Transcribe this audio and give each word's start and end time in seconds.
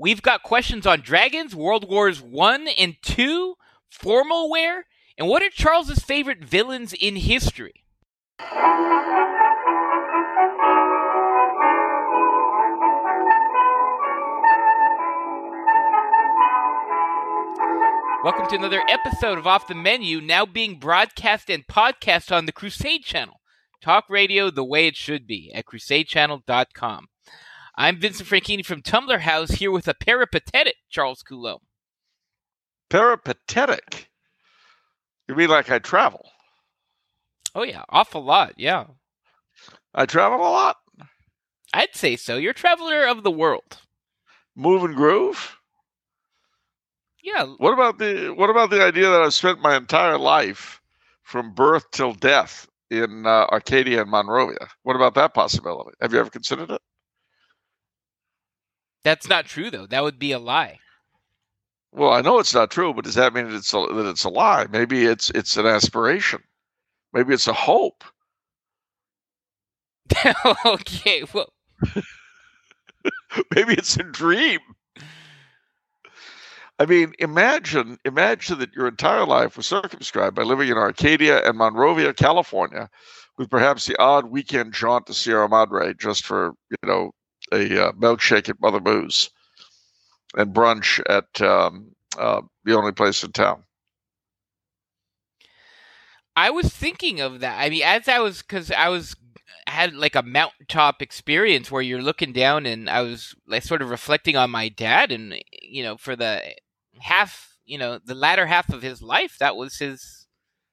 We've 0.00 0.22
got 0.22 0.44
questions 0.44 0.86
on 0.86 1.00
dragons, 1.00 1.56
World 1.56 1.90
Wars 1.90 2.22
One 2.22 2.68
and 2.68 2.94
Two, 3.02 3.56
formal 3.90 4.48
wear, 4.48 4.86
and 5.18 5.26
what 5.26 5.42
are 5.42 5.50
Charles's 5.50 5.98
favorite 5.98 6.44
villains 6.44 6.92
in 6.92 7.16
history? 7.16 7.84
Welcome 18.22 18.46
to 18.50 18.54
another 18.54 18.82
episode 18.88 19.38
of 19.38 19.48
Off 19.48 19.66
the 19.66 19.74
Menu, 19.74 20.20
now 20.20 20.46
being 20.46 20.78
broadcast 20.78 21.50
and 21.50 21.66
podcast 21.66 22.30
on 22.30 22.46
the 22.46 22.52
Crusade 22.52 23.02
Channel. 23.02 23.40
Talk 23.80 24.04
radio 24.08 24.48
the 24.52 24.64
way 24.64 24.86
it 24.86 24.94
should 24.94 25.26
be 25.26 25.50
at 25.52 25.64
crusadechannel.com. 25.64 27.08
I'm 27.80 28.00
Vincent 28.00 28.28
Franchini 28.28 28.66
from 28.66 28.82
Tumblar 28.82 29.20
House 29.20 29.52
here 29.52 29.70
with 29.70 29.86
a 29.86 29.94
peripatetic 29.94 30.74
Charles 30.90 31.22
Coulombe. 31.22 31.62
Peripatetic? 32.90 34.08
You 35.28 35.36
mean 35.36 35.48
like 35.48 35.70
I 35.70 35.78
travel? 35.78 36.28
Oh, 37.54 37.62
yeah, 37.62 37.84
awful 37.88 38.24
lot, 38.24 38.54
yeah. 38.56 38.86
I 39.94 40.06
travel 40.06 40.40
a 40.40 40.50
lot. 40.50 40.78
I'd 41.72 41.94
say 41.94 42.16
so. 42.16 42.36
You're 42.36 42.50
a 42.50 42.54
traveler 42.54 43.06
of 43.06 43.22
the 43.22 43.30
world. 43.30 43.78
Move 44.56 44.82
and 44.82 44.96
groove? 44.96 45.56
Yeah. 47.22 47.44
What 47.58 47.74
about 47.74 47.98
the 47.98 48.34
what 48.34 48.50
about 48.50 48.70
the 48.70 48.82
idea 48.82 49.08
that 49.08 49.22
I've 49.22 49.34
spent 49.34 49.60
my 49.60 49.76
entire 49.76 50.18
life 50.18 50.80
from 51.22 51.54
birth 51.54 51.88
till 51.92 52.14
death 52.14 52.66
in 52.90 53.24
uh, 53.24 53.46
Arcadia 53.52 54.02
and 54.02 54.10
Monrovia? 54.10 54.66
What 54.82 54.96
about 54.96 55.14
that 55.14 55.32
possibility? 55.32 55.92
Have 56.00 56.12
you 56.12 56.18
ever 56.18 56.30
considered 56.30 56.72
it? 56.72 56.80
That's 59.04 59.28
not 59.28 59.46
true, 59.46 59.70
though. 59.70 59.86
That 59.86 60.02
would 60.02 60.18
be 60.18 60.32
a 60.32 60.38
lie. 60.38 60.80
Well, 61.92 62.12
I 62.12 62.20
know 62.20 62.38
it's 62.38 62.54
not 62.54 62.70
true, 62.70 62.92
but 62.92 63.04
does 63.04 63.14
that 63.14 63.32
mean 63.32 63.48
that 63.48 63.56
it's 63.56 63.72
a, 63.72 63.86
that 63.92 64.08
it's 64.08 64.24
a 64.24 64.28
lie? 64.28 64.66
Maybe 64.70 65.04
it's 65.04 65.30
it's 65.30 65.56
an 65.56 65.66
aspiration. 65.66 66.42
Maybe 67.12 67.32
it's 67.32 67.48
a 67.48 67.52
hope. 67.52 68.04
okay, 70.66 71.24
well, 71.32 71.52
maybe 73.54 73.74
it's 73.74 73.96
a 73.96 74.02
dream. 74.02 74.60
I 76.78 76.86
mean, 76.86 77.12
imagine 77.18 77.98
imagine 78.04 78.58
that 78.60 78.74
your 78.74 78.86
entire 78.86 79.26
life 79.26 79.56
was 79.56 79.66
circumscribed 79.66 80.36
by 80.36 80.42
living 80.42 80.68
in 80.68 80.76
Arcadia 80.76 81.42
and 81.44 81.58
Monrovia, 81.58 82.14
California, 82.14 82.88
with 83.36 83.50
perhaps 83.50 83.86
the 83.86 83.98
odd 84.00 84.26
weekend 84.26 84.74
jaunt 84.74 85.06
to 85.06 85.14
Sierra 85.14 85.48
Madre 85.48 85.94
just 85.94 86.24
for 86.24 86.52
you 86.70 86.88
know 86.88 87.12
a 87.52 87.88
uh, 87.88 87.92
milkshake 87.92 88.48
at 88.48 88.60
Mother 88.60 88.80
Boo's 88.80 89.30
and 90.36 90.54
brunch 90.54 91.00
at 91.08 91.40
um, 91.40 91.94
uh, 92.18 92.42
the 92.64 92.76
only 92.76 92.92
place 92.92 93.22
in 93.24 93.32
town. 93.32 93.64
I 96.36 96.50
was 96.50 96.68
thinking 96.68 97.20
of 97.20 97.40
that. 97.40 97.58
I 97.58 97.68
mean, 97.68 97.82
as 97.82 98.08
I 98.08 98.20
was, 98.20 98.42
because 98.42 98.70
I 98.70 98.88
was 98.88 99.16
had 99.66 99.94
like 99.94 100.14
a 100.14 100.22
mountaintop 100.22 101.02
experience 101.02 101.70
where 101.70 101.82
you're 101.82 102.02
looking 102.02 102.32
down, 102.32 102.64
and 102.64 102.88
I 102.88 103.02
was 103.02 103.34
like 103.46 103.64
sort 103.64 103.82
of 103.82 103.90
reflecting 103.90 104.36
on 104.36 104.50
my 104.50 104.68
dad, 104.68 105.10
and 105.10 105.34
you 105.62 105.82
know, 105.82 105.96
for 105.96 106.14
the 106.14 106.42
half, 107.00 107.56
you 107.64 107.76
know, 107.76 107.98
the 108.04 108.14
latter 108.14 108.46
half 108.46 108.68
of 108.68 108.82
his 108.82 109.02
life, 109.02 109.36
that 109.40 109.56
was 109.56 109.78
his 109.78 110.26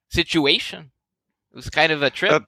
situation. 0.09 0.91
It 1.51 1.55
was 1.55 1.69
kind 1.69 1.91
of 1.91 2.03
a 2.03 2.09
trip. 2.09 2.43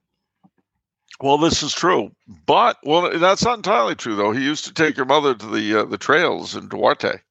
Well, 1.22 1.38
this 1.38 1.64
is 1.64 1.74
true, 1.74 2.12
but 2.46 2.78
well, 2.84 3.18
that's 3.18 3.44
not 3.44 3.58
entirely 3.58 3.96
true 3.96 4.16
though. 4.16 4.32
He 4.32 4.44
used 4.44 4.66
to 4.66 4.74
take 4.74 4.98
your 4.98 5.06
mother 5.06 5.34
to 5.34 5.46
the 5.48 5.82
uh, 5.82 5.86
the 5.86 5.98
trails 5.98 6.56
in 6.56 6.68
Duarte. 6.68 7.22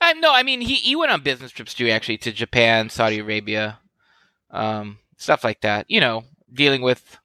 Uh, 0.00 0.14
no, 0.18 0.32
I 0.32 0.42
mean 0.42 0.60
he 0.60 0.74
he 0.76 0.96
went 0.96 1.12
on 1.12 1.22
business 1.22 1.52
trips 1.52 1.74
too, 1.74 1.88
actually, 1.88 2.18
to 2.18 2.32
Japan, 2.32 2.88
Saudi 2.88 3.18
Arabia, 3.18 3.78
um, 4.50 4.98
stuff 5.16 5.44
like 5.44 5.60
that. 5.60 5.86
You 5.88 6.00
know, 6.00 6.24
dealing 6.52 6.82
with 6.82 7.18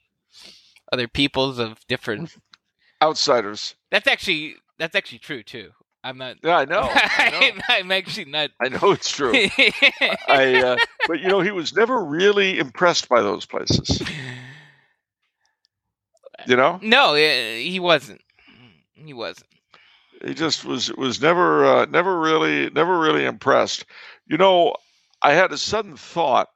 other 0.92 1.08
peoples 1.08 1.58
of 1.60 1.80
different 1.88 2.36
outsiders. 3.02 3.76
That's 3.90 4.08
actually 4.08 4.56
that's 4.78 4.96
actually 4.96 5.20
true 5.20 5.44
too. 5.44 5.72
I'm 6.04 6.18
not. 6.18 6.36
Yeah, 6.44 6.58
I 6.58 6.66
know. 6.66 6.82
I 6.94 7.30
know. 7.30 7.62
I'm 7.70 7.92
actually 7.92 8.26
not. 8.26 8.52
I 8.62 8.70
know 8.70 8.92
it's 8.92 9.10
true. 9.10 9.32
I, 10.28 10.62
uh, 10.62 10.78
but 11.08 11.22
you 11.22 11.30
know, 11.30 11.40
he 11.40 11.52
was 11.52 11.74
never 11.76 12.04
really 12.04 12.60
impressed 12.60 13.08
by 13.08 13.22
those 13.22 13.46
places. 13.46 14.02
You 16.48 16.56
know? 16.56 16.80
No, 16.82 17.16
he 17.16 17.80
wasn't. 17.80 18.22
He 18.94 19.14
wasn't. 19.14 19.50
He 20.24 20.34
just 20.34 20.64
was 20.64 20.92
was 20.94 21.22
never 21.22 21.66
uh, 21.66 21.86
never 21.86 22.20
really 22.20 22.70
never 22.70 23.00
really 23.00 23.26
impressed. 23.26 23.86
You 24.26 24.38
know, 24.38 24.76
I 25.22 25.34
had 25.34 25.52
a 25.52 25.58
sudden 25.58 25.98
thought 25.98 26.48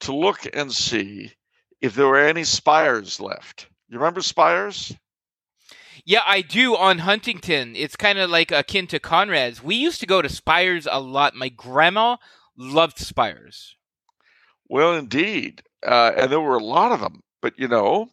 to 0.00 0.14
look 0.14 0.46
and 0.54 0.72
see 0.72 1.32
if 1.80 1.94
there 1.94 2.06
were 2.06 2.18
any 2.18 2.44
spires 2.44 3.20
left. 3.20 3.66
You 3.88 3.98
remember 3.98 4.22
spires? 4.22 4.94
Yeah, 6.04 6.22
I 6.26 6.40
do 6.40 6.74
on 6.74 6.98
Huntington. 6.98 7.76
It's 7.76 7.94
kind 7.94 8.18
of 8.18 8.30
like 8.30 8.50
akin 8.50 8.86
to 8.88 8.98
Conrad's. 8.98 9.62
We 9.62 9.76
used 9.76 10.00
to 10.00 10.06
go 10.06 10.20
to 10.20 10.28
Spires 10.28 10.88
a 10.90 10.98
lot. 10.98 11.34
My 11.34 11.48
grandma 11.48 12.16
loved 12.56 12.98
Spires. 12.98 13.76
Well, 14.68 14.94
indeed. 14.94 15.62
Uh, 15.86 16.12
and 16.16 16.32
there 16.32 16.40
were 16.40 16.56
a 16.56 16.64
lot 16.64 16.90
of 16.90 17.00
them. 17.00 17.22
But, 17.40 17.58
you 17.58 17.68
know, 17.68 18.08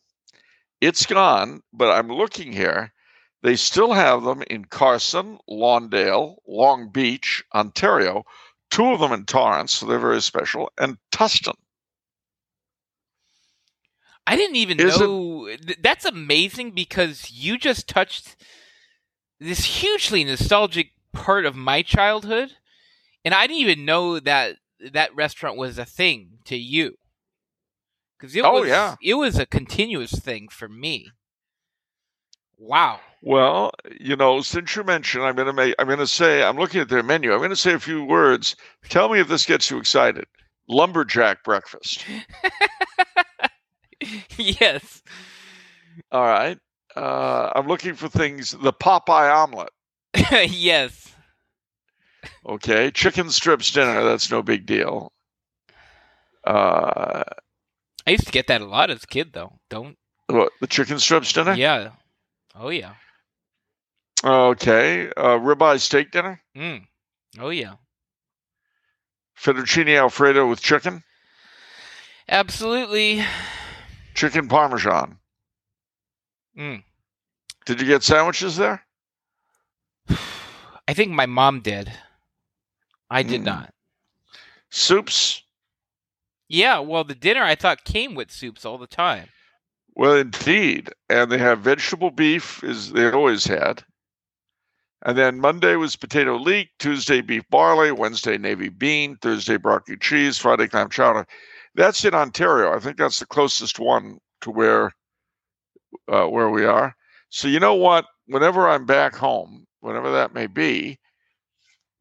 it's 0.82 1.06
gone. 1.06 1.62
But 1.74 1.92
I'm 1.92 2.10
looking 2.10 2.52
here. 2.52 2.94
They 3.42 3.56
still 3.56 3.94
have 3.94 4.24
them 4.24 4.44
in 4.50 4.66
Carson, 4.66 5.40
Lawndale, 5.50 6.36
Long 6.46 6.90
Beach, 6.90 7.44
Ontario, 7.56 8.26
two 8.70 8.92
of 8.92 9.00
them 9.00 9.14
in 9.14 9.26
Torrance, 9.26 9.74
so 9.74 9.86
they're 9.86 9.98
very 9.98 10.22
special, 10.22 10.70
and 10.78 10.98
Tustin. 11.12 11.56
I 14.28 14.36
didn't 14.36 14.58
even 14.58 14.80
Is 14.80 15.00
know. 15.00 15.48
It... 15.48 15.82
That's 15.82 16.06
amazing 16.06 16.72
because 16.72 17.32
you 17.32 17.58
just 17.58 17.88
touched 17.88 18.36
this 19.40 19.64
hugely 19.64 20.24
nostalgic 20.24 20.92
part 21.14 21.46
of 21.46 21.56
my 21.56 21.82
childhood, 21.82 22.58
and 23.26 23.34
I 23.34 23.48
didn't 23.48 23.62
even 23.62 23.86
know 23.86 24.20
that 24.20 24.58
that 24.92 25.16
restaurant 25.16 25.58
was 25.58 25.80
a 25.80 25.86
thing 25.86 26.40
to 26.46 26.56
you. 26.56 26.99
Because 28.20 28.36
it 28.36 28.44
oh 28.44 28.62
was, 28.62 28.68
yeah, 28.68 28.96
it 29.02 29.14
was 29.14 29.38
a 29.38 29.46
continuous 29.46 30.12
thing 30.12 30.50
for 30.50 30.68
me. 30.68 31.10
Wow. 32.58 33.00
Well, 33.22 33.72
you 34.00 34.16
know, 34.16 34.42
since 34.42 34.76
you 34.76 34.84
mentioned, 34.84 35.24
I'm 35.24 35.36
gonna 35.36 35.54
make, 35.54 35.76
I'm 35.80 35.88
gonna 35.88 36.08
say, 36.08 36.44
I'm 36.44 36.58
looking 36.58 36.82
at 36.82 36.90
their 36.90 37.04
menu. 37.04 37.34
I'm 37.34 37.42
gonna 37.42 37.56
say 37.56 37.74
a 37.74 37.80
few 37.80 38.04
words. 38.04 38.56
Tell 38.90 39.10
me 39.10 39.20
if 39.20 39.30
this 39.30 39.46
gets 39.46 39.72
you 39.72 39.78
excited. 39.78 40.26
Lumberjack 40.68 41.44
breakfast. 41.44 42.06
yes. 44.38 45.02
All 46.12 46.24
right. 46.24 46.58
Uh, 46.96 47.52
I'm 47.56 47.68
looking 47.68 47.96
for 47.96 48.10
things. 48.10 48.52
The 48.52 48.74
Popeye 48.74 49.34
omelet. 49.34 49.72
yes. 50.50 51.14
Okay. 52.46 52.92
Chicken 52.92 53.30
strips 53.30 53.72
dinner. 53.72 54.04
That's 54.04 54.30
no 54.30 54.42
big 54.42 54.66
deal. 54.66 55.12
Uh, 56.44 57.24
I 58.10 58.14
used 58.14 58.26
to 58.26 58.32
get 58.32 58.48
that 58.48 58.62
a 58.62 58.66
lot 58.66 58.90
as 58.90 59.04
a 59.04 59.08
kid, 59.08 59.34
though. 59.34 59.60
Don't. 59.70 59.96
What, 60.26 60.52
the 60.60 60.66
chicken 60.66 60.98
strips 60.98 61.32
dinner? 61.32 61.54
Yeah. 61.54 61.92
Oh, 62.56 62.70
yeah. 62.70 62.94
Okay. 64.24 65.10
Uh, 65.10 65.38
ribeye 65.38 65.80
steak 65.80 66.10
dinner? 66.10 66.42
Mm. 66.58 66.88
Oh, 67.38 67.52
yeah. 67.52 67.76
Fettuccine 69.40 69.96
Alfredo 69.96 70.50
with 70.50 70.60
chicken? 70.60 71.04
Absolutely 72.28 73.24
chicken 74.16 74.48
parmesan. 74.48 75.20
Mm. 76.58 76.82
Did 77.68 77.80
you 77.80 77.86
get 77.86 78.02
sandwiches 78.02 78.58
there? 78.58 78.84
I 80.88 80.96
think 80.96 81.12
my 81.12 81.28
mom 81.28 81.60
did. 81.60 81.92
I 83.08 83.22
did 83.22 83.42
mm. 83.42 83.46
not. 83.46 83.72
Soups? 84.72 85.44
Yeah, 86.50 86.80
well, 86.80 87.04
the 87.04 87.16
dinner 87.16 87.44
I 87.44 87.56
thought 87.56 87.86
came 87.86 88.16
with 88.16 88.32
soups 88.32 88.66
all 88.66 88.80
the 88.80 88.88
time. 88.88 89.30
Well, 89.96 90.16
indeed, 90.16 90.90
and 91.08 91.32
they 91.32 91.38
have 91.38 91.60
vegetable 91.60 92.10
beef, 92.10 92.64
as 92.64 92.92
they 92.92 93.10
always 93.10 93.46
had. 93.46 93.84
And 95.06 95.18
then 95.18 95.40
Monday 95.40 95.76
was 95.76 95.96
potato 95.96 96.36
leek, 96.36 96.70
Tuesday 96.80 97.22
beef 97.22 97.44
barley, 97.50 97.92
Wednesday 97.92 98.38
navy 98.38 98.70
bean, 98.70 99.16
Thursday 99.18 99.58
broccoli 99.58 99.96
cheese, 99.98 100.38
Friday 100.38 100.68
clam 100.68 100.90
chowder. 100.90 101.26
That's 101.76 102.04
in 102.04 102.14
Ontario. 102.14 102.74
I 102.76 102.80
think 102.80 102.98
that's 102.98 103.20
the 103.20 103.26
closest 103.26 103.80
one 103.80 104.18
to 104.42 104.52
where 104.52 104.92
uh, 106.12 106.26
where 106.26 106.50
we 106.50 106.66
are. 106.66 106.96
So 107.30 107.48
you 107.48 107.60
know 107.60 107.76
what? 107.76 108.06
Whenever 108.26 108.68
I'm 108.68 108.86
back 108.86 109.16
home, 109.16 109.66
whenever 109.80 110.12
that 110.12 110.34
may 110.34 110.48
be, 110.48 111.00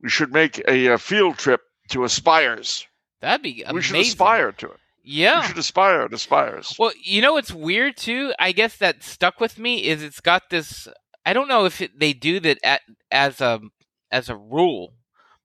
we 0.02 0.08
should 0.08 0.32
make 0.32 0.60
a, 0.66 0.86
a 0.88 0.98
field 0.98 1.38
trip 1.38 1.60
to 1.90 2.04
Aspires. 2.04 2.86
That'd 3.20 3.42
be 3.42 3.62
amazing. 3.62 3.74
We 3.74 3.82
should 3.82 3.96
aspire 3.96 4.52
to 4.52 4.66
it. 4.70 4.80
Yeah. 5.02 5.40
We 5.40 5.46
should 5.48 5.58
aspire 5.58 6.06
to 6.06 6.14
Aspires. 6.14 6.76
Well, 6.78 6.92
you 7.02 7.22
know 7.22 7.32
what's 7.32 7.52
weird 7.52 7.96
too? 7.96 8.32
I 8.38 8.52
guess 8.52 8.76
that 8.76 9.02
stuck 9.02 9.40
with 9.40 9.58
me 9.58 9.84
is 9.84 10.02
it's 10.02 10.20
got 10.20 10.50
this. 10.50 10.86
I 11.24 11.32
don't 11.32 11.48
know 11.48 11.64
if 11.64 11.80
it, 11.80 11.98
they 11.98 12.12
do 12.12 12.40
that 12.40 12.58
at 12.62 12.82
as 13.10 13.40
a 13.40 13.60
as 14.10 14.28
a 14.28 14.36
rule, 14.36 14.92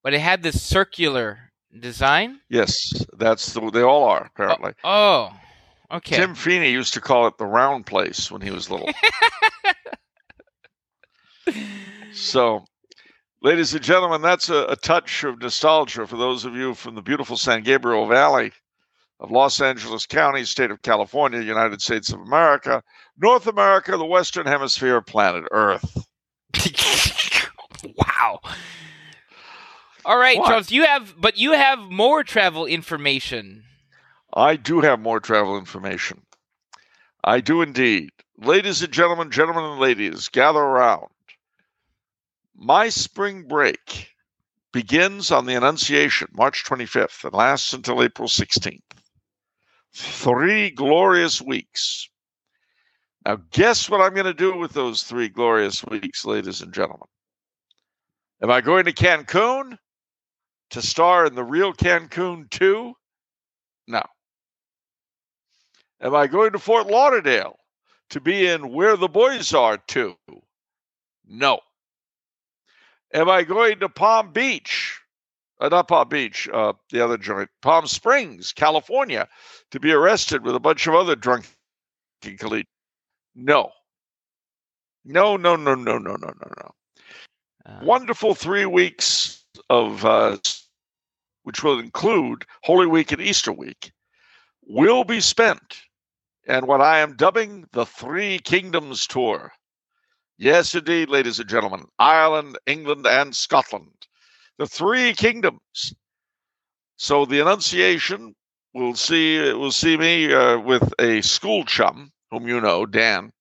but 0.04 0.14
it 0.14 0.20
had 0.20 0.44
this 0.44 0.62
circular 0.62 1.54
design. 1.80 2.42
Yes, 2.50 3.06
that's 3.18 3.54
the 3.54 3.70
they 3.72 3.81
all 3.81 4.04
are 4.04 4.26
apparently. 4.26 4.74
Oh, 4.84 5.31
oh 5.31 5.98
okay. 5.98 6.18
Tim 6.18 6.36
Feeney 6.36 6.72
used 6.72 6.94
to 6.96 7.02
call 7.02 7.28
it 7.28 7.38
the 7.38 7.46
round 7.46 7.86
place 7.86 8.30
when 8.30 8.42
he 8.42 8.52
was 8.52 8.69
little. 8.69 8.90
so, 12.14 12.66
ladies 13.44 13.74
and 13.74 13.84
gentlemen, 13.84 14.22
that's 14.22 14.50
a, 14.50 14.66
a, 14.66 14.75
touch 14.75 15.24
of 15.24 15.40
nostalgia 15.40 16.07
for 16.07 16.18
those 16.18 16.45
of 16.45 16.56
you 16.56 16.74
from 16.74 16.95
the 16.95 17.01
beautiful 17.01 17.38
San 17.38 17.62
Gabriel 17.62 18.07
Valley 18.07 18.51
of 19.19 19.30
Los 19.30 19.62
Angeles 19.62 20.06
County, 20.06 20.44
state 20.45 20.72
of 20.72 20.81
California, 20.81 21.42
United 21.42 21.81
States 21.81 22.12
of 22.12 22.19
America, 22.22 22.81
North 23.18 23.45
America, 23.45 23.95
the 23.95 24.06
Western 24.06 24.48
Hemisphere, 24.48 25.01
planet 25.01 25.44
Earth. 25.51 26.06
wow. 27.84 28.40
All 30.06 30.18
right, 30.18 30.38
What? 30.38 30.48
Charles, 30.48 30.72
you 30.72 30.86
have 30.86 31.13
but 31.18 31.38
you 31.38 31.51
have 31.51 31.80
more 31.80 32.24
travel 32.24 32.66
information. 32.66 33.63
I 34.34 34.56
do 34.56 34.81
have 34.81 35.00
more 35.00 35.19
travel 35.19 35.57
information. 35.57 36.22
I 37.24 37.40
do 37.40 37.62
indeed. 37.62 38.10
Ladies 38.40 38.81
and 38.81 38.92
gentlemen, 38.92 39.31
gentlemen 39.31 39.63
and 39.63 39.80
ladies, 39.80 40.28
gather 40.28 40.60
around. 40.60 41.07
My 42.56 42.90
spring 42.90 43.48
break 43.48 44.10
begins 44.72 45.32
on 45.32 45.46
the 45.46 45.56
Annunciation, 45.56 46.28
March 46.34 46.64
25th, 46.66 47.24
and 47.24 47.34
lasts 47.34 47.74
until 47.74 48.04
April 48.04 48.28
16th. 48.28 48.82
Three 49.94 50.70
glorious 50.72 51.42
weeks. 51.42 52.10
Now, 53.26 53.38
guess 53.52 53.90
what 53.90 54.02
I'm 54.02 54.14
going 54.14 54.26
to 54.26 54.34
do 54.34 54.58
with 54.58 54.74
those 54.74 55.04
three 55.04 55.30
glorious 55.30 55.84
weeks, 55.86 56.26
ladies 56.26 56.62
and 56.62 56.74
gentlemen? 56.74 57.08
Am 58.42 58.52
I 58.52 58.62
going 58.62 58.86
to 58.86 58.92
Cancun 58.92 59.78
to 60.72 60.82
star 60.82 61.26
in 61.26 61.36
the 61.36 61.44
real 61.44 61.74
Cancun 61.74 62.50
2? 62.50 62.94
No. 63.88 64.04
Am 66.02 66.16
I 66.16 66.28
going 66.28 66.52
to 66.52 66.60
Fort 66.60 66.88
Lauderdale 66.88 67.58
to 68.10 68.20
be 68.20 68.48
in 68.48 68.74
Where 68.74 68.98
the 68.98 69.08
Boys 69.08 69.54
Are 69.54 69.78
2? 69.78 70.16
No. 71.26 71.60
Am 73.13 73.30
I 73.30 73.44
going 73.44 73.80
to 73.80 73.89
Palm 73.89 74.31
Beach? 74.31 75.00
Uh, 75.60 75.69
not 75.69 75.88
Palm 75.88 76.10
Beach, 76.10 76.50
uh, 76.51 76.74
the 76.89 77.04
other 77.04 77.18
joint, 77.18 77.50
Palm 77.62 77.88
Springs, 77.88 78.51
California, 78.51 79.27
to 79.71 79.80
be 79.80 79.92
arrested 79.92 80.44
with 80.44 80.56
a 80.56 80.60
bunch 80.60 80.88
of 80.88 80.95
other 80.95 81.15
drunken 81.15 81.50
colleagues? 82.39 82.68
No. 83.36 83.71
No, 85.06 85.38
no, 85.38 85.56
no, 85.56 85.75
no, 85.75 85.98
no, 85.98 86.15
no, 86.15 86.15
no, 86.18 86.51
no 86.57 86.71
Uh, 87.65 87.80
wonderful 87.83 88.36
three 88.36 88.65
weeks 88.65 89.45
of 89.69 90.04
uh, 90.04 90.38
which 91.44 91.63
will 91.63 91.80
include 91.80 92.45
holy 92.63 92.88
week 92.88 93.12
and 93.12 93.21
easter 93.21 93.51
week 93.54 93.92
will 94.63 95.04
be 95.04 95.21
spent 95.21 95.81
and 96.48 96.68
what 96.68 96.81
i 96.81 97.00
am 97.00 97.16
dubbing 97.16 97.66
the 97.71 97.86
three 97.86 98.39
kingdoms 98.39 99.07
tour 99.07 99.51
yes 100.38 100.74
indeed 100.75 101.09
ladies 101.09 101.39
and 101.39 101.50
gentlemen 101.50 101.83
ireland 102.00 102.57
england 102.65 103.06
and 103.06 103.35
scotland 103.35 104.07
the 104.57 104.68
three 104.68 105.13
kingdoms 105.13 105.94
so 106.97 107.25
the 107.25 107.39
annunciation 107.39 108.35
will 108.74 108.95
see 108.95 109.39
will 109.53 109.71
see 109.71 109.97
me 109.97 110.33
uh, 110.33 110.57
with 110.59 110.94
a 111.00 111.21
school 111.21 111.63
chum 111.65 112.12
whom 112.31 112.47
you 112.47 112.59
know 112.59 112.85
dan 112.85 113.31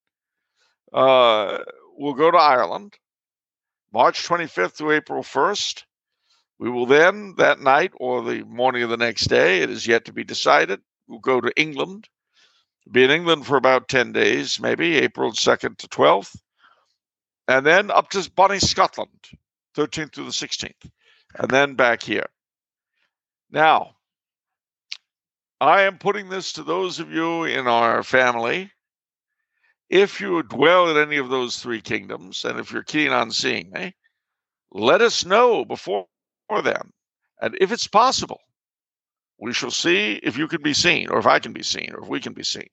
uh, 0.93 1.59
we'll 1.97 2.15
go 2.15 2.31
to 2.31 2.39
ireland 2.39 2.93
March 3.93 4.27
25th 4.27 4.77
to 4.79 4.91
April 4.91 5.23
1st. 5.23 5.85
We 6.59 6.71
will 6.71 6.87
then, 6.87 7.35
that 7.37 7.61
night 7.61 7.93
or 7.97 8.23
the 8.23 8.43
morning 8.45 8.83
of 8.83 8.91
the 8.91 8.97
next 8.97 9.27
day, 9.27 9.61
it 9.61 9.69
is 9.69 9.87
yet 9.87 10.07
to 10.07 10.13
be 10.13 10.25
decided, 10.25 10.81
we'll 11.07 11.19
go 11.19 11.41
to 11.41 11.53
England. 11.61 12.09
Be 12.91 13.05
in 13.05 13.11
England 13.11 13.47
for 13.47 13.57
about 13.57 13.89
10 13.89 14.13
days, 14.13 14.59
maybe 14.59 14.97
April 14.97 15.33
2nd 15.33 15.77
to 15.77 15.89
12th. 15.89 16.35
And 17.49 17.67
then 17.67 17.91
up 17.91 18.11
to 18.11 18.31
Bonnie, 18.35 18.59
Scotland, 18.59 19.11
13th 19.77 20.13
to 20.13 20.25
the 20.25 20.31
16th. 20.31 20.91
And 21.39 21.51
then 21.51 21.75
back 21.75 22.03
here. 22.03 22.27
Now, 23.51 23.97
I 25.61 25.83
am 25.83 25.99
putting 25.99 26.29
this 26.29 26.53
to 26.55 26.63
those 26.63 26.99
of 27.01 27.11
you 27.11 27.45
in 27.45 27.67
our 27.67 28.03
family 28.03 28.71
if 29.93 30.23
you 30.23 30.43
dwell 30.43 30.89
in 30.91 30.97
any 30.97 31.19
of 31.19 31.29
those 31.29 31.59
three 31.59 31.83
kingdoms, 31.83 32.47
and 32.47 32.59
if 32.59 32.73
you're 32.73 32.83
keen 32.83 33.13
on 33.13 33.31
seeing 33.31 33.71
me, 33.71 33.95
let 34.71 35.03
us 35.03 35.27
know 35.27 35.67
before 35.67 36.07
then. 36.65 36.91
And 37.43 37.55
if 37.61 37.71
it's 37.71 37.87
possible, 37.87 38.41
we 39.39 39.53
shall 39.53 39.71
see 39.71 40.15
if 40.23 40.39
you 40.39 40.49
can 40.49 40.63
be 40.63 40.73
seen, 40.73 41.11
or 41.11 41.19
if 41.19 41.27
I 41.27 41.39
can 41.39 41.53
be 41.53 41.63
seen, 41.63 41.91
or 41.93 42.03
if 42.03 42.09
we 42.09 42.21
can 42.21 42.33
be 42.33 42.43
seen. 42.43 42.69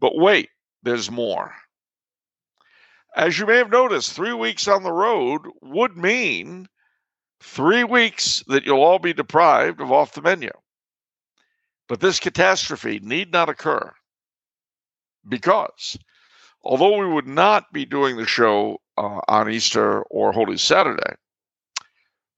But 0.00 0.16
wait, 0.16 0.50
there's 0.82 1.10
more. 1.10 1.54
As 3.18 3.36
you 3.36 3.46
may 3.46 3.56
have 3.56 3.70
noticed, 3.70 4.12
three 4.12 4.32
weeks 4.32 4.68
on 4.68 4.84
the 4.84 4.92
road 4.92 5.42
would 5.60 5.96
mean 5.96 6.68
three 7.40 7.82
weeks 7.82 8.44
that 8.46 8.64
you'll 8.64 8.80
all 8.80 9.00
be 9.00 9.12
deprived 9.12 9.80
of 9.80 9.90
off 9.90 10.12
the 10.12 10.22
menu. 10.22 10.52
But 11.88 11.98
this 11.98 12.20
catastrophe 12.20 13.00
need 13.02 13.32
not 13.32 13.48
occur 13.48 13.92
because 15.28 15.98
although 16.62 16.96
we 16.96 17.12
would 17.12 17.26
not 17.26 17.72
be 17.72 17.84
doing 17.84 18.16
the 18.16 18.24
show 18.24 18.80
uh, 18.96 19.20
on 19.26 19.50
Easter 19.50 20.02
or 20.02 20.30
Holy 20.30 20.56
Saturday, 20.56 21.16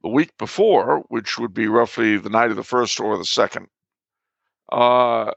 the 0.02 0.08
week 0.08 0.32
before, 0.38 1.04
which 1.08 1.38
would 1.38 1.52
be 1.52 1.68
roughly 1.68 2.16
the 2.16 2.30
night 2.30 2.48
of 2.48 2.56
the 2.56 2.64
first 2.64 2.98
or 3.00 3.18
the 3.18 3.24
second, 3.26 3.66
uh, 4.72 5.30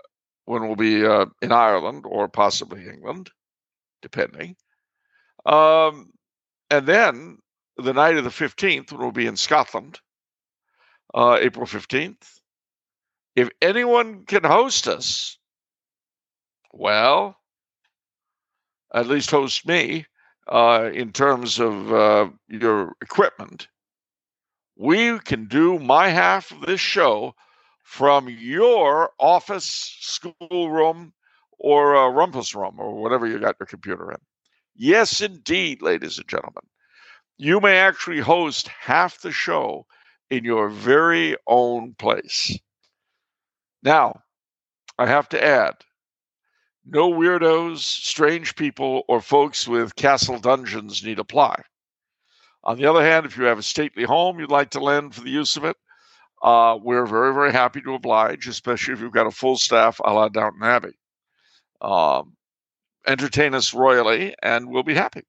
when 0.46 0.62
we'll 0.68 0.78
be 0.78 1.06
uh, 1.06 1.25
in 1.42 1.51
Ireland 1.51 2.06
or 2.07 2.30
possibly 2.30 2.88
England, 2.88 3.30
depending. 4.01 4.56
Um, 5.45 6.12
and 6.69 6.86
then 6.88 7.38
the 7.78 7.94
night 7.94 8.18
of 8.18 8.24
the 8.24 8.30
15th, 8.30 8.92
when 8.92 9.01
we'll 9.01 9.12
be 9.12 9.28
in 9.28 9.36
Scotland, 9.36 10.00
uh, 11.13 11.38
April 11.40 11.66
15th. 11.66 12.40
If 13.36 13.50
anyone 13.62 14.25
can 14.25 14.44
host 14.44 14.88
us, 14.88 15.38
well, 16.72 17.38
at 18.94 19.07
least 19.07 19.31
host 19.31 19.68
me 19.68 20.06
uh, 20.48 20.90
in 20.94 21.12
terms 21.12 21.60
of 21.60 21.92
uh, 21.92 22.30
your 22.48 22.94
equipment, 23.01 23.68
we 24.75 25.20
can 25.20 25.48
do 25.48 25.79
my 25.79 26.10
half 26.10 26.51
of 26.51 26.62
this 26.62 26.79
show 26.79 27.36
from 27.84 28.29
your 28.29 29.12
office, 29.20 29.65
school 30.00 30.70
room, 30.70 31.13
or 31.60 31.96
uh, 31.96 32.10
rumpus 32.10 32.56
room, 32.56 32.79
or 32.79 32.96
whatever 32.96 33.27
you 33.27 33.39
got 33.39 33.56
your 33.60 33.67
computer 33.67 34.12
in. 34.12 34.17
Yes, 34.75 35.22
indeed, 35.22 35.82
ladies 35.82 36.18
and 36.18 36.27
gentlemen. 36.27 36.63
You 37.38 37.60
may 37.60 37.77
actually 37.77 38.20
host 38.20 38.68
half 38.68 39.22
the 39.22 39.32
show 39.32 39.86
in 40.30 40.44
your 40.44 40.70
very 40.70 41.36
own 41.48 41.94
place. 41.94 42.58
Now, 43.84 44.22
I 44.98 45.08
have 45.08 45.30
to 45.30 45.44
add, 45.44 45.75
no 46.86 47.12
weirdos, 47.12 47.80
strange 47.80 48.56
people, 48.56 49.03
or 49.08 49.22
folks 49.22 49.68
with 49.68 49.96
castle 49.96 50.39
dungeons 50.39 51.03
need 51.03 51.20
apply. 51.20 51.63
On 52.63 52.77
the 52.77 52.86
other 52.86 53.03
hand, 53.03 53.25
if 53.25 53.38
you 53.38 53.44
have 53.46 53.60
a 53.60 53.63
stately 53.63 54.03
home 54.03 54.39
you'd 54.39 54.51
like 54.51 54.72
to 54.72 54.80
lend 54.80 55.13
for 55.13 55.22
the 55.22 55.30
use 55.30 55.58
of 55.58 55.65
it, 55.65 55.77
uh, 56.42 56.77
we're 56.82 57.06
very, 57.06 57.34
very 57.34 57.51
happy 57.51 57.82
to 57.82 57.94
oblige, 57.94 58.48
especially 58.48 58.94
if 58.94 59.01
you've 59.01 59.13
got 59.13 59.27
a 59.27 59.32
full 59.32 59.58
staff 59.58 60.00
a 60.03 60.13
la 60.13 60.30
Downton 60.30 60.63
Abbey. 60.63 60.98
Um, 61.82 62.36
entertain 63.07 63.53
us 63.53 63.74
royally, 63.74 64.36
and 64.41 64.69
we'll 64.69 64.83
be 64.83 64.93
happy. 64.93 65.24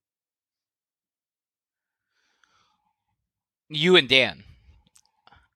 you 3.68 3.96
and 3.96 4.08
Dan. 4.08 4.44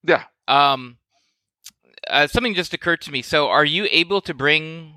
Yeah. 0.02 0.24
Um, 0.46 0.98
uh, 2.08 2.26
something 2.26 2.54
just 2.54 2.74
occurred 2.74 3.00
to 3.02 3.12
me. 3.12 3.22
So, 3.22 3.48
are 3.48 3.64
you 3.64 3.86
able 3.90 4.20
to 4.22 4.34
bring, 4.34 4.94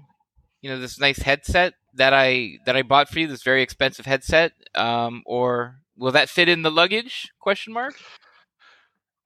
you 0.61 0.69
know, 0.69 0.79
this 0.79 0.99
nice 0.99 1.19
headset 1.19 1.73
that 1.95 2.13
I 2.13 2.57
that 2.65 2.75
I 2.75 2.83
bought 2.83 3.09
for 3.09 3.19
you? 3.19 3.27
This 3.27 3.43
very 3.43 3.61
expensive 3.61 4.05
headset, 4.05 4.53
um, 4.75 5.23
or 5.25 5.77
will 5.97 6.11
that 6.11 6.29
fit 6.29 6.49
in 6.49 6.61
the 6.61 6.71
luggage? 6.71 7.29
Question 7.39 7.73
mark. 7.73 7.95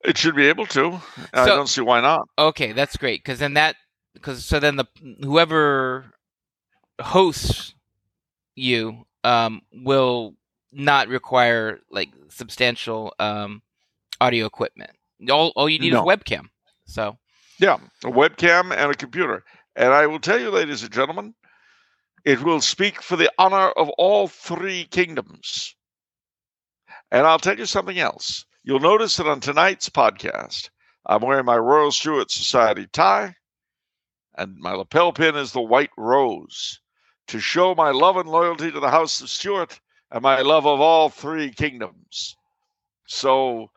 It 0.03 0.17
should 0.17 0.35
be 0.35 0.47
able 0.47 0.65
to. 0.67 0.99
I 1.33 1.45
don't 1.45 1.67
see 1.69 1.81
why 1.81 2.01
not. 2.01 2.27
Okay, 2.37 2.71
that's 2.71 2.97
great 2.97 3.23
because 3.23 3.39
then 3.39 3.53
that 3.55 3.75
because 4.13 4.45
so 4.45 4.59
then 4.59 4.77
the 4.77 4.85
whoever 5.21 6.13
hosts 6.99 7.73
you 8.55 9.05
um, 9.23 9.61
will 9.71 10.35
not 10.71 11.07
require 11.07 11.79
like 11.89 12.09
substantial 12.29 13.13
um, 13.19 13.61
audio 14.19 14.45
equipment. 14.45 14.91
All 15.29 15.53
all 15.55 15.69
you 15.69 15.79
need 15.79 15.93
No. 15.93 16.01
is 16.01 16.05
webcam. 16.17 16.49
So 16.85 17.17
Yeah, 17.59 17.77
a 18.03 18.11
webcam 18.11 18.75
and 18.75 18.91
a 18.91 18.95
computer. 18.95 19.43
And 19.75 19.93
I 19.93 20.07
will 20.07 20.19
tell 20.19 20.39
you, 20.39 20.49
ladies 20.49 20.83
and 20.83 20.91
gentlemen, 20.91 21.33
it 22.23 22.41
will 22.41 22.61
speak 22.61 23.01
for 23.01 23.15
the 23.15 23.31
honor 23.37 23.69
of 23.71 23.89
all 23.97 24.27
three 24.27 24.85
kingdoms. 24.85 25.75
And 27.11 27.25
I'll 27.27 27.39
tell 27.39 27.57
you 27.57 27.65
something 27.65 27.99
else. 27.99 28.45
You'll 28.63 28.79
notice 28.79 29.17
that 29.17 29.27
on 29.27 29.39
tonight's 29.41 29.89
podcast, 29.89 30.69
I'm 31.05 31.21
wearing 31.21 31.45
my 31.45 31.57
Royal 31.57 31.91
Stuart 31.91 32.31
Society 32.31 32.87
tie, 32.91 33.35
and 34.37 34.57
my 34.57 34.71
lapel 34.71 35.13
pin 35.13 35.35
is 35.35 35.51
the 35.51 35.61
white 35.61 35.91
rose 35.97 36.79
to 37.27 37.39
show 37.39 37.75
my 37.75 37.91
love 37.91 38.17
and 38.17 38.29
loyalty 38.29 38.71
to 38.71 38.79
the 38.79 38.89
House 38.89 39.21
of 39.21 39.29
Stuart 39.29 39.79
and 40.11 40.21
my 40.21 40.41
love 40.41 40.65
of 40.65 40.79
all 40.79 41.09
three 41.09 41.51
kingdoms. 41.51 42.35
So, 43.07 43.71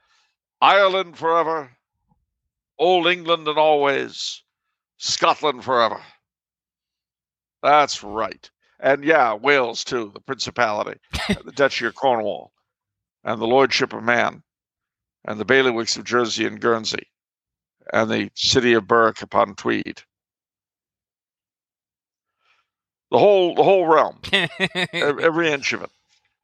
Ireland 0.61 1.17
forever, 1.17 1.77
Old 2.79 3.07
England 3.07 3.49
and 3.49 3.59
always, 3.59 4.43
Scotland 4.99 5.65
forever. 5.65 6.01
That's 7.63 8.03
right. 8.03 8.51
And 8.81 9.05
yeah, 9.05 9.35
Wales 9.35 9.83
too, 9.85 10.11
the 10.15 10.21
Principality, 10.21 11.01
the 11.45 11.53
Duchy 11.53 11.87
of 11.87 11.95
Cornwall, 11.95 12.53
and 13.25 13.41
the 13.41 13.47
Lordship 13.47 13.93
of 13.93 14.03
Man, 14.03 14.43
and 15.25 15.41
the 15.41 15.45
bailiwicks 15.45 15.97
of 15.97 16.05
Jersey 16.05 16.47
and 16.47 16.61
Guernsey, 16.61 17.09
and 17.93 18.11
the 18.11 18.31
city 18.35 18.75
of 18.75 18.87
Berwick 18.87 19.23
upon 19.23 19.57
Tweed. 19.57 20.03
The 23.11 23.19
whole 23.19 23.55
the 23.55 23.65
whole 23.65 23.87
realm, 23.87 24.19
every 24.93 25.51
inch 25.51 25.73
of 25.73 25.83
it, 25.83 25.91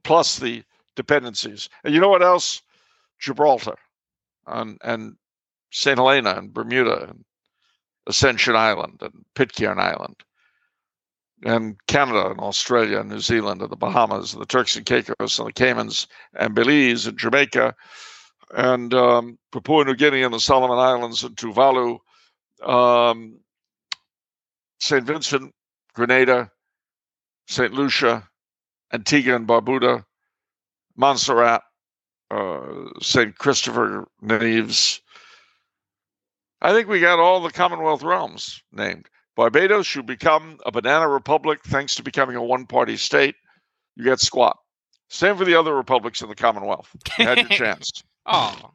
plus 0.03 0.39
the 0.39 0.63
dependencies. 0.97 1.69
And 1.85 1.95
you 1.95 2.01
know 2.01 2.09
what 2.09 2.23
else? 2.23 2.63
Gibraltar, 3.21 3.77
and 4.47 4.79
and 4.83 5.17
Saint 5.71 5.99
Helena 5.99 6.35
and 6.37 6.55
Bermuda 6.55 7.11
and 7.11 7.25
Ascension 8.07 8.57
Island 8.57 8.99
and 9.03 9.25
Pitcairn 9.35 9.79
Island 9.79 10.17
and 11.45 11.77
Canada 11.87 12.31
and 12.31 12.41
Australia 12.41 13.01
and 13.01 13.11
New 13.11 13.21
Zealand 13.21 13.61
and 13.61 13.71
the 13.71 13.77
Bahamas 13.77 14.33
and 14.33 14.41
the 14.41 14.47
Turks 14.47 14.77
and 14.77 14.87
Caicos 14.87 15.39
and 15.39 15.49
the 15.49 15.53
Caymans 15.53 16.07
and 16.35 16.55
Belize 16.55 17.07
and 17.07 17.19
Jamaica 17.19 17.75
and 18.55 18.95
um, 18.95 19.39
Papua 19.53 19.85
New 19.85 19.95
Guinea 19.95 20.23
and 20.23 20.33
the 20.33 20.41
Solomon 20.41 20.79
Islands 20.79 21.25
and 21.25 21.37
Tuvalu, 21.37 21.99
um, 22.63 23.41
St. 24.81 25.05
Vincent, 25.05 25.53
Grenada, 25.95 26.51
St. 27.47 27.73
Lucia, 27.73 28.29
Antigua 28.93 29.37
and 29.37 29.47
Barbuda, 29.47 30.05
Montserrat, 30.97 31.63
uh, 32.31 32.61
St. 33.01 33.37
Christopher 33.37 34.07
Nevis. 34.21 35.01
I 36.63 36.73
think 36.73 36.89
we 36.89 37.01
got 37.01 37.19
all 37.19 37.43
the 37.43 37.51
Commonwealth 37.51 38.03
realms 38.03 38.63
named. 38.73 39.07
Barbados 39.37 39.87
should 39.87 40.07
become 40.07 40.59
a 40.65 40.73
banana 40.73 41.09
republic 41.09 41.61
thanks 41.65 41.97
to 41.97 42.03
becoming 42.03 42.37
a 42.37 42.43
one 42.43 42.67
party 42.67 42.97
state. 42.97 43.35
You 43.97 44.05
get 44.05 44.21
squat. 44.21 44.57
Same 45.09 45.37
for 45.37 45.45
the 45.45 45.55
other 45.55 45.75
republics 45.75 46.23
in 46.23 46.29
the 46.29 46.35
Commonwealth. 46.35 46.89
You 47.19 47.27
had 47.27 47.39
your 47.39 47.49
chance. 47.51 47.91
Oh. 48.27 48.71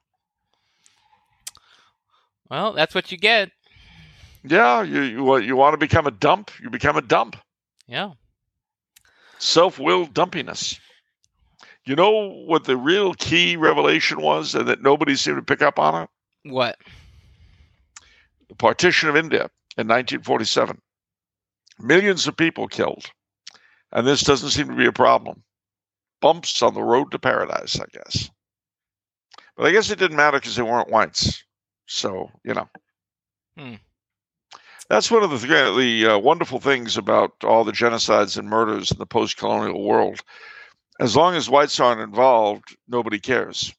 Well, 2.50 2.74
that's 2.74 2.94
what 2.94 3.12
you 3.12 3.18
get. 3.18 3.52
Yeah, 4.44 4.84
you 4.84 5.02
you, 5.02 5.38
you 5.38 5.56
want 5.56 5.74
to 5.74 5.78
become 5.78 6.08
a 6.08 6.12
dump, 6.12 6.52
you 6.62 6.70
become 6.70 6.96
a 6.96 7.02
dump. 7.02 7.36
Yeah. 7.88 8.12
Self-willed 9.40 10.14
dumpiness. 10.14 10.80
You 11.86 11.96
know 11.96 12.30
what 12.46 12.66
the 12.66 12.78
real 12.78 13.14
key 13.14 13.56
revelation 13.56 14.22
was, 14.22 14.54
and 14.54 14.68
that 14.68 14.82
nobody 14.82 15.16
seemed 15.16 15.38
to 15.38 15.42
pick 15.42 15.62
up 15.62 15.80
on 15.80 16.04
it? 16.04 16.10
What? 16.52 16.78
The 18.50 18.56
partition 18.56 19.10
of 19.10 19.16
India 19.16 19.50
in 19.78 19.88
1947. 19.88 20.80
Millions 21.80 22.28
of 22.28 22.36
people 22.36 22.68
killed, 22.68 23.10
and 23.92 24.06
this 24.06 24.22
doesn't 24.22 24.50
seem 24.50 24.68
to 24.68 24.76
be 24.76 24.86
a 24.86 24.92
problem. 24.92 25.44
Bumps 26.22 26.62
on 26.62 26.74
the 26.74 26.84
road 26.84 27.12
to 27.12 27.20
paradise, 27.20 27.80
I 27.80 27.86
guess. 27.94 28.30
But 29.56 29.68
I 29.68 29.72
guess 29.72 29.90
it 29.90 30.00
didn't 30.00 30.18
matter 30.18 30.38
because 30.38 30.58
they 30.58 30.62
weren't 30.62 30.92
whites. 30.92 31.44
So, 31.88 32.30
you 32.44 32.54
know. 32.54 32.70
Hmm. 33.58 33.76
That's 34.90 35.12
one 35.12 35.24
of 35.24 35.30
the, 35.30 35.48
the 35.78 36.06
uh, 36.08 36.18
wonderful 36.18 36.60
things 36.60 36.98
about 36.98 37.32
all 37.44 37.64
the 37.64 37.72
genocides 37.72 38.38
and 38.38 38.50
murders 38.50 38.92
in 38.92 38.98
the 38.98 39.06
post 39.06 39.38
colonial 39.38 39.84
world. 39.84 40.20
As 41.00 41.16
long 41.16 41.36
as 41.36 41.50
whites 41.50 41.80
aren't 41.80 42.02
involved, 42.02 42.76
nobody 42.88 43.20
cares. 43.20 43.74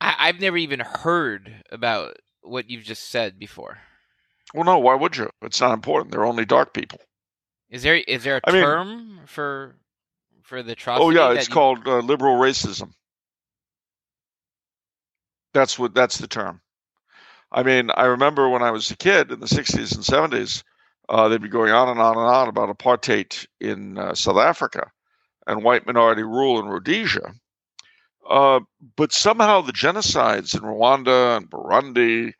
I, 0.00 0.26
have 0.26 0.40
never 0.40 0.56
even 0.56 0.80
heard 0.80 1.62
about 1.70 2.16
what 2.42 2.70
you've 2.70 2.82
just 2.82 3.10
said 3.10 3.38
before. 3.38 3.78
Well, 4.54 4.64
no, 4.64 4.78
why 4.78 4.94
would 4.94 5.16
you? 5.16 5.30
It's 5.42 5.60
not 5.60 5.72
important. 5.72 6.10
They're 6.10 6.24
only 6.24 6.44
dark 6.44 6.74
people. 6.74 6.98
Is 7.70 7.82
there 7.82 7.96
is 7.96 8.24
there 8.24 8.36
a 8.36 8.40
I 8.44 8.52
mean- 8.52 8.62
term 8.62 9.20
for 9.26 9.76
for 10.42 10.62
the 10.62 10.72
atrocity? 10.72 11.04
Oh 11.04 11.10
yeah, 11.10 11.32
it's 11.36 11.48
you- 11.48 11.54
called 11.54 11.86
uh, 11.86 11.98
liberal 11.98 12.36
racism. 12.36 12.92
That's 15.54 15.78
what 15.78 15.94
that's 15.94 16.18
the 16.18 16.26
term. 16.26 16.60
I 17.52 17.62
mean, 17.62 17.90
I 17.94 18.04
remember 18.04 18.48
when 18.48 18.62
I 18.62 18.70
was 18.70 18.90
a 18.90 18.96
kid 18.96 19.30
in 19.30 19.40
the 19.40 19.46
'60s 19.46 19.94
and 19.94 20.04
'70s, 20.04 20.62
uh, 21.08 21.28
they'd 21.28 21.42
be 21.42 21.48
going 21.48 21.72
on 21.72 21.88
and 21.88 22.00
on 22.00 22.16
and 22.16 22.26
on 22.26 22.48
about 22.48 22.76
apartheid 22.76 23.46
in 23.60 23.98
uh, 23.98 24.14
South 24.14 24.38
Africa 24.38 24.90
and 25.46 25.62
white 25.62 25.86
minority 25.86 26.22
rule 26.22 26.58
in 26.60 26.66
Rhodesia. 26.66 27.34
Uh, 28.28 28.60
but 28.96 29.12
somehow 29.12 29.60
the 29.60 29.72
genocides 29.72 30.54
in 30.54 30.60
Rwanda 30.60 31.36
and 31.36 31.50
Burundi 31.50 32.32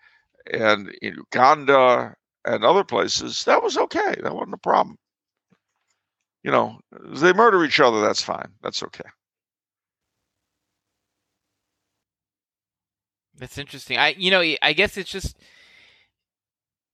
and 0.53 0.89
in 1.03 1.17
Uganda 1.17 2.15
and 2.45 2.65
other 2.65 2.85
places, 2.85 3.45
that 3.45 3.63
was 3.63 3.77
okay. 3.77 4.15
That 4.23 4.35
wasn't 4.35 4.55
a 4.55 4.59
problem. 4.59 4.97
You 6.43 6.51
know, 6.51 6.79
they 6.91 7.33
murder 7.33 7.65
each 7.65 7.81
other, 7.81 8.01
that's 8.01 8.23
fine. 8.23 8.53
That's 8.63 8.83
okay. 8.83 9.09
That's 13.43 13.59
interesting. 13.59 13.99
I 13.99 14.11
you 14.17 14.31
know 14.31 14.41
I 14.63 14.73
guess 14.73 14.97
it's 14.97 15.11
just 15.11 15.37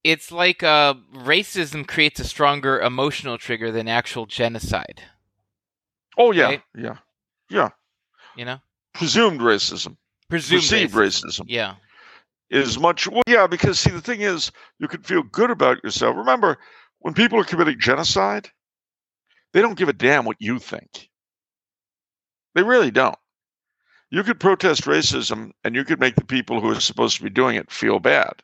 it's 0.03 0.33
like 0.33 0.63
uh, 0.63 0.95
racism 1.15 1.87
creates 1.87 2.21
a 2.21 2.25
stronger 2.25 2.81
emotional 2.81 3.37
trigger 3.37 3.71
than 3.71 3.87
actual 3.87 4.25
genocide. 4.25 5.03
Oh 6.17 6.31
yeah, 6.33 6.47
Right? 6.47 6.63
yeah, 6.75 6.97
yeah. 7.51 7.69
You 8.35 8.47
know, 8.47 8.61
Presumed 8.95 9.41
racism, 9.43 9.99
presumed 10.31 10.63
perceived 10.63 10.95
racism. 10.95 11.41
racism 11.41 11.45
Yeah. 11.49 11.75
is 12.49 12.79
much. 12.79 13.07
Well, 13.07 13.23
yeah, 13.27 13.47
because 13.47 13.79
see, 13.79 13.91
the 13.91 14.01
thing 14.01 14.23
is, 14.23 14.51
you 14.79 14.89
can 14.89 15.03
feel 15.03 15.23
good 15.25 15.51
about 15.51 15.85
yourself. 15.85 16.17
Remember, 16.17 16.57
when 17.01 17.13
people 17.13 17.39
are 17.39 17.45
committing 17.45 17.79
genocide, 17.79 18.49
they 19.53 19.61
don't 19.61 19.77
give 19.77 19.91
a 19.91 19.93
damn 19.93 20.25
what 20.25 20.39
you 20.41 20.59
think. 20.59 21.11
They 22.55 22.63
really 22.63 22.91
don't. 22.91 23.19
You 24.11 24.23
could 24.23 24.41
protest 24.41 24.85
racism, 24.85 25.53
and 25.65 25.75
you 25.75 25.85
could 25.85 26.01
make 26.01 26.15
the 26.15 26.25
people 26.25 26.61
who 26.61 26.71
are 26.71 26.81
supposed 26.81 27.17
to 27.19 27.23
be 27.23 27.31
doing 27.31 27.57
it 27.57 27.71
feel 27.71 27.99
bad. 27.99 28.43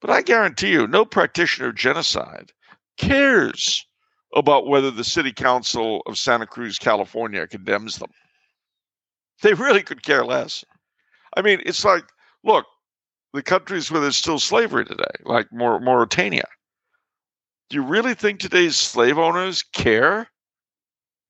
But 0.00 0.10
I 0.10 0.22
guarantee 0.22 0.72
you, 0.72 0.86
no 0.86 1.04
practitioner 1.04 1.68
of 1.68 1.76
genocide 1.76 2.52
cares 2.98 3.86
about 4.34 4.66
whether 4.66 4.90
the 4.90 5.04
city 5.04 5.32
council 5.32 6.02
of 6.06 6.18
Santa 6.18 6.46
Cruz, 6.46 6.78
California 6.78 7.46
condemns 7.46 7.98
them. 7.98 8.10
They 9.42 9.54
really 9.54 9.82
could 9.82 10.02
care 10.02 10.24
less. 10.24 10.64
I 11.36 11.42
mean, 11.42 11.62
it's 11.64 11.84
like, 11.84 12.04
look, 12.42 12.66
the 13.32 13.42
countries 13.42 13.90
where 13.90 14.00
there's 14.00 14.16
still 14.16 14.38
slavery 14.38 14.84
today, 14.84 15.04
like 15.24 15.46
Maur- 15.52 15.80
Mauritania. 15.80 16.46
Do 17.70 17.76
you 17.76 17.82
really 17.82 18.14
think 18.14 18.40
today's 18.40 18.76
slave 18.76 19.18
owners 19.18 19.62
care 19.62 20.28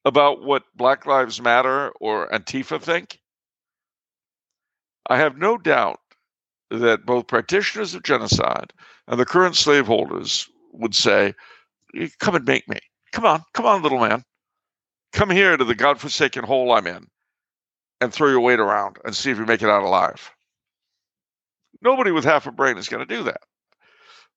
about 0.04 0.42
what 0.42 0.64
Black 0.74 1.06
Lives 1.06 1.40
Matter 1.40 1.90
or 2.00 2.28
Antifa 2.28 2.80
think? 2.80 3.18
I 5.08 5.18
have 5.18 5.36
no 5.36 5.56
doubt 5.56 6.00
that 6.70 7.06
both 7.06 7.28
practitioners 7.28 7.94
of 7.94 8.02
genocide 8.02 8.72
and 9.06 9.20
the 9.20 9.26
current 9.26 9.56
slaveholders 9.56 10.48
would 10.72 10.94
say, 10.94 11.34
Come 12.18 12.34
and 12.34 12.44
make 12.44 12.68
me. 12.68 12.78
Come 13.12 13.24
on, 13.24 13.42
come 13.54 13.66
on, 13.66 13.82
little 13.82 14.00
man. 14.00 14.24
Come 15.12 15.30
here 15.30 15.56
to 15.56 15.64
the 15.64 15.74
godforsaken 15.74 16.44
hole 16.44 16.72
I'm 16.72 16.86
in 16.86 17.06
and 18.00 18.12
throw 18.12 18.28
your 18.28 18.40
weight 18.40 18.60
around 18.60 18.98
and 19.04 19.14
see 19.14 19.30
if 19.30 19.38
you 19.38 19.46
make 19.46 19.62
it 19.62 19.70
out 19.70 19.82
alive. 19.82 20.30
Nobody 21.80 22.10
with 22.10 22.24
half 22.24 22.46
a 22.46 22.52
brain 22.52 22.76
is 22.76 22.88
going 22.88 23.06
to 23.06 23.14
do 23.14 23.22
that. 23.24 23.40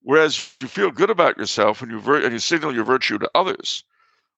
Whereas 0.01 0.55
you 0.61 0.67
feel 0.67 0.91
good 0.91 1.09
about 1.09 1.37
yourself 1.37 1.81
and 1.81 1.91
you, 1.91 1.99
vir- 1.99 2.23
and 2.23 2.31
you 2.31 2.39
signal 2.39 2.73
your 2.73 2.85
virtue 2.85 3.17
to 3.17 3.29
others 3.35 3.83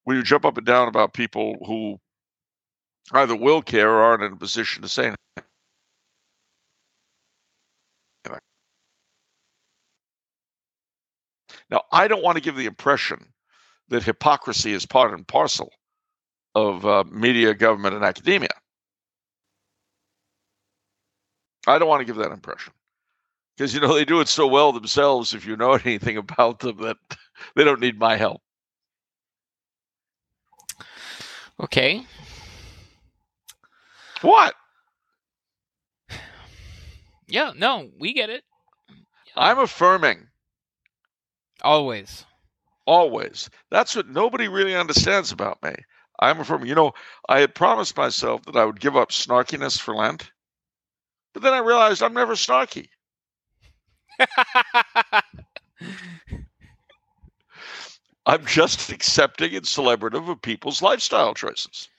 when 0.06 0.18
you 0.18 0.24
jump 0.24 0.46
up 0.46 0.58
and 0.58 0.66
down 0.66 0.88
about 0.88 1.14
people 1.14 1.58
who 1.68 2.00
either 3.14 3.36
will 3.36 3.62
care 3.62 3.90
or 3.90 4.02
aren't 4.02 4.24
in 4.24 4.34
a 4.34 4.38
position 4.38 4.82
to 4.82 4.88
say 4.88 5.04
anything. 5.04 5.51
Now, 11.72 11.84
I 11.92 12.08
don't 12.10 12.22
want 12.22 12.36
to 12.36 12.44
give 12.44 12.58
the 12.58 12.66
impression 12.66 13.32
that 13.88 14.04
hypocrisy 14.04 14.74
is 14.74 14.86
part 14.86 15.14
and 15.14 15.28
parcel 15.28 15.72
of 16.54 16.86
uh, 16.86 17.06
media, 17.10 17.54
government, 17.54 17.96
and 17.96 18.04
academia. 18.04 18.50
I 21.66 21.80
don't 21.80 21.88
want 21.88 22.02
to 22.02 22.06
give 22.06 22.18
that 22.18 22.32
impression 22.32 22.74
because 23.56 23.74
you 23.74 23.80
know 23.80 23.94
they 23.94 24.06
do 24.06 24.20
it 24.20 24.28
so 24.28 24.48
well 24.48 24.72
themselves. 24.74 25.34
If 25.34 25.46
you 25.46 25.56
know 25.56 25.74
anything 25.86 26.18
about 26.18 26.60
them, 26.60 26.78
that 26.78 26.98
they 27.56 27.64
don't 27.64 27.80
need 27.80 27.98
my 27.98 28.18
help. 28.18 28.42
Okay. 31.60 32.04
What? 34.22 34.56
Yeah, 37.28 37.54
no, 37.56 37.90
we 38.00 38.14
get 38.14 38.30
it. 38.30 38.44
I'm 39.38 39.60
affirming 39.60 40.28
Always. 41.62 42.26
always. 42.86 43.50
That's 43.72 43.96
what 43.96 44.08
nobody 44.10 44.48
really 44.48 44.76
understands 44.76 45.32
about 45.32 45.62
me. 45.64 45.74
I'm 46.20 46.40
affirming. 46.40 46.68
You 46.68 46.76
know, 46.76 46.94
I 47.30 47.40
had 47.40 47.56
promised 47.56 47.98
myself 47.98 48.44
that 48.46 48.56
I 48.56 48.66
would 48.66 48.80
give 48.80 48.96
up 48.96 49.10
snarkiness 49.12 49.80
for 49.80 49.96
Lent, 49.96 50.32
but 51.34 51.44
then 51.44 51.54
I 51.54 51.60
realized 51.60 52.04
I'm 52.04 52.14
never 52.14 52.34
snarky. 52.36 52.90
I'm 58.26 58.46
just 58.46 58.92
accepting 58.92 59.56
and 59.56 59.66
celebrative 59.66 60.30
of 60.30 60.42
people's 60.42 60.82
lifestyle 60.82 61.34
choices. 61.34 61.90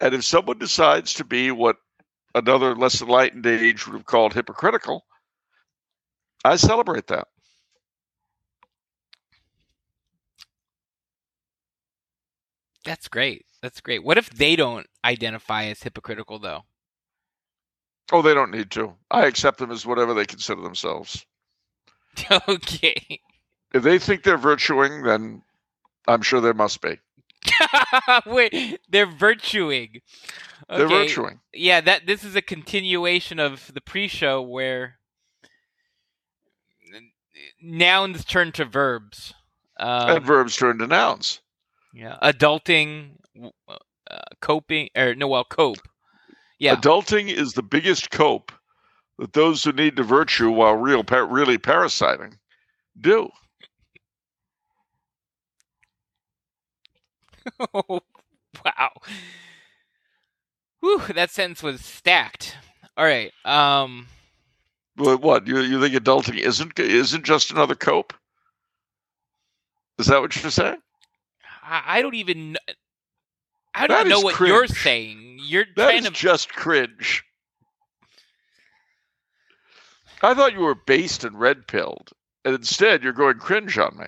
And 0.00 0.14
if 0.14 0.24
someone 0.24 0.58
decides 0.58 1.14
to 1.14 1.24
be 1.24 1.50
what 1.50 1.76
another 2.34 2.74
less 2.76 3.00
enlightened 3.00 3.46
age 3.46 3.86
would 3.86 3.94
have 3.94 4.06
called 4.06 4.34
hypocritical, 4.34 5.06
I 6.44 6.56
celebrate 6.56 7.06
that. 7.08 7.28
That's 12.84 13.08
great. 13.08 13.44
That's 13.62 13.80
great. 13.80 14.04
What 14.04 14.18
if 14.18 14.30
they 14.30 14.56
don't 14.56 14.86
identify 15.04 15.64
as 15.64 15.82
hypocritical 15.82 16.38
though? 16.38 16.62
Oh, 18.10 18.22
they 18.22 18.34
don't 18.34 18.50
need 18.50 18.70
to. 18.72 18.94
I 19.10 19.26
accept 19.26 19.58
them 19.58 19.70
as 19.70 19.84
whatever 19.84 20.14
they 20.14 20.24
consider 20.24 20.62
themselves. 20.62 21.26
okay. 22.48 23.20
If 23.74 23.82
they 23.82 23.98
think 23.98 24.22
they're 24.22 24.38
virtuing, 24.38 25.02
then 25.02 25.42
I'm 26.06 26.22
sure 26.22 26.40
there 26.40 26.54
must 26.54 26.80
be. 26.80 26.98
Wait, 28.26 28.80
they're 28.88 29.06
virtuing. 29.06 30.00
They're 30.68 30.86
Okay, 30.86 31.06
virtuing. 31.06 31.40
Yeah, 31.52 31.80
that 31.82 32.06
this 32.06 32.24
is 32.24 32.34
a 32.34 32.42
continuation 32.42 33.38
of 33.38 33.72
the 33.74 33.80
pre-show 33.80 34.40
where 34.42 34.98
nouns 37.60 38.24
turn 38.24 38.52
to 38.52 38.64
verbs. 38.64 39.34
Um, 39.78 40.16
and 40.16 40.24
verbs 40.24 40.56
turn 40.56 40.78
to 40.78 40.86
nouns. 40.86 41.40
Yeah, 41.92 42.16
adulting, 42.22 43.16
uh, 43.68 44.18
coping, 44.40 44.88
or 44.96 45.14
no, 45.14 45.28
well, 45.28 45.44
cope. 45.44 45.78
Yeah, 46.58 46.74
Adulting 46.74 47.28
is 47.32 47.52
the 47.52 47.62
biggest 47.62 48.10
cope 48.10 48.50
that 49.18 49.32
those 49.32 49.62
who 49.62 49.72
need 49.72 49.96
to 49.96 50.02
virtue 50.02 50.50
while 50.50 50.74
real 50.74 51.04
pa- 51.04 51.18
really 51.18 51.58
parasiting 51.58 52.38
do. 53.00 53.30
wow. 57.74 58.00
Whew, 60.80 61.02
that 61.14 61.30
sentence 61.30 61.62
was 61.62 61.80
stacked. 61.80 62.56
All 62.96 63.04
right. 63.04 63.32
Um. 63.44 64.08
But 64.96 65.20
what 65.20 65.46
you 65.46 65.60
you 65.60 65.80
think 65.80 65.94
adulting 65.94 66.38
isn't 66.38 66.78
isn't 66.78 67.24
just 67.24 67.52
another 67.52 67.76
cope? 67.76 68.12
Is 69.98 70.06
that 70.06 70.20
what 70.20 70.40
you're 70.40 70.50
saying? 70.50 70.78
I, 71.68 71.98
I 71.98 72.02
don't 72.02 72.14
even. 72.14 72.56
I 73.74 73.86
don't 73.86 74.00
even 74.00 74.10
know 74.10 74.20
what 74.20 74.40
you're 74.40 74.66
saying. 74.66 75.38
You're 75.40 75.66
That 75.76 75.84
trying 75.84 75.98
is 75.98 76.06
to. 76.06 76.10
just 76.10 76.48
cringe. 76.50 77.24
I 80.22 80.34
thought 80.34 80.52
you 80.52 80.60
were 80.60 80.74
based 80.74 81.24
and 81.24 81.38
red 81.38 81.66
pilled, 81.68 82.10
and 82.44 82.54
instead 82.54 83.02
you're 83.02 83.12
going 83.12 83.38
cringe 83.38 83.78
on 83.78 83.96
me. 83.98 84.06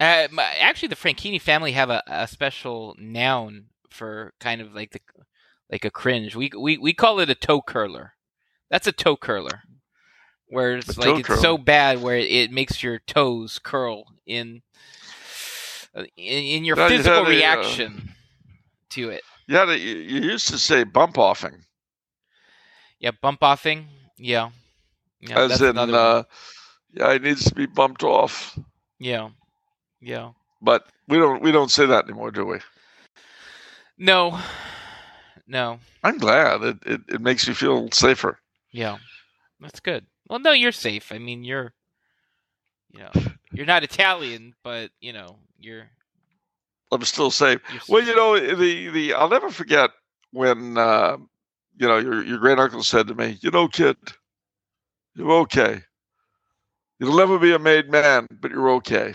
Uh, 0.00 0.28
my, 0.32 0.44
actually, 0.60 0.88
the 0.88 0.96
Franchini 0.96 1.40
family 1.40 1.72
have 1.72 1.90
a, 1.90 2.02
a 2.06 2.28
special 2.28 2.94
noun 2.98 3.66
for 3.90 4.34
kind 4.40 4.60
of 4.60 4.74
like 4.74 4.90
the 4.90 5.00
like 5.70 5.84
a 5.84 5.90
cringe. 5.90 6.36
We 6.36 6.50
we 6.58 6.78
we 6.78 6.92
call 6.92 7.20
it 7.20 7.30
a 7.30 7.34
toe 7.34 7.62
curler. 7.62 8.12
That's 8.70 8.86
a 8.86 8.92
toe 8.92 9.16
curler, 9.16 9.62
where 10.54 10.76
it's 10.76 10.96
like 10.96 11.18
it's 11.18 11.40
so 11.40 11.58
bad 11.58 12.00
where 12.00 12.16
it 12.16 12.52
makes 12.52 12.82
your 12.82 13.00
toes 13.00 13.58
curl 13.58 14.04
in 14.24 14.62
uh, 15.94 16.04
in, 16.16 16.44
in 16.44 16.64
your 16.64 16.76
No, 16.76 16.86
you 16.86 16.96
physical 16.96 17.20
a, 17.20 17.24
uh, 17.24 17.28
reaction 17.28 18.10
to 18.90 19.10
it. 19.10 19.22
Yeah, 19.48 19.70
you, 19.72 19.96
you 19.96 20.20
used 20.20 20.48
to 20.48 20.58
say 20.58 20.84
bump 20.84 21.18
offing, 21.18 21.64
Yeah, 22.98 23.10
bump 23.20 23.42
offing. 23.42 23.88
Yeah, 24.16 24.50
yeah. 25.20 25.38
as 25.38 25.60
in, 25.60 25.76
uh, 25.76 26.22
yeah, 26.92 27.12
it 27.12 27.22
needs 27.22 27.44
to 27.44 27.54
be 27.54 27.66
bumped 27.66 28.04
off. 28.04 28.58
yeah, 28.98 29.30
yeah. 30.00 30.30
But 30.62 30.86
we 31.08 31.18
don't 31.18 31.42
we 31.42 31.52
don't 31.52 31.70
say 31.70 31.84
that 31.86 32.04
anymore, 32.04 32.30
do 32.30 32.46
we? 32.46 32.58
No, 33.98 34.40
no. 35.46 35.78
I'm 36.02 36.18
glad. 36.18 36.62
It 36.62 36.78
it, 36.86 37.00
it 37.08 37.20
makes 37.20 37.46
me 37.46 37.54
feel 37.54 37.90
safer. 37.90 38.38
Yeah, 38.72 38.98
that's 39.60 39.80
good. 39.80 40.06
Well, 40.34 40.40
no, 40.40 40.50
you're 40.50 40.72
safe. 40.72 41.12
I 41.12 41.18
mean, 41.18 41.44
you're, 41.44 41.72
you 42.90 42.98
know, 42.98 43.12
you're 43.52 43.66
not 43.66 43.84
Italian, 43.84 44.52
but 44.64 44.90
you 45.00 45.12
know, 45.12 45.38
you're. 45.60 45.88
I'm 46.90 47.04
still 47.04 47.30
safe. 47.30 47.60
Well, 47.88 48.02
you 48.02 48.16
know, 48.16 48.36
the 48.56 48.88
the 48.88 49.14
I'll 49.14 49.28
never 49.28 49.48
forget 49.48 49.90
when 50.32 50.76
uh, 50.76 51.18
you 51.78 51.86
know 51.86 51.98
your 51.98 52.24
your 52.24 52.38
great 52.38 52.58
uncle 52.58 52.82
said 52.82 53.06
to 53.06 53.14
me, 53.14 53.38
"You 53.42 53.52
know, 53.52 53.68
kid, 53.68 53.96
you're 55.14 55.30
okay. 55.42 55.82
You'll 56.98 57.16
never 57.16 57.38
be 57.38 57.52
a 57.52 57.58
made 57.60 57.88
man, 57.88 58.26
but 58.40 58.50
you're 58.50 58.70
okay." 58.70 59.14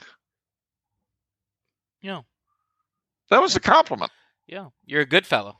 Yeah, 2.01 2.21
That 3.29 3.41
was 3.41 3.57
a 3.57 3.59
compliment. 3.59 4.13
yeah, 4.47 4.67
you're 4.85 5.01
a 5.01 5.05
good 5.05 5.27
fellow. 5.27 5.59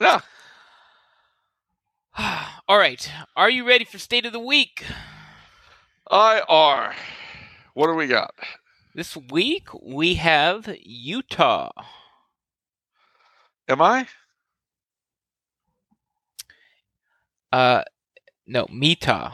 Yeah. 0.00 0.20
All 2.68 2.78
right, 2.78 3.10
are 3.36 3.50
you 3.50 3.66
ready 3.66 3.84
for 3.84 3.98
state 3.98 4.26
of 4.26 4.32
the 4.32 4.40
week? 4.40 4.84
I 6.10 6.42
are. 6.48 6.94
What 7.74 7.88
do 7.88 7.94
we 7.94 8.06
got? 8.06 8.34
This 8.94 9.16
week 9.16 9.68
we 9.82 10.14
have 10.14 10.72
Utah. 10.82 11.70
Am 13.68 13.82
I? 13.82 14.06
Uh, 17.50 17.82
no, 18.46 18.66
Mita. 18.70 19.32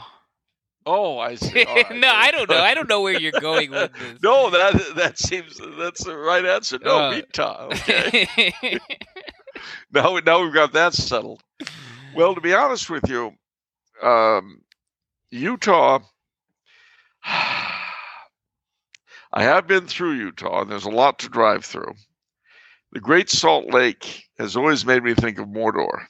Oh, 0.87 1.19
I 1.19 1.35
see. 1.37 1.64
Right. 1.64 1.95
no, 1.95 2.09
I 2.09 2.31
don't 2.31 2.49
know. 2.49 2.61
I 2.61 2.73
don't 2.75 2.88
know 2.88 3.03
where 3.03 3.19
you're 3.19 3.33
going 3.40 3.71
with 3.73 3.93
this. 3.99 4.19
no, 4.23 4.49
that 4.51 4.95
that 4.97 5.19
seems 5.19 5.61
that's 5.79 6.05
the 6.05 6.16
right 6.16 6.45
answer. 6.47 6.79
No, 6.83 6.99
Uh, 6.99 7.11
Utah. 7.16 7.66
Okay. 7.73 8.27
now, 9.93 10.19
now 10.25 10.43
we've 10.43 10.55
got 10.55 10.73
that 10.73 10.95
settled. 10.95 11.43
Well, 12.14 12.35
to 12.35 12.40
be 12.40 12.55
honest 12.55 12.90
with 12.90 13.09
you, 13.09 13.33
um, 14.03 14.62
Utah. 15.31 16.01
I 19.33 19.44
have 19.44 19.68
been 19.68 19.87
through 19.87 20.14
Utah, 20.14 20.62
and 20.62 20.70
there's 20.70 20.87
a 20.87 20.90
lot 20.90 21.20
to 21.20 21.29
drive 21.29 21.64
through. 21.64 21.94
The 22.92 23.01
Great 23.01 23.31
Salt 23.31 23.73
Lake 23.73 24.25
has 24.38 24.57
always 24.57 24.85
made 24.85 25.05
me 25.05 25.14
think 25.14 25.38
of 25.38 25.46
Mordor. 25.46 26.07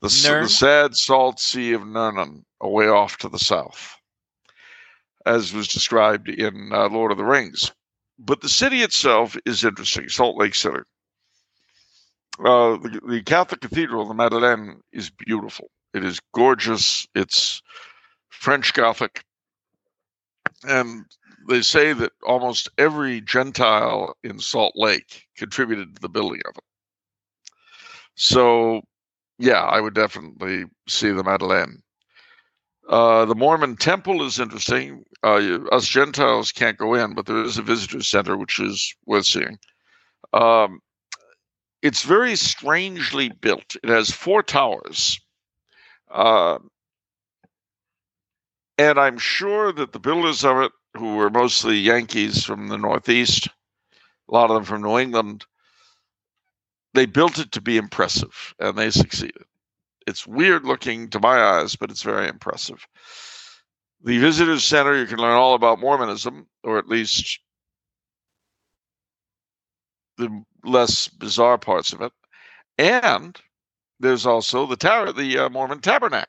The, 0.00 0.08
the 0.08 0.48
sad 0.48 0.96
salt 0.96 1.40
sea 1.40 1.72
of 1.72 1.82
Nurnen, 1.82 2.44
away 2.60 2.88
off 2.88 3.18
to 3.18 3.28
the 3.28 3.38
south, 3.38 3.96
as 5.26 5.52
was 5.52 5.68
described 5.68 6.28
in 6.28 6.70
uh, 6.72 6.88
Lord 6.88 7.10
of 7.10 7.18
the 7.18 7.24
Rings. 7.24 7.72
But 8.18 8.40
the 8.40 8.48
city 8.48 8.82
itself 8.82 9.36
is 9.44 9.64
interesting, 9.64 10.08
Salt 10.08 10.38
Lake 10.38 10.54
City. 10.54 10.78
The, 12.38 13.00
the 13.06 13.22
Catholic 13.22 13.60
Cathedral, 13.60 14.06
the 14.06 14.14
Madeleine, 14.14 14.80
is 14.92 15.10
beautiful. 15.10 15.70
It 15.94 16.04
is 16.04 16.20
gorgeous. 16.34 17.06
It's 17.14 17.62
French 18.28 18.72
Gothic. 18.74 19.24
And 20.64 21.04
they 21.48 21.62
say 21.62 21.92
that 21.94 22.12
almost 22.26 22.68
every 22.78 23.20
Gentile 23.20 24.16
in 24.22 24.38
Salt 24.38 24.74
Lake 24.76 25.26
contributed 25.36 25.96
to 25.96 26.02
the 26.02 26.08
building 26.08 26.40
of 26.46 26.56
it. 26.56 26.64
So, 28.14 28.82
yeah, 29.38 29.62
I 29.62 29.80
would 29.80 29.94
definitely 29.94 30.64
see 30.88 31.10
the 31.10 31.24
Madeleine. 31.24 31.82
Uh, 32.88 33.24
the 33.26 33.34
Mormon 33.34 33.76
temple 33.76 34.24
is 34.24 34.40
interesting. 34.40 35.04
Uh, 35.22 35.58
us 35.70 35.86
Gentiles 35.86 36.52
can't 36.52 36.78
go 36.78 36.94
in, 36.94 37.14
but 37.14 37.26
there 37.26 37.42
is 37.42 37.58
a 37.58 37.62
visitor 37.62 38.02
center, 38.02 38.36
which 38.36 38.58
is 38.58 38.94
worth 39.06 39.26
seeing. 39.26 39.58
Um, 40.32 40.80
it's 41.82 42.02
very 42.02 42.36
strangely 42.36 43.28
built. 43.28 43.76
It 43.82 43.88
has 43.88 44.10
four 44.10 44.42
towers. 44.42 45.20
Uh, 46.10 46.58
and 48.76 48.98
I'm 48.98 49.18
sure 49.18 49.72
that 49.72 49.92
the 49.92 50.00
builders 50.00 50.44
of 50.44 50.58
it, 50.58 50.72
who 50.96 51.16
were 51.16 51.30
mostly 51.30 51.76
Yankees 51.76 52.44
from 52.44 52.68
the 52.68 52.78
Northeast, 52.78 53.48
a 54.28 54.34
lot 54.34 54.50
of 54.50 54.54
them 54.54 54.64
from 54.64 54.82
New 54.82 54.98
England, 54.98 55.44
they 56.94 57.06
built 57.06 57.38
it 57.38 57.52
to 57.52 57.60
be 57.60 57.76
impressive, 57.76 58.54
and 58.58 58.76
they 58.76 58.90
succeeded. 58.90 59.44
It's 60.06 60.26
weird 60.26 60.64
looking 60.64 61.10
to 61.10 61.20
my 61.20 61.38
eyes, 61.38 61.76
but 61.76 61.90
it's 61.90 62.02
very 62.02 62.28
impressive. 62.28 62.86
The 64.02 64.18
Visitors 64.18 64.64
Center, 64.64 64.96
you 64.96 65.06
can 65.06 65.18
learn 65.18 65.36
all 65.36 65.54
about 65.54 65.80
Mormonism, 65.80 66.46
or 66.62 66.78
at 66.78 66.88
least 66.88 67.40
the 70.18 70.44
less 70.64 71.08
bizarre 71.08 71.58
parts 71.58 71.92
of 71.92 72.02
it. 72.02 72.12
And 72.76 73.36
there's 74.00 74.26
also 74.26 74.66
the 74.66 74.76
tower, 74.76 75.12
the 75.12 75.38
uh, 75.38 75.48
Mormon 75.48 75.80
Tabernacle. 75.80 76.28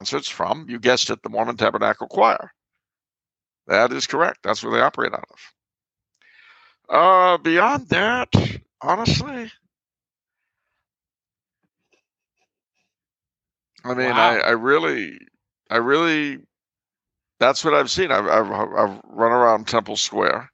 And 0.00 0.06
so 0.06 0.16
it's 0.16 0.28
from, 0.28 0.66
you 0.68 0.78
guessed 0.78 1.10
it, 1.10 1.22
the 1.22 1.28
Mormon 1.28 1.56
Tabernacle 1.56 2.06
Choir. 2.06 2.52
That 3.66 3.92
is 3.92 4.06
correct. 4.06 4.40
That's 4.42 4.62
where 4.62 4.72
they 4.72 4.80
operate 4.80 5.12
out 5.12 5.24
of. 5.30 5.38
Uh, 6.90 7.38
beyond 7.38 7.88
that, 7.88 8.28
honestly, 8.80 9.50
I 13.84 13.94
mean, 13.94 14.10
Wow. 14.10 14.30
I, 14.30 14.38
I 14.38 14.50
really, 14.50 15.18
I 15.70 15.76
really, 15.76 16.38
that's 17.40 17.64
what 17.64 17.74
I've 17.74 17.90
seen. 17.90 18.10
I've, 18.10 18.26
I've, 18.26 18.50
I've 18.50 19.00
run 19.04 19.32
around 19.32 19.66
Temple 19.66 19.96
Square. 19.96 20.50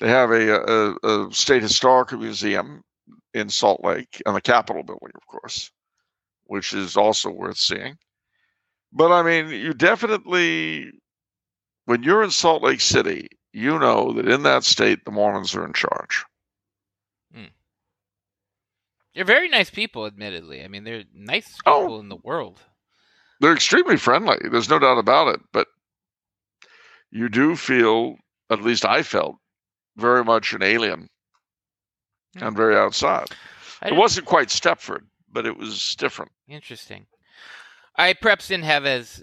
They 0.00 0.08
have 0.08 0.30
a, 0.30 0.54
a, 1.02 1.26
a 1.26 1.32
state 1.32 1.62
historical 1.62 2.18
museum 2.18 2.82
in 3.34 3.48
Salt 3.48 3.84
Lake 3.84 4.22
and 4.26 4.34
the 4.34 4.40
Capitol 4.40 4.82
building, 4.82 5.12
of 5.14 5.26
course, 5.26 5.70
which 6.44 6.72
is 6.72 6.96
also 6.96 7.30
worth 7.30 7.58
seeing. 7.58 7.96
But 8.92 9.12
I 9.12 9.22
mean, 9.22 9.48
you 9.50 9.72
definitely, 9.74 10.90
when 11.84 12.02
you're 12.02 12.22
in 12.24 12.30
Salt 12.30 12.62
Lake 12.62 12.80
City, 12.80 13.28
you 13.52 13.78
know 13.78 14.12
that 14.14 14.28
in 14.28 14.42
that 14.44 14.64
state, 14.64 15.04
the 15.04 15.10
Mormons 15.10 15.54
are 15.54 15.64
in 15.64 15.72
charge. 15.72 16.24
Hmm. 17.34 17.44
They're 19.14 19.24
very 19.24 19.48
nice 19.48 19.70
people, 19.70 20.06
admittedly. 20.06 20.64
I 20.64 20.68
mean, 20.68 20.84
they're 20.84 21.04
nice 21.14 21.56
Oh. 21.66 21.82
people 21.82 22.00
in 22.00 22.08
the 22.08 22.16
world. 22.16 22.60
They're 23.40 23.54
extremely 23.54 23.96
friendly. 23.96 24.36
There's 24.50 24.68
no 24.68 24.78
doubt 24.78 24.98
about 24.98 25.34
it. 25.34 25.40
But 25.52 25.68
you 27.10 27.28
do 27.28 27.56
feel, 27.56 28.16
at 28.50 28.62
least 28.62 28.84
I 28.84 29.02
felt, 29.02 29.36
very 29.96 30.24
much 30.24 30.52
an 30.52 30.62
alien 30.62 31.08
Hmm. 32.36 32.44
and 32.44 32.56
very 32.56 32.76
outside. 32.76 33.26
It 33.84 33.94
wasn't 33.96 34.26
quite 34.26 34.48
Stepford, 34.48 35.02
but 35.32 35.46
it 35.46 35.56
was 35.56 35.94
different. 35.96 36.30
Interesting. 36.48 37.06
I 37.96 38.12
perhaps 38.12 38.46
didn't 38.48 38.64
have 38.66 38.86
as 38.86 39.22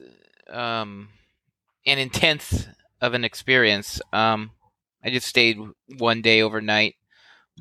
um, 0.50 1.10
an 1.86 2.00
intense 2.00 2.68
of 3.02 3.14
an 3.14 3.24
experience. 3.24 4.02
Um, 4.12 4.52
I 5.04 5.10
just 5.10 5.28
stayed 5.28 5.58
one 5.98 6.22
day 6.22 6.42
overnight, 6.42 6.96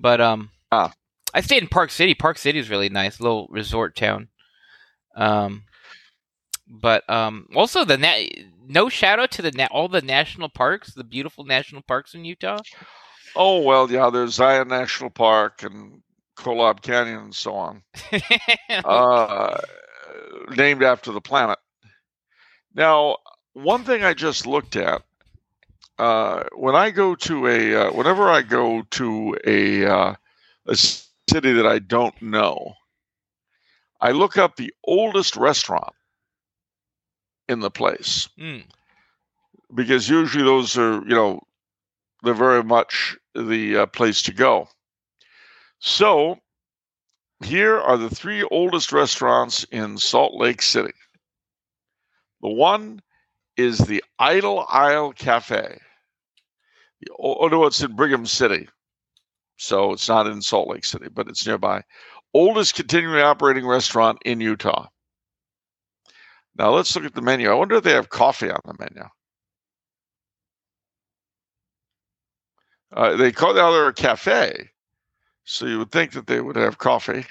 but 0.00 0.20
um, 0.20 0.50
Ah. 0.72 0.92
I 1.32 1.42
stayed 1.42 1.62
in 1.62 1.68
Park 1.68 1.90
City. 1.90 2.14
Park 2.14 2.38
City 2.38 2.58
is 2.58 2.70
really 2.70 2.88
nice, 2.88 3.20
little 3.20 3.46
resort 3.50 3.94
town. 3.94 4.28
Um, 5.14 5.64
but 6.66 7.08
um, 7.08 7.46
also 7.54 7.84
the 7.84 7.98
na- 7.98 8.24
no 8.68 8.88
shout 8.88 9.18
out 9.18 9.30
to 9.32 9.42
the 9.42 9.52
na- 9.52 9.68
all 9.70 9.88
the 9.88 10.02
national 10.02 10.48
parks, 10.48 10.94
the 10.94 11.04
beautiful 11.04 11.44
national 11.44 11.82
parks 11.82 12.14
in 12.14 12.24
Utah. 12.24 12.58
Oh, 13.34 13.60
well, 13.60 13.90
yeah, 13.90 14.10
there's 14.10 14.34
Zion 14.34 14.68
National 14.68 15.10
Park 15.10 15.62
and 15.62 16.02
Kolob 16.36 16.80
Canyon 16.80 17.18
and 17.18 17.34
so 17.34 17.54
on. 17.54 17.82
uh, 18.70 19.58
named 20.56 20.82
after 20.82 21.12
the 21.12 21.20
planet. 21.20 21.58
Now, 22.74 23.18
one 23.52 23.84
thing 23.84 24.04
I 24.04 24.14
just 24.14 24.46
looked 24.46 24.76
at 24.76 25.02
uh, 25.98 26.44
when 26.54 26.74
I 26.74 26.90
go 26.90 27.14
to 27.14 27.46
a, 27.46 27.74
uh, 27.74 27.92
whenever 27.92 28.28
I 28.28 28.42
go 28.42 28.82
to 28.82 29.36
a, 29.44 29.86
uh, 29.86 30.14
a 30.66 30.76
city 30.76 31.52
that 31.52 31.66
I 31.66 31.78
don't 31.78 32.20
know, 32.20 32.74
I 34.00 34.12
look 34.12 34.36
up 34.36 34.56
the 34.56 34.74
oldest 34.84 35.36
restaurant 35.36 35.94
in 37.48 37.60
the 37.60 37.70
place 37.70 38.28
Hmm. 38.38 38.58
because 39.74 40.08
usually 40.08 40.44
those 40.44 40.76
are, 40.78 41.02
you 41.02 41.14
know, 41.14 41.40
they're 42.22 42.34
very 42.34 42.64
much 42.64 43.16
the 43.34 43.78
uh, 43.78 43.86
place 43.86 44.22
to 44.22 44.32
go. 44.32 44.68
So 45.78 46.38
here 47.44 47.78
are 47.78 47.96
the 47.96 48.10
three 48.10 48.42
oldest 48.44 48.92
restaurants 48.92 49.64
in 49.70 49.98
Salt 49.98 50.34
Lake 50.34 50.62
City. 50.62 50.94
The 52.42 52.48
one 52.48 53.00
is 53.56 53.78
the 53.78 54.02
Idle 54.18 54.66
Isle 54.68 55.12
Cafe. 55.12 55.78
The, 57.00 57.08
oh, 57.18 57.48
no, 57.48 57.66
it's 57.66 57.82
in 57.82 57.94
Brigham 57.94 58.26
City. 58.26 58.68
So 59.58 59.92
it's 59.92 60.08
not 60.08 60.26
in 60.26 60.42
Salt 60.42 60.68
Lake 60.68 60.84
City, 60.84 61.08
but 61.12 61.28
it's 61.28 61.46
nearby. 61.46 61.82
Oldest 62.34 62.74
continually 62.74 63.22
operating 63.22 63.66
restaurant 63.66 64.18
in 64.24 64.40
Utah. 64.40 64.88
Now 66.58 66.70
let's 66.70 66.94
look 66.96 67.04
at 67.04 67.14
the 67.14 67.22
menu. 67.22 67.50
I 67.50 67.54
wonder 67.54 67.76
if 67.76 67.84
they 67.84 67.92
have 67.92 68.08
coffee 68.08 68.50
on 68.50 68.60
the 68.64 68.74
menu. 68.78 69.08
Uh, 72.92 73.16
they 73.16 73.30
call 73.32 73.54
now 73.54 73.72
they're 73.72 73.88
a 73.88 73.92
cafe, 73.92 74.70
so 75.44 75.66
you 75.66 75.78
would 75.78 75.92
think 75.92 76.12
that 76.12 76.26
they 76.26 76.40
would 76.40 76.56
have 76.56 76.78
coffee. 76.78 77.26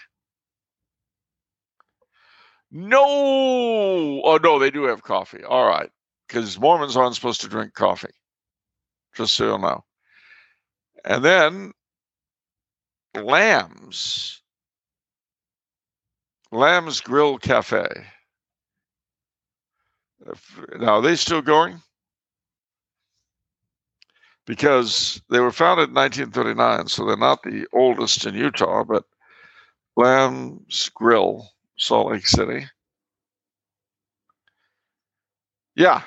No, 2.71 3.01
oh 3.03 4.39
no, 4.43 4.59
they 4.59 4.69
do 4.69 4.83
have 4.83 5.01
coffee. 5.01 5.43
All 5.43 5.65
right, 5.67 5.89
because 6.27 6.59
Mormons 6.59 6.95
aren't 6.95 7.15
supposed 7.15 7.41
to 7.41 7.47
drink 7.47 7.73
coffee. 7.73 8.13
Just 9.15 9.33
so 9.35 9.55
you 9.55 9.61
know. 9.61 9.83
And 11.05 11.23
then 11.23 11.71
Lamb's, 13.15 14.41
Lamb's 16.51 17.01
Grill 17.01 17.38
Cafe. 17.38 17.88
Now, 20.79 20.95
are 20.95 21.01
they 21.01 21.15
still 21.15 21.41
going? 21.41 21.81
Because 24.45 25.21
they 25.29 25.39
were 25.39 25.51
founded 25.51 25.89
in 25.89 25.95
1939, 25.95 26.88
so 26.88 27.05
they're 27.05 27.17
not 27.17 27.43
the 27.43 27.67
oldest 27.73 28.25
in 28.25 28.35
Utah, 28.35 28.83
but 28.83 29.03
Lamb's 29.95 30.89
Grill, 30.93 31.49
Salt 31.77 32.11
Lake 32.11 32.27
City. 32.27 32.65
Yeah, 35.75 36.03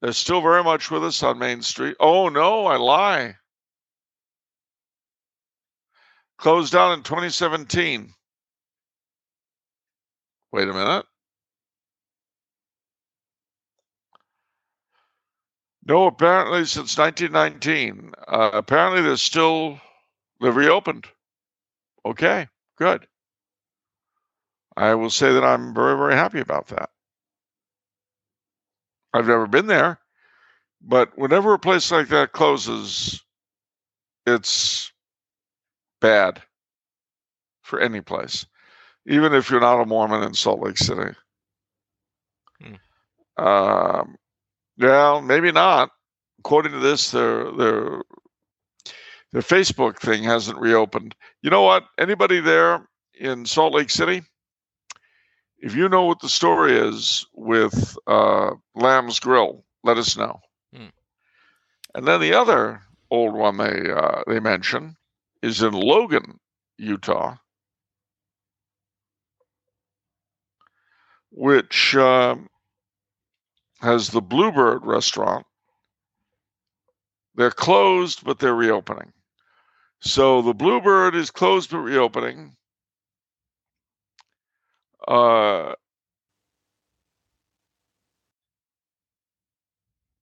they're 0.00 0.12
still 0.12 0.42
very 0.42 0.62
much 0.62 0.90
with 0.90 1.04
us 1.04 1.22
on 1.22 1.38
Main 1.38 1.62
Street. 1.62 1.96
Oh, 2.00 2.28
no, 2.28 2.66
I 2.66 2.76
lie. 2.76 3.36
Closed 6.38 6.72
down 6.72 6.92
in 6.92 7.02
2017. 7.02 8.12
Wait 10.52 10.68
a 10.68 10.72
minute. 10.72 11.06
No, 15.86 16.06
apparently 16.06 16.64
since 16.64 16.96
1919. 16.96 18.12
Uh, 18.26 18.50
apparently 18.54 19.02
they're 19.02 19.16
still 19.16 19.80
they're 20.40 20.52
reopened. 20.52 21.06
Okay, 22.06 22.48
good. 22.76 23.06
I 24.76 24.94
will 24.94 25.10
say 25.10 25.32
that 25.32 25.44
I'm 25.44 25.74
very 25.74 25.96
very 25.96 26.14
happy 26.14 26.40
about 26.40 26.68
that. 26.68 26.90
I've 29.12 29.26
never 29.28 29.46
been 29.46 29.66
there, 29.66 30.00
but 30.80 31.16
whenever 31.16 31.54
a 31.54 31.58
place 31.58 31.90
like 31.92 32.08
that 32.08 32.32
closes, 32.32 33.22
it's 34.26 34.90
bad 36.00 36.42
for 37.62 37.78
any 37.78 38.00
place, 38.00 38.44
even 39.06 39.34
if 39.34 39.50
you're 39.50 39.60
not 39.60 39.80
a 39.80 39.86
Mormon 39.86 40.24
in 40.24 40.34
Salt 40.34 40.60
Lake 40.60 40.78
City. 40.78 41.14
Hmm. 42.60 42.74
Um, 43.36 44.16
well, 44.78 45.20
maybe 45.22 45.52
not. 45.52 45.90
According 46.40 46.72
to 46.72 46.78
this, 46.78 47.10
their 47.10 47.50
their 47.52 48.02
their 49.32 49.42
Facebook 49.42 49.98
thing 49.98 50.22
hasn't 50.22 50.58
reopened. 50.58 51.14
You 51.42 51.50
know 51.50 51.62
what? 51.62 51.84
Anybody 51.98 52.40
there 52.40 52.86
in 53.18 53.46
Salt 53.46 53.74
Lake 53.74 53.90
City? 53.90 54.22
If 55.58 55.74
you 55.74 55.88
know 55.88 56.04
what 56.04 56.20
the 56.20 56.28
story 56.28 56.76
is 56.76 57.26
with 57.34 57.96
uh, 58.06 58.50
Lamb's 58.74 59.18
Grill, 59.18 59.64
let 59.82 59.96
us 59.96 60.16
know. 60.16 60.40
Hmm. 60.74 60.88
And 61.94 62.06
then 62.06 62.20
the 62.20 62.34
other 62.34 62.82
old 63.10 63.34
one 63.34 63.56
they 63.56 63.90
uh, 63.90 64.22
they 64.26 64.40
mention 64.40 64.96
is 65.42 65.62
in 65.62 65.72
Logan, 65.72 66.38
Utah, 66.78 67.36
which 71.30 71.96
um, 71.96 72.48
has 73.80 74.08
the 74.08 74.20
Bluebird 74.22 74.84
restaurant. 74.84 75.46
They're 77.34 77.50
closed, 77.50 78.24
but 78.24 78.38
they're 78.38 78.54
reopening. 78.54 79.12
So 80.00 80.42
the 80.42 80.54
Bluebird 80.54 81.14
is 81.14 81.30
closed 81.30 81.70
but 81.70 81.78
reopening. 81.78 82.56
Uh, 85.06 85.74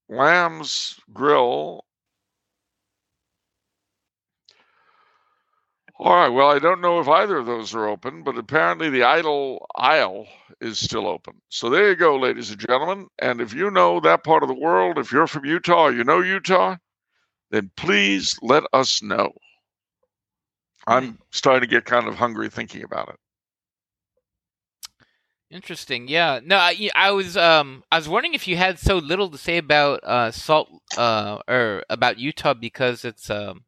Lamb's 0.09 0.99
Grill. 1.13 1.85
All 6.05 6.17
right. 6.17 6.29
Well, 6.31 6.51
I 6.51 6.59
don't 6.59 6.81
know 6.81 6.99
if 6.99 7.07
either 7.07 7.37
of 7.37 7.47
those 7.47 7.77
are 7.77 7.87
open, 7.87 8.25
but 8.25 8.37
apparently 8.37 8.91
the 8.91 9.05
Idle 9.05 9.65
Isle 9.77 10.27
is 10.61 10.77
still 10.77 11.07
open. 11.07 11.41
So 11.49 11.71
there 11.71 11.91
you 11.91 11.95
go, 11.95 12.17
ladies 12.17 12.51
and 12.51 12.59
gentlemen. 12.59 13.07
And 13.21 13.41
if 13.41 13.55
you 13.55 13.71
know 13.71 14.01
that 14.01 14.25
part 14.25 14.43
of 14.43 14.49
the 14.49 14.55
world, 14.59 14.99
if 14.99 15.13
you're 15.13 15.29
from 15.29 15.45
Utah, 15.45 15.91
you 15.91 16.03
know 16.03 16.19
Utah, 16.19 16.75
then 17.53 17.71
please 17.77 18.37
let 18.43 18.65
us 18.73 19.01
know. 19.01 19.31
I'm 20.89 21.21
starting 21.31 21.61
to 21.61 21.73
get 21.73 21.85
kind 21.85 22.09
of 22.09 22.17
hungry 22.17 22.51
thinking 22.51 22.83
about 22.83 23.11
it. 23.11 23.17
Interesting. 25.53 26.09
Yeah. 26.09 26.41
No, 26.45 26.57
I, 26.57 26.91
I 26.97 27.13
was 27.13 27.37
um 27.37 27.85
I 27.93 27.99
was 27.99 28.09
wondering 28.09 28.35
if 28.35 28.49
you 28.49 28.57
had 28.57 28.81
so 28.81 28.97
little 28.97 29.31
to 29.31 29.39
say 29.39 29.59
about 29.59 30.03
uh 30.03 30.33
salt 30.33 30.69
uh 30.97 31.39
or 31.47 31.85
about 31.89 32.19
Utah 32.19 32.55
because 32.55 33.05
it's 33.05 33.31
um 33.31 33.63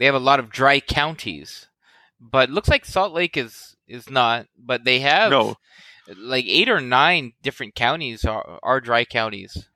they 0.00 0.06
have 0.06 0.14
a 0.16 0.18
lot 0.18 0.40
of 0.40 0.50
dry 0.50 0.80
counties, 0.80 1.68
but 2.18 2.48
it 2.48 2.52
looks 2.52 2.68
like 2.68 2.84
Salt 2.84 3.12
Lake 3.12 3.36
is 3.36 3.76
is 3.86 4.10
not. 4.10 4.46
But 4.58 4.82
they 4.84 4.98
have 5.00 5.30
No. 5.30 5.54
like 6.16 6.46
eight 6.48 6.68
or 6.68 6.80
nine 6.80 7.34
different 7.42 7.76
counties 7.76 8.24
are 8.24 8.58
are 8.64 8.80
dry 8.80 9.04
counties. 9.04 9.68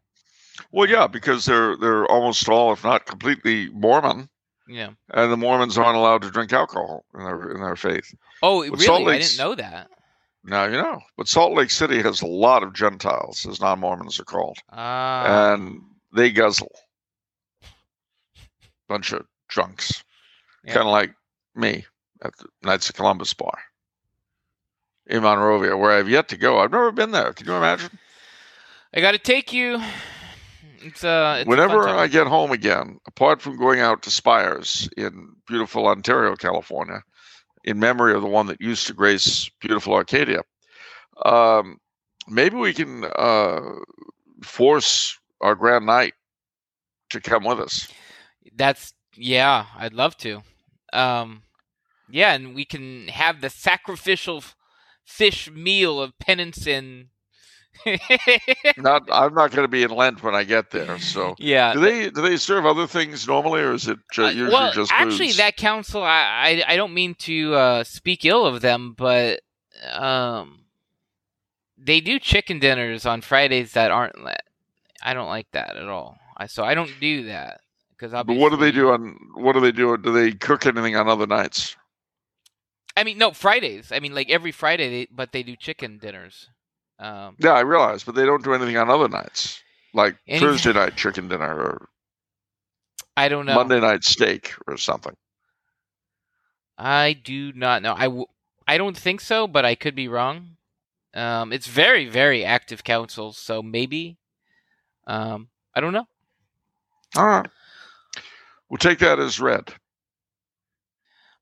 Well, 0.73 0.89
yeah, 0.89 1.07
because 1.07 1.45
they're 1.45 1.77
they're 1.77 2.07
almost 2.07 2.49
all, 2.49 2.73
if 2.73 2.83
not 2.83 3.07
completely, 3.07 3.69
Mormon, 3.71 4.29
Yeah. 4.69 4.91
and 5.13 5.31
the 5.31 5.37
Mormons 5.37 5.77
aren't 5.77 5.97
allowed 5.99 6.23
to 6.23 6.31
drink 6.31 6.53
alcohol 6.53 7.05
in 7.15 7.23
their 7.25 7.51
in 7.53 7.61
their 7.61 7.77
faith. 7.77 8.13
Oh, 8.43 8.63
But 8.63 8.73
really? 8.73 8.85
Salt 8.87 9.09
I 9.09 9.19
didn't 9.19 9.37
know 9.39 9.55
that. 9.57 9.91
Now 10.47 10.65
you 10.65 10.73
know, 10.73 11.01
but 11.17 11.29
Salt 11.29 11.53
Lake 11.55 11.71
City 11.71 12.03
has 12.03 12.23
a 12.23 12.27
lot 12.27 12.63
of 12.63 12.73
Gentiles, 12.75 13.47
as 13.47 13.61
non-Mormons 13.61 14.19
are 14.21 14.25
called, 14.25 14.59
Ah. 14.71 15.53
and 15.55 15.81
they 16.15 16.31
guzzle. 16.31 16.73
Bunch 18.89 19.13
of 19.13 19.27
drunks, 19.49 20.05
Yeah. 20.65 20.75
kind 20.75 20.87
of 20.87 20.93
like 20.93 21.15
me 21.55 21.85
at 22.23 22.37
the 22.39 22.47
Knights 22.63 22.89
of 22.89 22.97
Columbus 22.97 23.35
bar 23.35 23.59
in 25.07 25.23
Monrovia, 25.23 25.77
where 25.77 25.93
I've 25.93 26.09
yet 26.09 26.29
to 26.29 26.37
go. 26.37 26.59
I've 26.59 26.73
never 26.73 26.91
been 26.93 27.11
there. 27.11 27.33
Can 27.33 27.47
you 27.47 27.55
imagine? 27.55 27.91
I 28.95 29.01
got 29.01 29.13
to 29.13 29.19
take 29.19 29.53
you. 29.53 29.81
It's 30.81 31.05
uh. 31.05 31.39
It's 31.41 31.49
Whenever. 31.49 31.89
I 31.89 32.07
get 32.07 32.27
home 32.27 32.53
again, 32.53 32.99
apart 33.07 33.43
from 33.43 33.59
going 33.59 33.81
out 33.81 34.03
to 34.03 34.11
Spires 34.11 34.89
in 34.97 35.35
beautiful 35.47 35.87
Ontario, 35.87 36.37
California, 36.37 37.03
in 37.65 37.79
memory 37.79 38.15
of 38.15 38.23
the 38.23 38.29
one 38.29 38.47
that 38.47 38.61
used 38.61 38.87
to 38.87 38.95
grace 38.95 39.51
beautiful 39.61 39.95
Arcadia, 39.95 40.43
um, 41.25 41.79
maybe 42.29 42.57
we 42.57 42.73
can 42.73 43.05
uh, 43.17 43.61
force 44.43 45.19
our 45.41 45.55
Grand 45.55 45.87
Knight 45.87 46.15
to 47.11 47.21
come 47.21 47.45
with 47.45 47.61
us. 47.61 47.89
That's 48.55 48.93
yeah, 49.17 49.67
I'd 49.77 49.95
love 49.95 50.17
to. 50.19 50.43
Um, 50.95 51.43
yeah, 52.09 52.35
and 52.35 52.55
we 52.55 52.65
can 52.65 53.09
have 53.09 53.41
the 53.41 53.51
sacrificial 53.51 54.45
fish 55.05 55.51
meal 55.51 56.01
of 56.01 56.19
penance 56.19 56.67
and. 56.67 57.07
Not, 58.77 59.03
I'm 59.11 59.35
not 59.35 59.51
going 59.51 59.65
to 59.65 59.69
be 59.69 59.83
in 59.83 59.91
Lent 59.91 60.23
when 60.23 60.33
I 60.33 60.45
get 60.45 60.71
there. 60.71 60.97
So, 61.01 61.35
yeah. 61.39 61.73
do 61.73 61.81
they 61.81 62.09
do 62.09 62.23
they 62.23 62.37
serve 62.37 62.67
other 62.67 62.87
things 62.87 63.27
normally, 63.27 63.63
or 63.63 63.73
is 63.73 63.89
it 63.89 63.99
ju- 64.13 64.27
Uh, 64.27 64.49
well, 64.49 64.73
just 64.73 64.93
actually, 64.93 65.27
booze? 65.27 65.39
that 65.39 65.57
council, 65.57 66.01
I, 66.01 66.63
I, 66.69 66.75
I 66.75 66.77
don't 66.77 66.95
mean 66.95 67.17
to 67.17 67.55
uh, 67.55 67.85
speak 67.85 68.25
ill 68.25 68.47
of 68.47 68.61
them, 68.61 68.95
but 68.97 69.41
um, 69.93 70.67
they 71.77 72.01
do 72.01 72.21
chicken 72.21 72.61
dinners 72.61 73.05
on 73.07 73.23
Fridays 73.23 73.73
that 73.73 73.91
aren't. 73.91 74.23
Le- 74.23 74.37
I 75.03 75.13
don't 75.13 75.29
like 75.29 75.51
that 75.51 75.77
at 75.77 75.89
all. 75.89 76.17
I 76.37 76.47
so 76.47 76.63
I 76.63 76.75
don't 76.75 76.95
do 77.01 77.25
that 77.25 77.61
because 78.13 78.25
But 78.27 78.37
what 78.37 78.51
do 78.51 78.57
they 78.57 78.73
do 78.73 78.91
on 78.91 79.19
what 79.35 79.53
do 79.53 79.61
they 79.61 79.73
do? 79.73 79.97
Do 79.97 80.13
they 80.13 80.33
cook 80.33 80.67
anything 80.67 80.97
on 80.97 81.09
other 81.09 81.27
nights? 81.27 81.77
I 82.97 83.05
mean, 83.05 83.19
no 83.19 83.33
Fridays. 83.33 83.91
I 83.93 83.99
mean, 84.01 84.15
like 84.15 84.31
every 84.31 84.53
Friday, 84.53 84.89
they, 84.89 85.09
but 85.11 85.33
they 85.33 85.43
do 85.43 85.57
chicken 85.57 85.99
dinners. 85.99 86.49
Um, 86.99 87.37
Yeah, 87.39 87.53
I 87.53 87.61
realize, 87.61 88.05
but 88.05 88.15
they 88.15 88.25
don't 88.25 88.45
do 88.45 88.55
anything 88.55 88.77
on 88.77 88.89
other 88.89 89.09
nights, 89.09 89.61
like 89.93 90.17
Any- 90.29 90.41
Thursday 90.41 90.73
night 90.81 90.97
chicken 90.97 91.29
dinner 91.29 91.53
or 91.55 91.89
I 93.17 93.29
don't 93.29 93.47
know. 93.47 93.55
Monday 93.55 93.81
night 93.81 94.05
steak 94.05 94.55
or 94.67 94.77
something. 94.77 95.17
I 96.77 97.13
do 97.13 97.53
not 97.53 97.83
know. 97.83 97.95
I, 97.95 98.05
w- 98.05 98.27
I 98.67 98.79
don't 98.79 98.97
think 98.97 99.21
so, 99.21 99.47
but 99.47 99.65
I 99.65 99.75
could 99.77 99.95
be 99.95 100.09
wrong. 100.09 100.57
Um, 101.15 101.53
it's 101.53 101.69
very, 101.69 102.07
very 102.09 102.45
active 102.45 102.83
council, 102.83 103.33
so 103.33 103.63
maybe. 103.63 104.19
Um, 105.07 105.49
I 105.75 105.81
don't 105.81 105.93
know. 105.93 106.07
All 107.17 107.27
right, 107.27 107.47
we'll 108.69 108.79
take 108.79 108.99
that 109.01 109.19
as 109.19 109.41
read. 109.41 109.75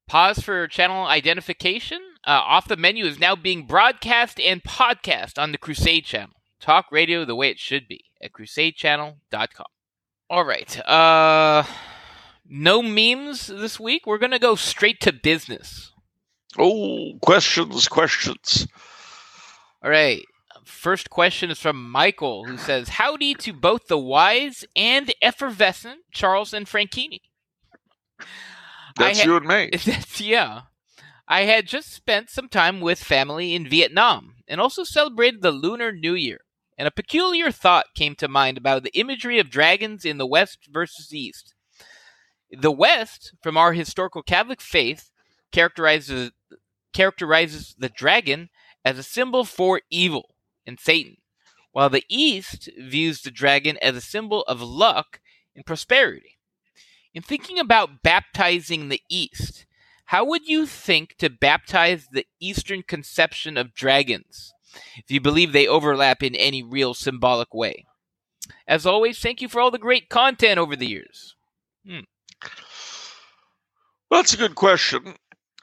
Pause 0.08 0.40
for 0.40 0.68
channel 0.68 1.06
identification. 1.06 2.00
Uh, 2.26 2.40
off 2.44 2.68
the 2.68 2.76
menu 2.76 3.04
is 3.04 3.18
now 3.18 3.34
being 3.34 3.66
broadcast 3.66 4.38
and 4.40 4.62
podcast 4.62 5.40
on 5.40 5.52
the 5.52 5.58
Crusade 5.58 6.04
channel. 6.04 6.36
Talk 6.60 6.86
radio 6.92 7.24
the 7.24 7.34
way 7.34 7.50
it 7.50 7.58
should 7.58 7.88
be 7.88 8.04
at 8.22 8.32
crusadechannel.com. 8.32 9.66
All 10.30 10.44
right. 10.44 10.88
Uh, 10.88 11.64
no 12.48 12.82
memes 12.82 13.48
this 13.48 13.80
week. 13.80 14.06
We're 14.06 14.18
going 14.18 14.32
to 14.32 14.38
go 14.38 14.54
straight 14.54 15.00
to 15.00 15.12
business. 15.12 15.92
Oh, 16.58 17.18
questions, 17.20 17.88
questions. 17.88 18.66
All 19.82 19.90
right. 19.90 20.22
First 20.82 21.10
question 21.10 21.48
is 21.48 21.60
from 21.60 21.92
Michael, 21.92 22.44
who 22.44 22.58
says, 22.58 22.88
Howdy 22.88 23.34
to 23.34 23.52
both 23.52 23.86
the 23.86 23.96
wise 23.96 24.64
and 24.74 25.14
effervescent 25.22 26.00
Charles 26.10 26.52
and 26.52 26.66
Franchini. 26.66 27.20
That's 28.96 29.20
ha- 29.20 29.24
you 29.24 29.36
and 29.36 29.46
me. 29.46 29.70
That's 29.84 30.20
yeah. 30.20 30.62
I 31.28 31.42
had 31.42 31.68
just 31.68 31.92
spent 31.92 32.30
some 32.30 32.48
time 32.48 32.80
with 32.80 32.98
family 32.98 33.54
in 33.54 33.68
Vietnam 33.68 34.34
and 34.48 34.60
also 34.60 34.82
celebrated 34.82 35.40
the 35.40 35.52
Lunar 35.52 35.92
New 35.92 36.14
Year. 36.14 36.40
And 36.76 36.88
a 36.88 36.90
peculiar 36.90 37.52
thought 37.52 37.94
came 37.94 38.16
to 38.16 38.26
mind 38.26 38.58
about 38.58 38.82
the 38.82 38.98
imagery 38.98 39.38
of 39.38 39.50
dragons 39.50 40.04
in 40.04 40.18
the 40.18 40.26
West 40.26 40.66
versus 40.68 41.14
East. 41.14 41.54
The 42.50 42.72
West, 42.72 43.34
from 43.40 43.56
our 43.56 43.72
historical 43.72 44.24
Catholic 44.24 44.60
faith, 44.60 45.12
characterizes 45.52 46.32
characterizes 46.92 47.76
the 47.78 47.88
dragon 47.88 48.50
as 48.84 48.98
a 48.98 49.04
symbol 49.04 49.44
for 49.44 49.80
evil 49.88 50.31
and 50.66 50.78
Satan, 50.78 51.16
while 51.72 51.90
the 51.90 52.04
East 52.08 52.68
views 52.78 53.22
the 53.22 53.30
dragon 53.30 53.78
as 53.82 53.96
a 53.96 54.00
symbol 54.00 54.42
of 54.42 54.60
luck 54.60 55.20
and 55.54 55.66
prosperity. 55.66 56.38
In 57.14 57.22
thinking 57.22 57.58
about 57.58 58.02
baptizing 58.02 58.88
the 58.88 59.02
East, 59.08 59.66
how 60.06 60.24
would 60.24 60.46
you 60.46 60.66
think 60.66 61.16
to 61.18 61.30
baptize 61.30 62.08
the 62.10 62.26
Eastern 62.40 62.82
conception 62.82 63.56
of 63.56 63.74
dragons, 63.74 64.52
if 64.96 65.10
you 65.10 65.20
believe 65.20 65.52
they 65.52 65.66
overlap 65.66 66.22
in 66.22 66.34
any 66.34 66.62
real 66.62 66.94
symbolic 66.94 67.54
way? 67.54 67.86
As 68.66 68.86
always, 68.86 69.18
thank 69.18 69.40
you 69.40 69.48
for 69.48 69.60
all 69.60 69.70
the 69.70 69.78
great 69.78 70.08
content 70.08 70.58
over 70.58 70.76
the 70.76 70.86
years. 70.86 71.34
Hmm. 71.86 72.00
That's 74.10 74.34
a 74.34 74.36
good 74.36 74.54
question. 74.54 75.14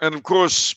And 0.01 0.15
of 0.15 0.23
course, 0.23 0.75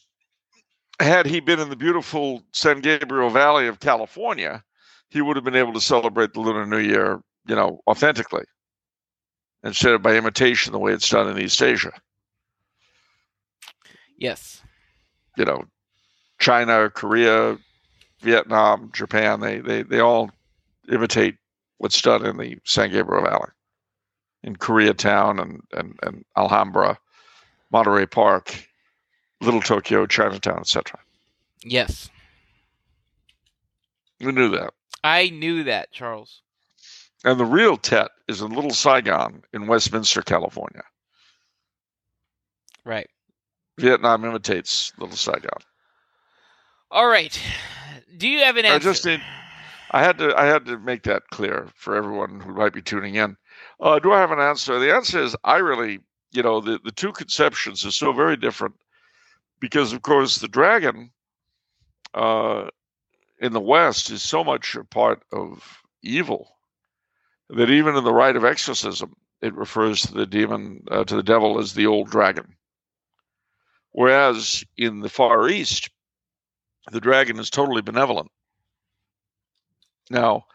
had 1.01 1.27
he 1.27 1.41
been 1.41 1.61
in 1.61 1.69
the 1.69 1.77
beautiful 1.77 2.43
San 2.53 2.81
Gabriel 2.81 3.31
Valley 3.31 3.67
of 3.67 3.81
California, 3.81 4.63
he 5.09 5.21
would 5.21 5.37
have 5.37 5.45
been 5.45 5.57
able 5.57 5.73
to 5.73 5.81
celebrate 5.81 6.33
the 6.33 6.41
Lunar 6.41 6.67
New 6.67 6.79
Year, 6.79 7.23
you 7.47 7.55
know, 7.55 7.81
authentically 7.87 8.45
instead 9.65 9.93
of 9.93 10.03
by 10.03 10.17
imitation 10.17 10.73
the 10.73 10.79
way 10.79 10.93
it's 10.93 11.09
done 11.09 11.29
in 11.29 11.39
East 11.39 11.63
Asia. 11.63 11.93
Yes. 14.17 14.63
You 15.37 15.45
know, 15.45 15.65
China, 16.39 16.91
Korea, 16.91 17.59
Vietnam, 18.21 18.91
Japan, 18.95 19.41
they, 19.41 19.59
they, 19.59 19.83
they 19.83 20.01
all 20.01 20.31
imitate 20.91 21.37
what's 21.79 22.01
done 22.01 22.25
in 22.25 22.37
the 22.37 22.59
San 22.65 22.91
Gabriel 22.91 23.25
Valley, 23.25 23.51
in 24.43 24.57
Koreatown 24.57 25.41
and, 25.41 25.61
and, 25.73 25.99
and 26.03 26.25
Alhambra, 26.37 26.99
Monterey 27.71 28.07
Park, 28.07 28.69
Little 29.43 29.61
Tokyo, 29.61 30.07
Chinatown, 30.07 30.61
etc. 30.61 30.99
Yes. 31.65 32.09
We 34.21 34.33
knew 34.33 34.49
that. 34.51 34.73
I 35.05 35.31
knew 35.31 35.65
that, 35.65 35.91
Charles. 35.93 36.43
And 37.25 37.39
the 37.39 37.45
real 37.45 37.77
Tet 37.77 38.11
is 38.29 38.41
in 38.41 38.53
Little 38.53 38.71
Saigon 38.71 39.43
in 39.53 39.67
Westminster, 39.67 40.23
California. 40.23 40.83
Right. 42.85 43.09
Vietnam 43.79 44.25
imitates 44.25 44.93
Little 44.99 45.17
Saigon. 45.17 45.59
All 46.91 47.07
right. 47.07 47.39
Do 48.17 48.29
you 48.29 48.41
have 48.41 48.57
an 48.57 48.65
answer? 48.65 48.89
I 48.89 48.93
just 48.93 49.05
need- 49.07 49.23
I 49.95 50.03
had 50.03 50.17
to 50.19 50.35
I 50.39 50.47
had 50.47 50.65
to 50.67 50.79
make 50.79 51.03
that 51.03 51.23
clear 51.31 51.69
for 51.75 51.95
everyone 51.95 52.41
who 52.41 52.55
might 52.55 52.73
be 52.73 52.81
tuning 52.81 53.17
in. 53.17 53.37
Uh, 53.79 53.99
do 53.99 54.11
I 54.13 54.21
have 54.21 54.31
an 54.31 54.39
answer? 54.41 54.79
The 54.79 54.95
answer 54.95 55.21
is 55.23 55.37
I 55.45 55.57
really, 55.59 56.01
you 56.31 56.43
know, 56.43 56.61
the, 56.63 56.81
the 56.83 56.93
two 56.93 57.13
conceptions 57.13 57.85
are 57.85 57.91
so 57.91 58.13
very 58.13 58.37
different 58.39 58.75
because, 59.63 59.93
of 59.93 60.03
course, 60.03 60.39
the 60.39 60.49
dragon 60.49 61.13
uh, 62.15 62.67
in 63.41 63.53
the 63.53 63.61
West 63.61 64.11
is 64.11 64.21
so 64.21 64.43
much 64.43 64.75
a 64.75 64.83
part 64.83 65.23
of 65.33 65.83
evil 66.03 66.57
that 67.49 67.71
even 67.71 67.95
in 67.95 68.03
the 68.03 68.13
rite 68.13 68.35
of 68.35 68.45
exorcism, 68.45 69.15
it 69.41 69.55
refers 69.55 70.03
to 70.03 70.15
the 70.15 70.27
demon, 70.27 70.83
uh, 70.91 71.05
to 71.05 71.15
the 71.15 71.23
devil 71.23 71.61
as 71.61 71.75
the 71.75 71.87
old 71.87 72.11
dragon. 72.11 72.57
Whereas 73.93 74.65
in 74.77 74.99
the 74.99 75.09
Far 75.09 75.49
East, 75.49 75.91
the 76.91 77.01
dragon 77.01 77.39
is 77.39 77.49
totally 77.49 77.83
benevolent. 77.83 78.33
Now, 80.11 80.47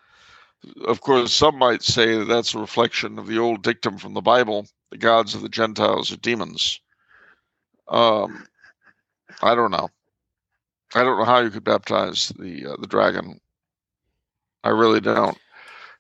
of 0.86 1.00
course, 1.00 1.34
some 1.34 1.58
might 1.58 1.82
say 1.82 2.17
that 2.17 2.26
that's 2.26 2.54
a 2.54 2.60
reflection 2.60 3.17
of 3.20 3.28
the 3.28 3.39
old 3.39 3.63
dictum 3.63 4.00
from 4.00 4.13
the 4.13 4.22
Bible 4.22 4.67
the 4.91 4.98
gods 4.98 5.34
of 5.34 5.41
the 5.41 5.50
Gentiles 5.50 6.12
are 6.12 6.17
demons. 6.17 6.80
Um, 7.89 8.48
I 9.41 9.56
don't 9.56 9.71
know. 9.71 9.89
I 10.95 11.04
don't 11.04 11.17
know 11.17 11.26
how 11.26 11.39
you 11.39 11.50
could 11.50 11.63
baptize 11.63 12.32
the 12.39 12.67
uh, 12.67 12.76
the 12.80 12.88
dragon. 12.88 13.39
I 14.63 14.69
really 14.69 15.02
don't. 15.02 15.38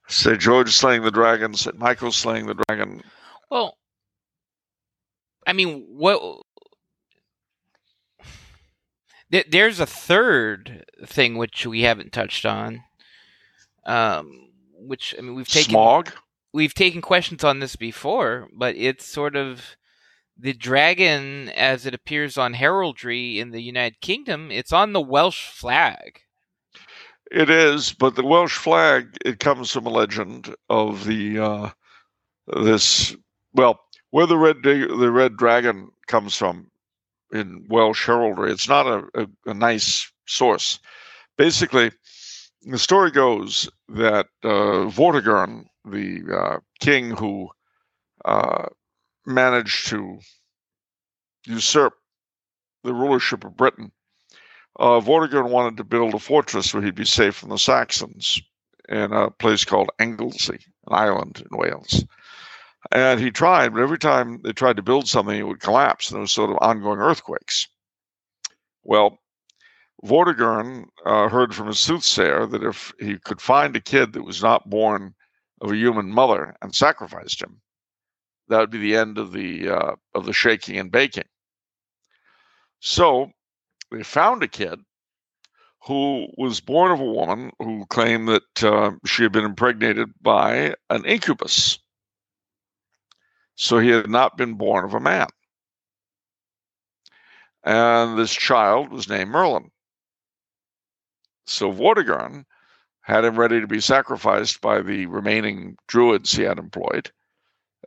Say 0.07 0.37
George 0.37 0.71
slaying 0.71 1.03
the 1.03 1.11
dragon, 1.11 1.53
say 1.53 1.71
Michael 1.75 2.11
slaying 2.11 2.47
the 2.47 2.63
dragon. 2.67 3.03
Well, 3.51 3.77
I 5.45 5.53
mean, 5.53 5.85
what? 5.89 6.41
There's 9.29 9.81
a 9.81 9.85
third 9.85 10.85
thing 11.05 11.37
which 11.37 11.65
we 11.65 11.81
haven't 11.81 12.13
touched 12.13 12.45
on. 12.45 12.83
Um, 13.85 14.49
which 14.79 15.13
I 15.17 15.21
mean, 15.21 15.35
we've 15.35 15.47
taken 15.47 15.71
smog. 15.71 16.11
We've 16.53 16.73
taken 16.73 17.01
questions 17.01 17.43
on 17.43 17.59
this 17.59 17.75
before, 17.75 18.47
but 18.53 18.75
it's 18.77 19.05
sort 19.05 19.35
of 19.35 19.75
the 20.39 20.53
dragon 20.53 21.49
as 21.49 21.85
it 21.85 21.93
appears 21.93 22.37
on 22.37 22.53
heraldry 22.53 23.39
in 23.39 23.51
the 23.51 23.61
United 23.61 23.99
Kingdom. 24.01 24.51
It's 24.51 24.71
on 24.71 24.93
the 24.93 25.01
Welsh 25.01 25.47
flag. 25.49 26.21
It 27.31 27.49
is, 27.49 27.93
but 27.93 28.15
the 28.15 28.25
Welsh 28.25 28.57
flag 28.57 29.17
it 29.25 29.39
comes 29.39 29.71
from 29.71 29.85
a 29.85 29.89
legend 29.89 30.55
of 30.69 31.05
the 31.05 31.39
uh, 31.39 31.69
this 32.61 33.15
well 33.53 33.79
where 34.11 34.25
the 34.25 34.37
red 34.37 34.57
the 34.63 35.11
red 35.11 35.35
dragon 35.35 35.89
comes 36.07 36.35
from 36.35 36.71
in 37.33 37.65
Welsh 37.69 38.05
heraldry. 38.05 38.51
It's 38.51 38.69
not 38.69 38.87
a, 38.87 39.03
a, 39.15 39.27
a 39.47 39.53
nice 39.53 40.09
source. 40.25 40.79
Basically, 41.37 41.91
the 42.61 42.79
story 42.79 43.11
goes 43.11 43.69
that 43.89 44.27
uh, 44.43 44.89
Vortigern, 44.89 45.65
the 45.85 46.21
uh, 46.33 46.59
king 46.79 47.11
who 47.11 47.49
uh, 48.25 48.67
managed 49.27 49.87
to 49.87 50.19
usurp 51.45 51.93
the 52.83 52.93
rulership 52.93 53.43
of 53.43 53.57
Britain, 53.57 53.91
uh, 54.79 54.99
Vortigern 54.99 55.49
wanted 55.49 55.77
to 55.77 55.83
build 55.83 56.13
a 56.13 56.19
fortress 56.19 56.73
where 56.73 56.83
he'd 56.83 56.95
be 56.95 57.05
safe 57.05 57.35
from 57.35 57.49
the 57.49 57.57
Saxons 57.57 58.41
in 58.87 59.11
a 59.11 59.29
place 59.31 59.65
called 59.65 59.89
Anglesey, 59.99 60.59
an 60.87 60.97
island 60.97 61.43
in 61.49 61.57
Wales. 61.57 62.05
And 62.91 63.19
he 63.19 63.31
tried, 63.31 63.73
but 63.73 63.81
every 63.81 63.97
time 63.97 64.41
they 64.43 64.53
tried 64.53 64.77
to 64.77 64.83
build 64.83 65.09
something, 65.09 65.37
it 65.37 65.47
would 65.47 65.59
collapse. 65.59 66.09
And 66.09 66.15
there 66.15 66.21
was 66.21 66.31
sort 66.31 66.51
of 66.51 66.57
ongoing 66.61 66.99
earthquakes. 66.99 67.67
Well, 68.83 69.19
Vortigern 70.05 70.85
uh, 71.05 71.27
heard 71.27 71.53
from 71.53 71.67
his 71.67 71.79
soothsayer 71.79 72.45
that 72.45 72.63
if 72.63 72.93
he 72.99 73.17
could 73.17 73.41
find 73.41 73.75
a 73.75 73.81
kid 73.81 74.13
that 74.13 74.23
was 74.23 74.41
not 74.41 74.69
born 74.69 75.15
of 75.59 75.71
a 75.71 75.75
human 75.75 76.11
mother 76.11 76.55
and 76.61 76.73
sacrificed 76.73 77.41
him, 77.41 77.59
that 78.49 78.59
would 78.59 78.69
be 78.71 78.79
the 78.79 78.95
end 78.95 79.17
of 79.17 79.31
the 79.31 79.69
uh, 79.69 79.95
of 80.13 80.25
the 80.25 80.33
shaking 80.33 80.77
and 80.77 80.91
baking. 80.91 81.25
So 82.79 83.31
they 83.91 84.03
found 84.03 84.43
a 84.43 84.47
kid 84.47 84.79
who 85.83 86.27
was 86.37 86.59
born 86.59 86.91
of 86.91 86.99
a 86.99 87.05
woman 87.05 87.51
who 87.59 87.85
claimed 87.85 88.27
that 88.27 88.63
uh, 88.63 88.91
she 89.05 89.23
had 89.23 89.31
been 89.31 89.45
impregnated 89.45 90.09
by 90.21 90.75
an 90.89 91.05
incubus. 91.05 91.79
So 93.55 93.79
he 93.79 93.89
had 93.89 94.09
not 94.09 94.37
been 94.37 94.55
born 94.55 94.85
of 94.85 94.93
a 94.93 94.99
man. 94.99 95.27
And 97.63 98.17
this 98.17 98.33
child 98.33 98.91
was 98.91 99.09
named 99.09 99.31
Merlin. 99.31 99.71
So 101.47 101.71
Vortigern 101.71 102.45
had 103.01 103.23
him 103.23 103.39
ready 103.39 103.61
to 103.61 103.67
be 103.67 103.79
sacrificed 103.79 104.59
by 104.59 104.81
the 104.81 105.05
remaining 105.05 105.77
druids 105.87 106.33
he 106.33 106.43
had 106.43 106.59
employed, 106.59 107.09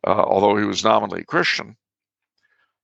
uh, 0.07 0.25
although 0.27 0.57
he 0.57 0.65
was 0.65 0.85
nominally 0.85 1.25
Christian. 1.25 1.77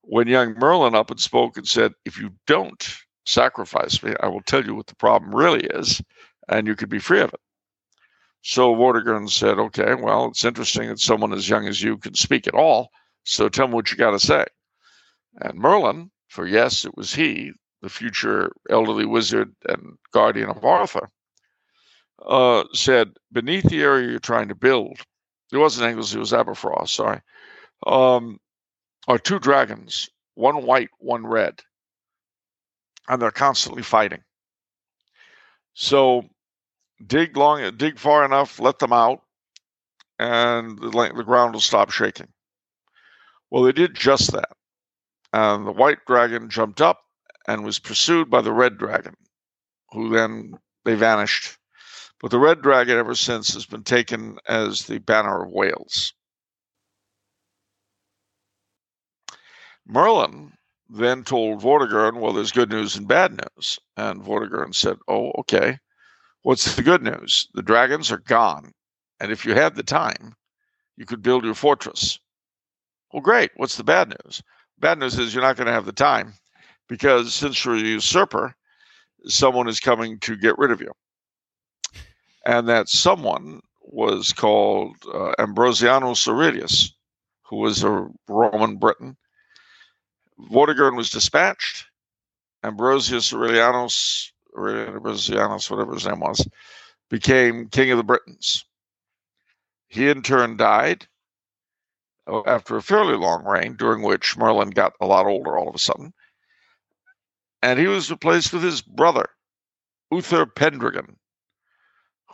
When 0.02 0.28
young 0.28 0.54
Merlin 0.54 0.94
up 0.94 1.10
and 1.10 1.20
spoke 1.20 1.56
and 1.56 1.66
said, 1.66 1.92
If 2.04 2.18
you 2.18 2.30
don't 2.46 2.96
sacrifice 3.24 4.02
me, 4.02 4.14
I 4.20 4.28
will 4.28 4.42
tell 4.42 4.64
you 4.64 4.74
what 4.74 4.86
the 4.86 4.94
problem 4.96 5.34
really 5.34 5.66
is, 5.66 6.00
and 6.48 6.66
you 6.66 6.76
could 6.76 6.88
be 6.88 6.98
free 6.98 7.20
of 7.20 7.32
it. 7.32 7.40
So 8.42 8.74
Vortigern 8.74 9.28
said, 9.28 9.58
Okay, 9.58 9.94
well, 9.94 10.26
it's 10.26 10.44
interesting 10.44 10.88
that 10.88 11.00
someone 11.00 11.32
as 11.32 11.48
young 11.48 11.66
as 11.66 11.82
you 11.82 11.98
can 11.98 12.14
speak 12.14 12.46
at 12.46 12.54
all, 12.54 12.90
so 13.24 13.48
tell 13.48 13.66
me 13.66 13.74
what 13.74 13.90
you 13.90 13.96
got 13.96 14.12
to 14.12 14.20
say. 14.20 14.44
And 15.40 15.58
Merlin, 15.58 16.10
for 16.28 16.46
yes, 16.46 16.84
it 16.84 16.96
was 16.96 17.12
he, 17.12 17.52
the 17.82 17.88
future 17.88 18.52
elderly 18.70 19.06
wizard 19.06 19.54
and 19.68 19.98
guardian 20.12 20.48
of 20.48 20.64
Arthur, 20.64 21.10
uh, 22.24 22.64
said, 22.72 23.12
Beneath 23.32 23.64
the 23.64 23.82
area 23.82 24.10
you're 24.10 24.18
trying 24.18 24.48
to 24.48 24.54
build, 24.54 25.00
it 25.52 25.58
wasn't 25.58 25.88
Anglesey, 25.88 26.16
it 26.16 26.20
was 26.20 26.32
Aberfrost, 26.32 26.88
sorry, 26.88 27.20
um, 27.86 28.38
are 29.08 29.18
two 29.18 29.38
dragons, 29.38 30.08
one 30.34 30.64
white, 30.64 30.90
one 30.98 31.26
red. 31.26 31.60
And 33.08 33.22
they're 33.22 33.30
constantly 33.30 33.82
fighting. 33.82 34.22
So 35.74 36.24
dig 37.06 37.36
long, 37.36 37.76
dig 37.76 37.98
far 37.98 38.24
enough, 38.24 38.58
let 38.58 38.78
them 38.78 38.92
out, 38.92 39.22
and 40.18 40.78
the, 40.78 40.90
the 40.90 41.24
ground 41.24 41.52
will 41.52 41.60
stop 41.60 41.90
shaking. 41.90 42.28
Well, 43.50 43.62
they 43.62 43.72
did 43.72 43.94
just 43.94 44.32
that. 44.32 44.50
And 45.32 45.66
the 45.66 45.72
white 45.72 45.98
dragon 46.06 46.48
jumped 46.48 46.80
up 46.80 47.00
and 47.46 47.64
was 47.64 47.78
pursued 47.78 48.30
by 48.30 48.40
the 48.40 48.52
red 48.52 48.78
dragon, 48.78 49.14
who 49.92 50.10
then 50.10 50.54
they 50.84 50.94
vanished. 50.94 51.58
But 52.20 52.30
the 52.30 52.38
red 52.38 52.62
dragon 52.62 52.96
ever 52.96 53.14
since 53.14 53.52
has 53.54 53.66
been 53.66 53.84
taken 53.84 54.38
as 54.48 54.86
the 54.86 54.98
banner 54.98 55.42
of 55.42 55.50
Wales. 55.50 56.14
Merlin 59.86 60.52
then 60.88 61.24
told 61.24 61.60
Vortigern, 61.60 62.20
well, 62.20 62.32
there's 62.32 62.52
good 62.52 62.70
news 62.70 62.96
and 62.96 63.06
bad 63.06 63.32
news. 63.32 63.78
And 63.96 64.22
Vortigern 64.22 64.74
said, 64.74 64.96
oh, 65.08 65.30
okay. 65.38 65.78
What's 66.42 66.74
the 66.74 66.82
good 66.82 67.02
news? 67.02 67.48
The 67.54 67.62
dragons 67.62 68.10
are 68.10 68.18
gone. 68.18 68.72
And 69.20 69.32
if 69.32 69.44
you 69.44 69.54
had 69.54 69.74
the 69.74 69.82
time, 69.82 70.34
you 70.96 71.04
could 71.04 71.22
build 71.22 71.44
your 71.44 71.54
fortress. 71.54 72.18
Well, 73.12 73.22
great. 73.22 73.50
What's 73.56 73.76
the 73.76 73.84
bad 73.84 74.08
news? 74.08 74.42
Bad 74.78 74.98
news 74.98 75.18
is 75.18 75.34
you're 75.34 75.42
not 75.42 75.56
going 75.56 75.66
to 75.66 75.72
have 75.72 75.86
the 75.86 75.92
time 75.92 76.34
because 76.88 77.34
since 77.34 77.64
you're 77.64 77.76
a 77.76 77.80
usurper, 77.80 78.54
someone 79.26 79.68
is 79.68 79.80
coming 79.80 80.18
to 80.20 80.36
get 80.36 80.58
rid 80.58 80.70
of 80.70 80.80
you. 80.80 80.92
And 82.46 82.68
that 82.68 82.88
someone 82.88 83.60
was 83.82 84.32
called 84.32 84.96
uh, 85.12 85.32
Ambrosianus 85.38 86.26
Aurelius, 86.26 86.94
who 87.42 87.56
was 87.56 87.84
a 87.84 88.08
Roman 88.28 88.76
Briton. 88.76 89.16
Vortigern 90.50 90.96
was 90.96 91.10
dispatched. 91.10 91.86
Ambrosius 92.62 93.32
Aurelianus, 93.32 94.32
Aurelianus, 94.56 95.70
whatever 95.70 95.92
his 95.94 96.06
name 96.06 96.20
was, 96.20 96.48
became 97.10 97.68
king 97.68 97.90
of 97.90 97.98
the 97.98 98.04
Britons. 98.04 98.64
He 99.88 100.08
in 100.08 100.22
turn 100.22 100.56
died 100.56 101.06
uh, 102.26 102.42
after 102.46 102.76
a 102.76 102.82
fairly 102.82 103.16
long 103.16 103.44
reign, 103.44 103.76
during 103.76 104.02
which 104.02 104.38
Merlin 104.38 104.70
got 104.70 104.94
a 105.00 105.06
lot 105.06 105.26
older 105.26 105.58
all 105.58 105.68
of 105.68 105.74
a 105.74 105.78
sudden 105.78 106.14
and 107.62 107.80
he 107.80 107.86
was 107.86 108.10
replaced 108.10 108.52
with 108.52 108.62
his 108.62 108.82
brother, 108.82 109.28
Uther 110.12 110.46
Pendragon, 110.46 111.16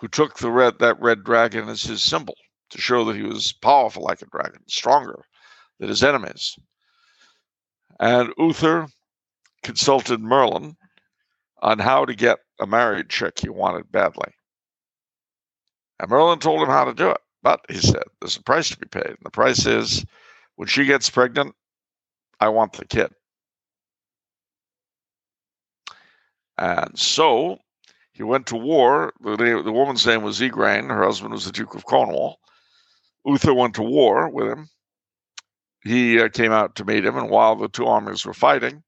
who 0.03 0.09
took 0.09 0.37
the 0.37 0.51
red 0.51 0.81
that 0.81 1.01
red 1.01 1.23
dragon 1.23 1.69
as 1.69 1.85
his 1.85 2.03
symbol 2.03 2.35
to 2.71 2.81
show 2.81 3.05
that 3.05 3.15
he 3.15 3.23
was 3.23 3.53
powerful 3.53 4.03
like 4.03 4.21
a 4.21 4.27
dragon, 4.27 4.61
stronger 4.67 5.25
than 5.79 5.89
his 5.89 6.03
enemies. 6.03 6.59
And 8.01 8.35
Uther 8.37 8.89
consulted 9.63 10.19
Merlin 10.21 10.77
on 11.63 11.79
how 11.79 12.05
to 12.05 12.17
get 12.17 12.41
a 12.59 12.67
married 12.67 13.11
chick 13.11 13.39
he 13.39 13.49
wanted 13.49 13.93
badly. 13.93 14.33
And 16.01 16.11
Merlin 16.11 16.41
told 16.41 16.63
him 16.63 16.69
how 16.69 16.85
to 16.85 16.95
do 16.95 17.11
it. 17.11 17.21
But 17.45 17.61
he 17.69 17.79
said, 17.79 18.03
there's 18.21 18.37
a 18.37 18.43
price 18.43 18.71
to 18.71 18.79
be 18.79 18.89
paid. 18.89 19.07
And 19.07 19.19
the 19.23 19.31
price 19.31 19.67
is 19.67 20.05
when 20.57 20.67
she 20.67 20.85
gets 20.85 21.11
pregnant, 21.11 21.55
I 22.41 22.49
want 22.49 22.73
the 22.73 22.87
kid. 22.87 23.13
And 26.59 26.99
so 26.99 27.59
he 28.13 28.23
went 28.23 28.47
to 28.49 28.57
war. 28.57 29.13
The, 29.21 29.63
the 29.65 29.73
woman's 29.73 30.07
name 30.07 30.23
was 30.23 30.41
Igraine. 30.41 30.89
Her 30.89 31.05
husband 31.05 31.33
was 31.33 31.47
the 31.47 31.53
Duke 31.53 31.75
of 31.75 31.85
Cornwall. 31.85 32.39
Uther 33.25 33.55
went 33.55 33.75
to 33.75 33.83
war 33.83 34.29
with 34.29 34.49
him. 34.49 34.69
He 35.83 36.21
uh, 36.21 36.29
came 36.29 36.53
out 36.53 36.77
to 36.77 36.85
meet 36.85 37.05
him, 37.05 37.17
and 37.17 37.31
while 37.31 37.57
the 37.57 37.69
two 37.69 37.87
armies 37.87 38.25
were 38.25 38.35
fighting, 38.35 38.83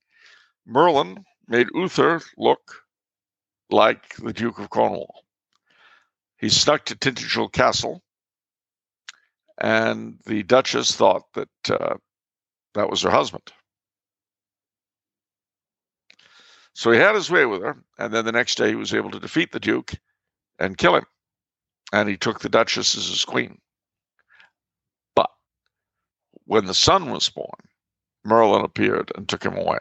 Merlin 0.66 1.25
made 1.49 1.68
Uther 1.75 2.20
look 2.37 2.83
like 3.70 4.14
the 4.16 4.33
Duke 4.33 4.59
of 4.59 4.70
Cornwall. 4.70 5.25
He 6.39 6.49
snuck 6.49 6.85
to 6.87 6.97
Tintagel 6.97 7.51
Castle, 7.51 8.03
and 9.59 10.18
the 10.27 10.43
Duchess 10.43 10.95
thought 10.95 11.22
that 11.35 11.49
uh, 11.70 11.97
that 12.75 12.91
was 12.91 13.03
her 13.03 13.11
husband. 13.11 13.53
So 16.75 16.91
he 16.91 16.99
had 16.99 17.14
his 17.14 17.31
way 17.31 17.47
with 17.47 17.62
her, 17.62 17.77
and 17.99 18.12
then 18.12 18.25
the 18.25 18.33
next 18.33 18.57
day 18.57 18.68
he 18.68 18.75
was 18.75 18.93
able 18.93 19.11
to 19.12 19.20
defeat 19.20 19.53
the 19.53 19.61
Duke 19.61 19.93
and 20.59 20.77
kill 20.77 20.97
him. 20.97 21.07
And 21.93 22.09
he 22.09 22.16
took 22.16 22.41
the 22.41 22.49
Duchess 22.49 22.97
as 22.97 23.07
his 23.07 23.25
queen. 23.25 23.61
But 25.14 25.31
when 26.47 26.66
the 26.66 26.75
son 26.75 27.11
was 27.11 27.31
born, 27.31 27.68
Merlin 28.25 28.64
appeared 28.64 29.12
and 29.14 29.29
took 29.29 29.45
him 29.45 29.57
away. 29.57 29.79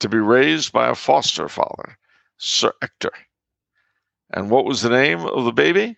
To 0.00 0.08
be 0.08 0.18
raised 0.18 0.72
by 0.72 0.88
a 0.88 0.94
foster 0.94 1.48
father, 1.48 1.96
Sir 2.36 2.72
Ector. 2.82 3.12
And 4.30 4.50
what 4.50 4.66
was 4.66 4.82
the 4.82 4.90
name 4.90 5.20
of 5.20 5.44
the 5.46 5.52
baby? 5.52 5.96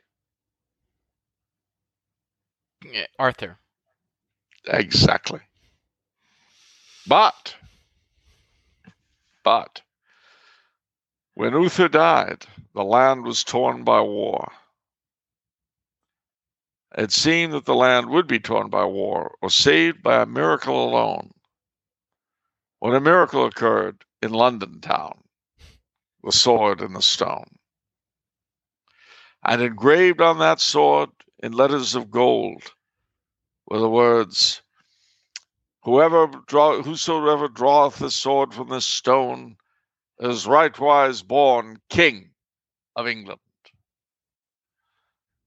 Arthur. 3.19 3.59
Exactly. 4.67 5.41
But, 7.09 7.57
but, 9.47 9.83
when 11.35 11.53
Uther 11.53 11.87
died, 11.87 12.47
the 12.75 12.83
land 12.83 13.23
was 13.23 13.45
torn 13.45 13.85
by 13.85 14.01
war. 14.01 14.51
It 16.99 17.13
seemed 17.13 17.53
that 17.53 17.65
the 17.65 17.77
land 17.77 18.11
would 18.11 18.27
be 18.27 18.41
torn 18.41 18.71
by 18.71 18.85
war 18.87 19.37
or 19.41 19.49
saved 19.49 20.03
by 20.03 20.21
a 20.21 20.27
miracle 20.27 20.85
alone. 20.85 21.31
When 22.81 22.97
a 22.97 23.01
miracle 23.01 23.45
occurred 23.45 24.05
in 24.21 24.33
London 24.33 24.81
town, 24.81 25.23
the 26.25 26.33
sword 26.33 26.81
and 26.81 26.97
the 26.97 27.01
stone. 27.01 27.55
And 29.45 29.63
engraved 29.63 30.21
on 30.21 30.41
that 30.41 30.59
sword 30.59 31.11
in 31.41 31.53
letters 31.53 31.95
of 31.95 32.11
gold 32.11 32.65
were 33.69 33.79
the 33.79 33.89
words, 33.89 34.61
Whoever 35.87 36.27
draw, 36.49 36.83
whosoever 36.83 37.47
draweth 37.47 38.01
the 38.01 38.11
sword 38.11 38.53
from 38.53 38.71
the 38.71 38.81
stone 38.81 39.57
is 40.19 40.45
rightwise 40.45 41.25
born 41.25 41.81
king 41.89 42.33
of 42.97 43.07
England. 43.07 43.39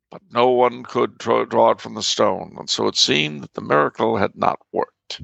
But 0.09 0.21
no 0.31 0.51
one 0.51 0.83
could 0.83 1.17
draw, 1.17 1.43
draw 1.43 1.71
it 1.71 1.81
from 1.81 1.95
the 1.95 2.01
stone, 2.01 2.55
and 2.57 2.69
so 2.69 2.87
it 2.87 2.95
seemed 2.95 3.43
that 3.43 3.53
the 3.53 3.59
miracle 3.59 4.15
had 4.15 4.33
not 4.33 4.59
worked. 4.71 5.21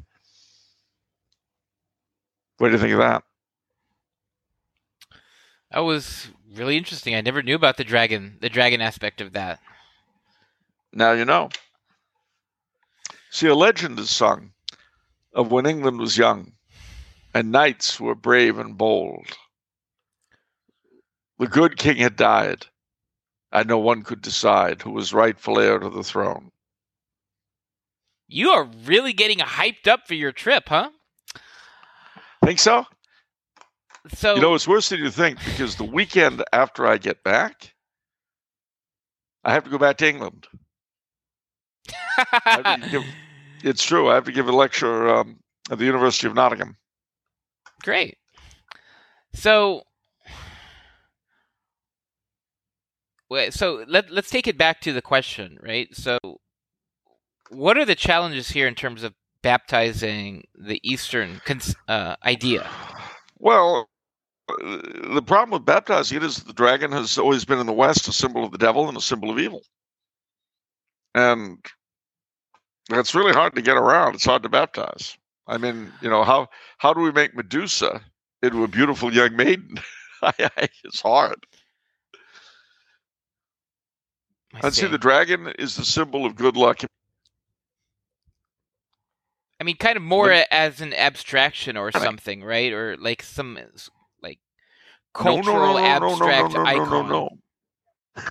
What 2.57 2.67
do 2.67 2.73
you 2.73 2.79
think 2.79 2.91
of 2.91 2.99
that? 2.99 3.23
That 5.71 5.79
was 5.79 6.27
really 6.53 6.75
interesting. 6.75 7.15
I 7.15 7.21
never 7.21 7.41
knew 7.41 7.55
about 7.55 7.77
the 7.77 7.85
dragon, 7.85 8.37
the 8.41 8.49
dragon 8.49 8.81
aspect 8.81 9.21
of 9.21 9.31
that. 9.31 9.61
Now 10.91 11.13
you 11.13 11.23
know. 11.23 11.51
See, 13.29 13.47
a 13.47 13.55
legend 13.55 13.97
is 13.97 14.09
sung 14.09 14.51
of 15.35 15.51
when 15.51 15.65
England 15.65 15.99
was 15.99 16.17
young 16.17 16.53
and 17.33 17.51
knights 17.51 17.99
were 17.99 18.15
brave 18.15 18.57
and 18.57 18.77
bold. 18.77 19.27
The 21.37 21.47
good 21.47 21.77
king 21.77 21.97
had 21.97 22.15
died, 22.15 22.65
and 23.51 23.67
no 23.67 23.77
one 23.77 24.03
could 24.03 24.21
decide 24.21 24.81
who 24.81 24.91
was 24.91 25.13
rightful 25.13 25.59
heir 25.59 25.77
to 25.77 25.89
the 25.89 26.01
throne. 26.03 26.51
You 28.27 28.51
are 28.51 28.63
really 28.85 29.11
getting 29.11 29.39
hyped 29.39 29.87
up 29.87 30.07
for 30.07 30.13
your 30.13 30.31
trip, 30.31 30.69
huh? 30.69 30.91
Think 32.43 32.59
so? 32.59 32.85
So 34.13 34.35
You 34.35 34.41
know, 34.41 34.55
it's 34.55 34.67
worse 34.67 34.89
than 34.89 34.99
you 34.99 35.11
think 35.11 35.39
because 35.43 35.75
the 35.75 35.83
weekend 35.83 36.41
after 36.53 36.87
I 36.87 36.97
get 36.97 37.21
back, 37.23 37.73
I 39.43 39.51
have 39.53 39.65
to 39.65 39.69
go 39.69 39.77
back 39.77 39.97
to 39.97 40.07
England. 40.07 40.47
I 42.17 42.39
have 42.63 42.81
to 42.81 42.89
give- 42.89 43.03
It's 43.65 43.83
true. 43.83 44.11
I 44.11 44.13
have 44.13 44.25
to 44.25 44.31
give 44.31 44.47
a 44.47 44.51
lecture 44.51 45.09
um, 45.09 45.39
at 45.71 45.79
the 45.79 45.85
University 45.85 46.27
of 46.27 46.35
Nottingham. 46.35 46.77
Great. 47.81 48.19
So, 49.33 49.81
wait, 53.27 53.55
so 53.55 53.83
let 53.87 54.11
let's 54.11 54.29
take 54.29 54.45
it 54.45 54.55
back 54.55 54.81
to 54.81 54.93
the 54.93 55.01
question, 55.01 55.57
right? 55.63 55.87
So, 55.95 56.19
what 57.49 57.75
are 57.75 57.85
the 57.85 57.95
challenges 57.95 58.49
here 58.49 58.67
in 58.67 58.75
terms 58.75 59.01
of 59.01 59.15
baptizing 59.41 60.43
the 60.53 60.79
Eastern 60.83 61.41
cons- 61.43 61.75
uh, 61.87 62.17
idea? 62.23 62.69
Well, 63.39 63.89
the 64.47 65.23
problem 65.25 65.49
with 65.49 65.65
baptizing 65.65 66.17
it 66.17 66.23
is 66.23 66.43
the 66.43 66.53
dragon 66.53 66.91
has 66.91 67.17
always 67.17 67.45
been 67.45 67.59
in 67.59 67.65
the 67.65 67.73
West 67.73 68.07
a 68.07 68.11
symbol 68.11 68.43
of 68.43 68.51
the 68.51 68.59
devil 68.59 68.87
and 68.87 68.95
a 68.95 69.01
symbol 69.01 69.31
of 69.31 69.39
evil. 69.39 69.63
And 71.15 71.65
that's 72.89 73.15
really 73.15 73.33
hard 73.33 73.55
to 73.55 73.61
get 73.61 73.77
around. 73.77 74.15
It's 74.15 74.25
hard 74.25 74.43
to 74.43 74.49
baptize. 74.49 75.17
I 75.47 75.57
mean, 75.57 75.91
you 76.01 76.09
know, 76.09 76.23
how 76.23 76.47
how 76.77 76.93
do 76.93 77.01
we 77.01 77.11
make 77.11 77.35
Medusa 77.35 78.01
into 78.41 78.63
a 78.63 78.67
beautiful 78.67 79.13
young 79.13 79.35
maiden? 79.35 79.79
it's 80.83 81.01
hard. 81.01 81.45
I 84.53 84.59
And 84.63 84.73
see, 84.73 84.81
see. 84.81 84.87
the 84.87 84.97
dragon 84.97 85.53
is 85.59 85.75
the 85.75 85.85
symbol 85.85 86.25
of 86.25 86.35
good 86.35 86.55
luck. 86.55 86.81
I 89.59 89.63
mean, 89.63 89.77
kind 89.77 89.97
of 89.97 90.03
more 90.03 90.31
as 90.51 90.81
an 90.81 90.93
abstraction 90.93 91.77
or 91.77 91.91
something, 91.91 92.43
right? 92.43 92.71
Or 92.73 92.97
like 92.97 93.23
some 93.23 93.57
like 94.21 94.39
cultural 95.13 95.73
no, 95.75 95.99
no, 95.99 95.99
no, 95.99 96.29
abstract 96.29 96.55
icon. 96.55 96.89
no, 96.89 97.01
no, 97.01 97.07
no. 97.07 98.23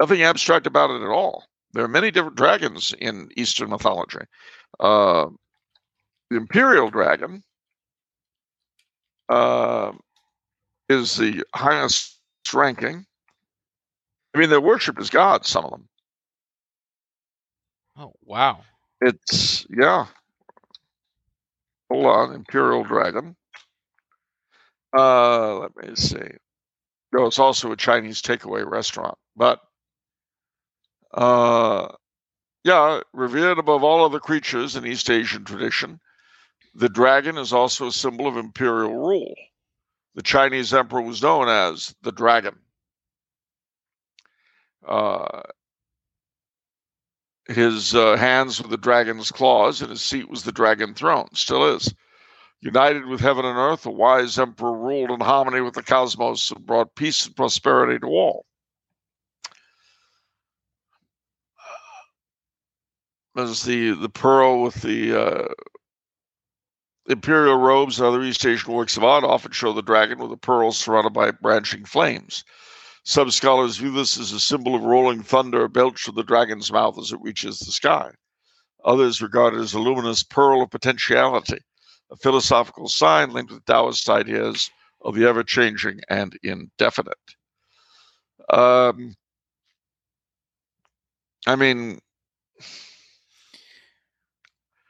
Nothing 0.00 0.22
abstract 0.22 0.66
about 0.66 0.90
it 0.90 1.02
at 1.02 1.08
all. 1.08 1.44
There 1.72 1.84
are 1.84 1.88
many 1.88 2.10
different 2.10 2.36
dragons 2.36 2.94
in 2.98 3.28
Eastern 3.36 3.70
mythology. 3.70 4.20
Uh, 4.80 5.26
the 6.30 6.36
imperial 6.36 6.90
dragon 6.90 7.42
uh, 9.28 9.92
is 10.88 11.16
the 11.16 11.44
highest 11.54 12.20
ranking. 12.52 13.04
I 14.34 14.38
mean, 14.38 14.50
they're 14.50 14.60
worshipped 14.60 15.00
as 15.00 15.10
gods. 15.10 15.48
Some 15.48 15.64
of 15.64 15.70
them. 15.70 15.88
Oh 17.96 18.12
wow! 18.22 18.60
It's 19.00 19.66
yeah. 19.70 20.06
Hold 21.90 22.06
on, 22.06 22.34
imperial 22.34 22.84
dragon. 22.84 23.34
Uh, 24.96 25.58
let 25.58 25.76
me 25.76 25.94
see. 25.96 26.28
No, 27.12 27.26
it's 27.26 27.38
also 27.38 27.72
a 27.72 27.76
Chinese 27.76 28.22
takeaway 28.22 28.68
restaurant, 28.68 29.16
but 29.36 29.60
uh, 31.14 31.88
yeah, 32.64 33.00
revered 33.12 33.58
above 33.58 33.82
all 33.82 34.04
other 34.04 34.20
creatures 34.20 34.76
in 34.76 34.86
East 34.86 35.10
Asian 35.10 35.44
tradition, 35.44 36.00
the 36.74 36.88
dragon 36.88 37.38
is 37.38 37.52
also 37.52 37.86
a 37.86 37.92
symbol 37.92 38.26
of 38.26 38.36
imperial 38.36 38.94
rule. 38.94 39.34
The 40.14 40.22
Chinese 40.22 40.74
emperor 40.74 41.02
was 41.02 41.22
known 41.22 41.48
as 41.48 41.94
the 42.02 42.12
dragon. 42.12 42.56
Uh, 44.86 45.42
his 47.46 47.94
uh, 47.94 48.16
hands 48.16 48.60
were 48.60 48.68
the 48.68 48.76
dragon's 48.76 49.30
claws, 49.30 49.80
and 49.80 49.90
his 49.90 50.02
seat 50.02 50.28
was 50.28 50.42
the 50.42 50.52
dragon 50.52 50.94
throne. 50.94 51.28
Still 51.34 51.76
is. 51.76 51.94
United 52.60 53.06
with 53.06 53.20
heaven 53.20 53.44
and 53.44 53.56
earth, 53.56 53.86
a 53.86 53.90
wise 53.90 54.38
emperor 54.38 54.76
ruled 54.76 55.10
in 55.10 55.20
harmony 55.20 55.60
with 55.60 55.74
the 55.74 55.82
cosmos 55.82 56.50
and 56.50 56.66
brought 56.66 56.94
peace 56.96 57.26
and 57.26 57.36
prosperity 57.36 57.98
to 58.00 58.06
all. 58.06 58.44
As 63.36 63.62
the 63.62 63.90
the 63.90 64.08
pearl 64.08 64.62
with 64.62 64.82
the 64.82 65.20
uh, 65.20 65.48
imperial 67.08 67.56
robes 67.56 67.98
and 67.98 68.06
other 68.06 68.22
East 68.22 68.44
Asian 68.44 68.72
works 68.72 68.96
of 68.96 69.04
art 69.04 69.24
often 69.24 69.52
show 69.52 69.72
the 69.72 69.82
dragon 69.82 70.18
with 70.18 70.32
a 70.32 70.36
pearl 70.36 70.72
surrounded 70.72 71.12
by 71.12 71.30
branching 71.30 71.84
flames. 71.84 72.44
Some 73.04 73.30
scholars 73.30 73.78
view 73.78 73.90
this 73.90 74.18
as 74.18 74.32
a 74.32 74.40
symbol 74.40 74.74
of 74.74 74.82
rolling 74.82 75.22
thunder 75.22 75.66
belched 75.68 76.04
from 76.04 76.16
the 76.16 76.22
dragon's 76.22 76.70
mouth 76.70 76.98
as 76.98 77.12
it 77.12 77.20
reaches 77.22 77.58
the 77.58 77.72
sky. 77.72 78.10
Others 78.84 79.22
regard 79.22 79.54
it 79.54 79.60
as 79.60 79.72
a 79.72 79.78
luminous 79.78 80.22
pearl 80.22 80.62
of 80.62 80.70
potentiality, 80.70 81.58
a 82.10 82.16
philosophical 82.16 82.88
sign 82.88 83.32
linked 83.32 83.52
with 83.52 83.64
Taoist 83.64 84.08
ideas 84.10 84.70
of 85.02 85.14
the 85.14 85.26
ever 85.26 85.42
changing 85.42 86.00
and 86.08 86.38
indefinite. 86.42 87.14
Um, 88.50 89.14
I 91.46 91.56
mean, 91.56 92.00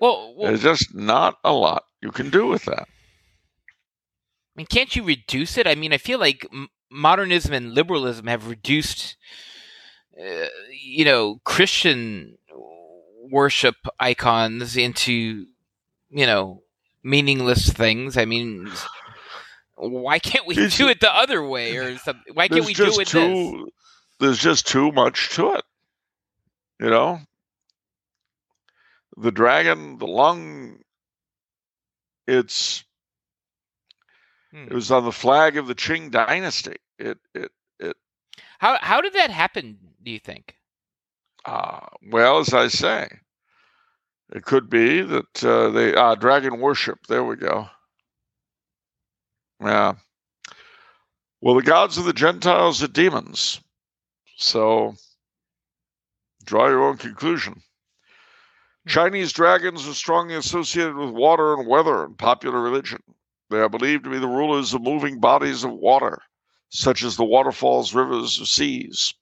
Well, 0.00 0.34
well 0.36 0.48
there's 0.48 0.62
just 0.62 0.94
not 0.94 1.38
a 1.44 1.52
lot 1.52 1.84
you 2.00 2.10
can 2.10 2.30
do 2.30 2.46
with 2.46 2.64
that. 2.66 2.82
I 2.82 4.54
mean, 4.56 4.66
can't 4.66 4.94
you 4.94 5.02
reduce 5.04 5.56
it? 5.58 5.66
I 5.66 5.74
mean, 5.74 5.92
I 5.92 5.98
feel 5.98 6.18
like 6.18 6.46
m- 6.52 6.68
modernism 6.90 7.52
and 7.52 7.74
liberalism 7.74 8.26
have 8.26 8.48
reduced, 8.48 9.16
uh, 10.20 10.46
you 10.72 11.04
know, 11.04 11.40
Christian 11.44 12.38
worship 13.30 13.76
icons 14.00 14.76
into, 14.76 15.46
you 16.10 16.26
know, 16.26 16.62
meaningless 17.02 17.70
things. 17.72 18.16
I 18.16 18.24
mean, 18.24 18.70
why 19.76 20.18
can't 20.18 20.46
we 20.46 20.54
It's- 20.54 20.76
do 20.76 20.88
it 20.88 21.00
the 21.00 21.14
other 21.14 21.44
way 21.46 21.76
or 21.76 21.96
something? 21.98 22.34
Why 22.34 22.48
can't 22.48 22.64
we 22.64 22.74
do 22.74 22.98
it 23.00 23.06
too, 23.06 23.64
this? 23.64 23.72
There's 24.18 24.38
just 24.38 24.66
too 24.66 24.90
much 24.92 25.30
to 25.36 25.54
it. 25.54 25.64
You 26.80 26.90
know, 26.90 27.20
the 29.20 29.32
dragon, 29.32 29.98
the 29.98 30.06
lung. 30.06 30.78
It's 32.26 32.84
Hmm. 34.50 34.64
It 34.64 34.72
was 34.72 34.90
on 34.90 35.04
the 35.04 35.12
flag 35.12 35.56
of 35.56 35.66
the 35.66 35.74
Qing 35.74 36.10
dynasty. 36.10 36.76
It 36.98 37.18
it 37.34 37.52
it. 37.78 37.96
How 38.58 38.78
how 38.80 39.00
did 39.00 39.12
that 39.12 39.30
happen? 39.30 39.78
Do 40.02 40.10
you 40.10 40.18
think? 40.18 40.54
uh, 41.44 41.80
well, 42.10 42.38
as 42.38 42.52
I 42.52 42.68
say, 42.68 43.08
it 44.34 44.44
could 44.44 44.68
be 44.68 45.00
that 45.02 45.44
uh, 45.44 45.70
they 45.70 45.94
ah 45.94 46.14
dragon 46.14 46.60
worship. 46.60 47.06
There 47.06 47.24
we 47.24 47.36
go. 47.36 47.68
Yeah. 49.60 49.94
Well, 51.40 51.54
the 51.54 51.62
gods 51.62 51.98
of 51.98 52.04
the 52.04 52.12
Gentiles 52.12 52.82
are 52.82 52.88
demons. 52.88 53.60
So 54.36 54.94
draw 56.44 56.68
your 56.68 56.84
own 56.84 56.96
conclusion. 56.96 57.62
Hmm. 58.86 58.90
Chinese 58.90 59.32
dragons 59.32 59.86
are 59.88 59.94
strongly 59.94 60.34
associated 60.34 60.96
with 60.96 61.10
water 61.10 61.54
and 61.54 61.66
weather 61.66 62.04
in 62.04 62.14
popular 62.14 62.60
religion. 62.60 63.02
They 63.50 63.58
are 63.58 63.68
believed 63.68 64.04
to 64.04 64.10
be 64.10 64.18
the 64.18 64.26
rulers 64.26 64.74
of 64.74 64.82
moving 64.82 65.20
bodies 65.20 65.64
of 65.64 65.72
water, 65.72 66.22
such 66.68 67.02
as 67.02 67.16
the 67.16 67.24
waterfalls, 67.24 67.94
rivers, 67.94 68.40
or 68.40 68.46
seas. 68.46 69.14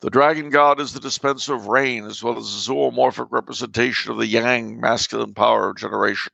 The 0.00 0.10
dragon 0.10 0.50
god 0.50 0.80
is 0.80 0.92
the 0.92 1.00
dispenser 1.00 1.54
of 1.54 1.66
rain, 1.66 2.06
as 2.06 2.22
well 2.22 2.36
as 2.36 2.46
a 2.46 2.70
zoomorphic 2.70 3.28
representation 3.30 4.10
of 4.10 4.18
the 4.18 4.26
yang, 4.26 4.80
masculine 4.80 5.34
power 5.34 5.70
of 5.70 5.76
generation. 5.76 6.32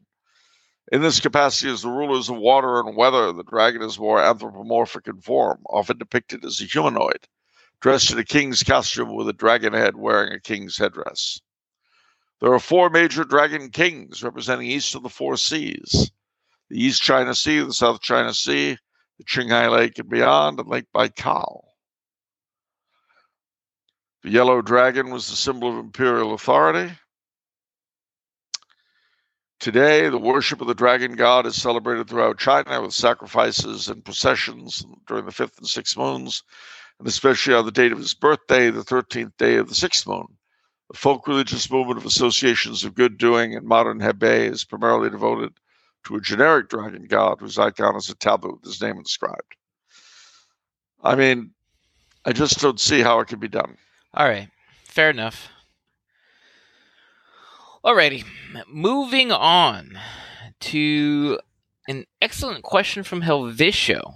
In 0.91 1.03
this 1.03 1.21
capacity, 1.21 1.71
as 1.71 1.83
the 1.83 1.91
rulers 1.91 2.31
of 2.31 2.39
water 2.39 2.81
and 2.81 2.97
weather, 2.97 3.31
the 3.31 3.43
dragon 3.43 3.83
is 3.83 3.99
more 3.99 4.23
anthropomorphic 4.23 5.07
in 5.07 5.21
form, 5.21 5.61
often 5.69 5.99
depicted 5.99 6.47
as 6.47 6.63
a 6.63 6.65
humanoid, 6.65 7.29
dressed 7.83 8.11
in 8.11 8.19
a 8.19 8.25
king's 8.25 8.63
costume 8.63 9.15
with 9.15 9.29
a 9.29 9.35
dragon 9.35 9.75
head 9.75 9.97
wearing 9.97 10.33
a 10.33 10.41
king's 10.41 10.79
headdress. 10.79 11.43
There 12.41 12.53
are 12.53 12.61
four 12.61 12.89
major 12.91 13.25
dragon 13.25 13.71
kings 13.71 14.23
representing 14.23 14.69
east 14.69 14.95
of 14.95 15.03
the 15.03 15.09
four 15.09 15.37
seas 15.37 16.11
the 16.71 16.83
East 16.83 17.03
China 17.03 17.35
Sea, 17.35 17.61
the 17.61 17.73
South 17.73 18.01
China 18.01 18.35
Sea, 18.35 18.77
the 19.19 19.25
Qinghai 19.25 19.71
Lake 19.71 19.99
and 19.99 20.09
beyond, 20.09 20.61
and 20.61 20.69
Lake 20.69 20.87
Baikal. 20.95 21.63
The 24.23 24.31
yellow 24.31 24.61
dragon 24.61 25.11
was 25.11 25.29
the 25.29 25.37
symbol 25.37 25.73
of 25.73 25.79
imperial 25.79 26.35
authority. 26.35 26.93
Today, 29.61 30.09
the 30.09 30.19
worship 30.19 30.61
of 30.61 30.69
the 30.69 30.75
dragon 30.75 31.17
god 31.17 31.47
is 31.47 31.61
celebrated 31.61 32.09
throughout 32.09 32.39
China 32.39 32.81
with 32.81 32.93
sacrifices 32.93 33.89
and 33.89 34.05
processions 34.05 34.85
during 35.07 35.25
the 35.25 35.33
fifth 35.33 35.59
and 35.59 35.67
sixth 35.67 35.97
moons, 35.97 36.43
and 36.99 37.09
especially 37.09 37.55
on 37.55 37.65
the 37.65 37.73
date 37.73 37.93
of 37.93 37.99
his 37.99 38.15
birthday, 38.15 38.71
the 38.71 38.85
13th 38.85 39.37
day 39.37 39.57
of 39.57 39.69
the 39.69 39.75
sixth 39.75 40.07
moon. 40.07 40.38
The 40.91 40.97
folk 40.97 41.29
religious 41.29 41.71
movement 41.71 41.99
of 41.99 42.07
associations 42.07 42.85
of 42.85 42.95
good 42.95 43.19
doing 43.19 43.53
in 43.53 43.67
modern 43.67 44.01
Hebei 44.01 44.51
is 44.51 44.65
primarily 44.65 45.11
devoted 45.11 45.53
to 46.05 46.17
a 46.17 46.21
generic 46.21 46.69
dragon 46.71 47.07
god 47.07 47.39
whose 47.41 47.59
icon 47.59 47.97
is 47.97 48.09
a 48.09 48.15
tablet 48.15 48.55
with 48.55 48.65
his 48.65 48.81
name 48.81 48.97
inscribed. 48.97 49.57
I 51.03 51.15
mean, 51.15 51.51
I 52.25 52.33
just 52.33 52.61
don't 52.61 52.81
see 52.81 53.01
how 53.01 53.21
it 53.21 53.29
can 53.29 53.39
be 53.39 53.49
done. 53.49 53.77
All 54.15 54.27
right, 54.27 54.49
fair 54.85 55.11
enough. 55.11 55.49
Alrighty, 57.85 58.25
moving 58.67 59.31
on 59.31 59.99
to 60.61 61.39
an 61.87 62.05
excellent 62.21 62.65
question 62.65 63.03
from 63.03 63.23
Helvicio. 63.23 64.15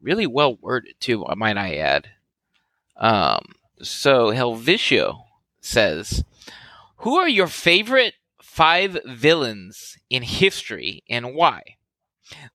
Really 0.00 0.26
well 0.26 0.56
worded 0.56 0.94
too, 1.00 1.24
might 1.36 1.56
I 1.56 1.76
add. 1.76 2.08
Um, 2.96 3.54
so 3.82 4.30
Helvicio 4.30 5.23
says, 5.64 6.24
"Who 6.98 7.16
are 7.16 7.28
your 7.28 7.46
favorite 7.48 8.14
five 8.42 8.98
villains 9.04 9.96
in 10.10 10.22
history 10.22 11.02
and 11.08 11.34
why?" 11.34 11.76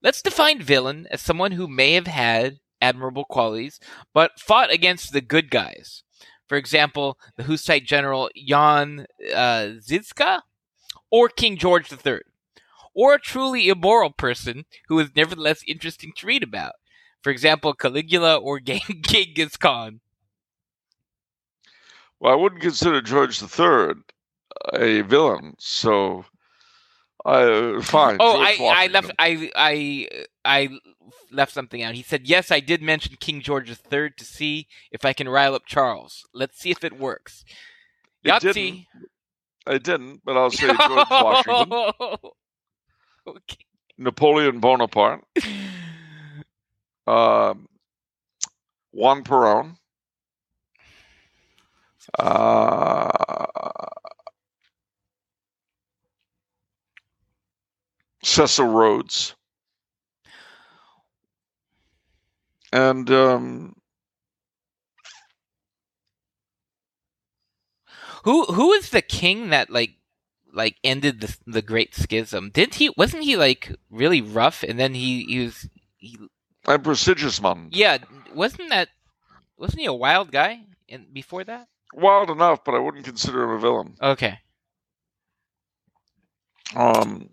Let's 0.02 0.22
define 0.22 0.62
villain 0.62 1.06
as 1.10 1.20
someone 1.20 1.52
who 1.52 1.68
may 1.68 1.92
have 1.92 2.06
had 2.06 2.58
admirable 2.80 3.24
qualities, 3.24 3.78
but 4.12 4.40
fought 4.40 4.72
against 4.72 5.12
the 5.12 5.20
good 5.20 5.50
guys. 5.50 6.02
For 6.48 6.56
example, 6.56 7.18
the 7.36 7.44
Hussite 7.44 7.86
general 7.86 8.30
Jan 8.34 9.06
uh, 9.32 9.78
Zizka, 9.78 10.42
or 11.10 11.28
King 11.28 11.56
George 11.56 11.92
III, 11.92 12.20
or 12.94 13.14
a 13.14 13.20
truly 13.20 13.68
immoral 13.68 14.10
person 14.10 14.64
who 14.88 14.98
is 14.98 15.10
nevertheless 15.14 15.62
interesting 15.66 16.12
to 16.16 16.26
read 16.26 16.42
about. 16.42 16.72
For 17.22 17.30
example, 17.30 17.74
Caligula 17.74 18.36
or 18.36 18.58
Genghis 18.60 19.56
Khan. 19.56 20.00
Well, 22.20 22.32
I 22.32 22.36
wouldn't 22.36 22.60
consider 22.60 23.00
George 23.00 23.42
III 23.42 23.94
a 24.74 25.00
villain, 25.02 25.54
so 25.58 26.24
I 27.24 27.80
fine. 27.82 28.18
Oh, 28.20 28.36
George 28.36 28.60
I, 28.60 28.84
I 28.84 28.86
left 28.88 29.10
I 29.18 29.50
I 29.56 30.08
I 30.44 30.68
left 31.30 31.52
something 31.52 31.82
out. 31.82 31.94
He 31.94 32.02
said, 32.02 32.28
"Yes, 32.28 32.50
I 32.50 32.60
did 32.60 32.82
mention 32.82 33.16
King 33.20 33.40
George 33.40 33.70
III 33.70 34.10
to 34.16 34.24
see 34.24 34.68
if 34.90 35.04
I 35.04 35.12
can 35.12 35.28
rile 35.28 35.54
up 35.54 35.66
Charles. 35.66 36.26
Let's 36.34 36.58
see 36.58 36.70
if 36.70 36.84
it 36.84 36.98
works." 36.98 37.44
It 38.22 38.40
didn't. 38.40 38.86
I 39.66 39.78
didn't, 39.78 40.22
but 40.24 40.36
I'll 40.36 40.50
say 40.50 40.66
George 40.66 41.10
Washington, 41.10 41.72
okay. 43.26 43.56
Napoleon 43.98 44.58
Bonaparte, 44.58 45.24
um, 47.06 47.68
Juan 48.92 49.22
Perón, 49.22 49.72
uh, 49.72 49.74
Cecil 58.24 58.66
Rhodes, 58.66 59.34
and 62.72 63.10
um, 63.10 63.74
Who 68.24 68.44
who 68.46 68.72
is 68.72 68.90
the 68.90 69.02
king 69.02 69.50
that 69.50 69.70
like 69.70 69.96
like 70.52 70.76
ended 70.84 71.20
the 71.20 71.36
the 71.46 71.62
Great 71.62 71.94
Schism? 71.94 72.50
Didn't 72.50 72.76
he? 72.76 72.90
Wasn't 72.96 73.24
he 73.24 73.36
like 73.36 73.74
really 73.90 74.20
rough? 74.20 74.62
And 74.62 74.78
then 74.78 74.94
he 74.94 75.24
he 75.24 75.38
was 75.44 75.68
he 75.98 76.18
Emperor 76.66 76.94
Sigismund. 76.94 77.74
yeah. 77.74 77.98
Wasn't 78.34 78.68
that 78.70 78.90
wasn't 79.56 79.80
he 79.80 79.86
a 79.86 79.92
wild 79.92 80.32
guy? 80.32 80.66
And 80.88 81.12
before 81.12 81.44
that? 81.44 81.68
Wild 81.92 82.30
enough, 82.30 82.64
but 82.64 82.74
I 82.74 82.78
wouldn't 82.78 83.04
consider 83.04 83.42
him 83.44 83.50
a 83.50 83.58
villain. 83.58 83.96
Okay. 84.00 84.38
Um, 86.76 87.30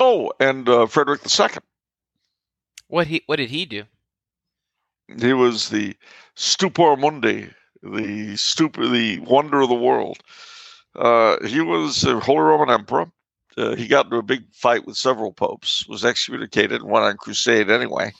oh, 0.00 0.32
and 0.40 0.68
uh, 0.68 0.86
Frederick 0.86 1.20
II. 1.38 1.48
What 2.88 3.06
he 3.06 3.22
what 3.26 3.36
did 3.36 3.50
he 3.50 3.66
do? 3.66 3.84
He 5.18 5.32
was 5.32 5.68
the 5.68 5.94
stupor 6.34 6.96
mundi, 6.96 7.50
the 7.82 8.36
stupor, 8.36 8.88
the 8.88 9.18
wonder 9.20 9.60
of 9.60 9.68
the 9.68 9.74
world. 9.74 10.18
Uh, 10.94 11.44
he 11.46 11.60
was 11.60 12.04
a 12.04 12.18
Holy 12.20 12.40
Roman 12.40 12.70
Emperor. 12.70 13.10
Uh, 13.56 13.74
he 13.76 13.86
got 13.86 14.06
into 14.06 14.16
a 14.16 14.22
big 14.22 14.44
fight 14.52 14.86
with 14.86 14.96
several 14.96 15.32
popes, 15.32 15.86
was 15.86 16.04
excommunicated, 16.04 16.80
and 16.80 16.90
went 16.90 17.04
on 17.04 17.16
crusade 17.16 17.70
anyway. 17.70 18.12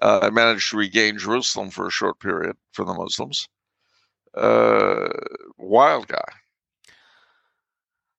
Uh, 0.00 0.28
managed 0.32 0.70
to 0.70 0.76
regain 0.76 1.18
Jerusalem 1.18 1.70
for 1.70 1.86
a 1.86 1.90
short 1.90 2.20
period 2.20 2.56
for 2.72 2.84
the 2.84 2.92
Muslims. 2.92 3.48
Uh, 4.36 5.08
wild 5.58 6.08
guy. 6.08 6.20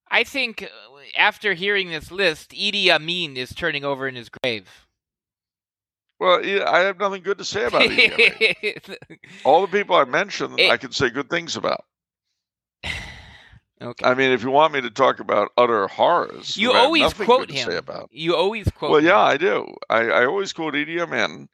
I 0.09 0.23
think 0.23 0.63
uh, 0.63 0.67
after 1.17 1.53
hearing 1.53 1.89
this 1.89 2.11
list, 2.11 2.51
Idi 2.51 2.89
Amin 2.89 3.35
is 3.37 3.53
turning 3.53 3.83
over 3.83 4.07
in 4.07 4.15
his 4.15 4.29
grave. 4.29 4.67
Well, 6.19 6.41
I 6.67 6.79
have 6.79 6.97
nothing 6.97 7.21
good 7.21 7.37
to 7.37 7.45
say 7.45 7.65
about 7.65 7.83
Idi 7.83 8.81
Amin. 8.97 9.27
All 9.43 9.61
the 9.61 9.67
people 9.67 9.95
I 9.95 10.05
mentioned, 10.05 10.59
It- 10.59 10.71
I 10.71 10.77
can 10.77 10.91
say 10.91 11.09
good 11.09 11.29
things 11.29 11.55
about. 11.55 11.83
okay. 13.81 14.05
I 14.05 14.13
mean, 14.15 14.31
if 14.31 14.41
you 14.43 14.49
want 14.49 14.73
me 14.73 14.81
to 14.81 14.89
talk 14.89 15.19
about 15.19 15.51
utter 15.57 15.87
horrors, 15.87 16.57
You 16.57 16.73
always 16.73 17.13
quote 17.13 17.51
him. 17.51 17.69
say 17.69 17.77
about. 17.77 18.09
You 18.11 18.35
always 18.35 18.67
quote. 18.69 18.89
Well, 18.91 18.99
him. 18.99 19.07
yeah, 19.07 19.19
I 19.19 19.37
do. 19.37 19.67
I, 19.89 20.09
I 20.09 20.25
always 20.25 20.53
quote 20.53 20.73
Idi 20.73 20.99
Amin 21.01 21.47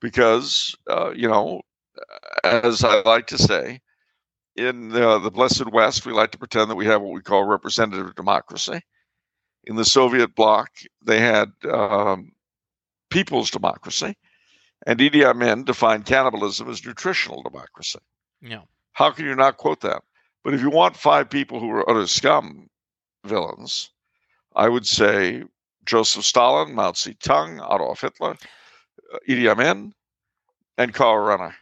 because, 0.00 0.74
uh, 0.90 1.12
you 1.14 1.28
know, 1.28 1.62
as 2.44 2.82
I 2.84 3.00
like 3.02 3.28
to 3.28 3.38
say, 3.38 3.80
in 4.56 4.94
uh, 4.94 5.18
the 5.18 5.30
Blessed 5.30 5.70
West, 5.72 6.06
we 6.06 6.12
like 6.12 6.30
to 6.32 6.38
pretend 6.38 6.70
that 6.70 6.76
we 6.76 6.86
have 6.86 7.02
what 7.02 7.14
we 7.14 7.22
call 7.22 7.44
representative 7.44 8.14
democracy. 8.14 8.80
In 9.64 9.76
the 9.76 9.84
Soviet 9.84 10.34
bloc, 10.34 10.70
they 11.04 11.20
had 11.20 11.52
um, 11.70 12.32
people's 13.10 13.50
democracy, 13.50 14.16
and 14.86 14.98
Idi 14.98 15.24
Amin 15.24 15.64
defined 15.64 16.04
cannibalism 16.04 16.68
as 16.68 16.84
nutritional 16.84 17.42
democracy. 17.42 18.00
Yeah. 18.40 18.62
How 18.92 19.10
can 19.10 19.24
you 19.26 19.34
not 19.34 19.56
quote 19.56 19.80
that? 19.82 20.02
But 20.44 20.54
if 20.54 20.60
you 20.60 20.70
want 20.70 20.96
five 20.96 21.30
people 21.30 21.60
who 21.60 21.70
are 21.70 21.88
utter 21.88 22.06
scum 22.06 22.68
villains, 23.24 23.90
I 24.54 24.68
would 24.68 24.86
say 24.86 25.44
Joseph 25.86 26.24
Stalin, 26.24 26.74
Mao 26.74 26.92
Zedong, 26.92 27.56
Adolf 27.72 28.00
Hitler, 28.00 28.36
uh, 29.14 29.18
Idi 29.28 29.48
Amin, 29.48 29.94
and 30.76 30.92
Karl 30.92 31.18
Renner. 31.18 31.54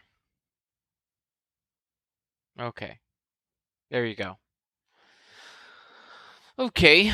Okay. 2.61 2.99
There 3.89 4.05
you 4.05 4.15
go. 4.15 4.37
Okay. 6.59 7.11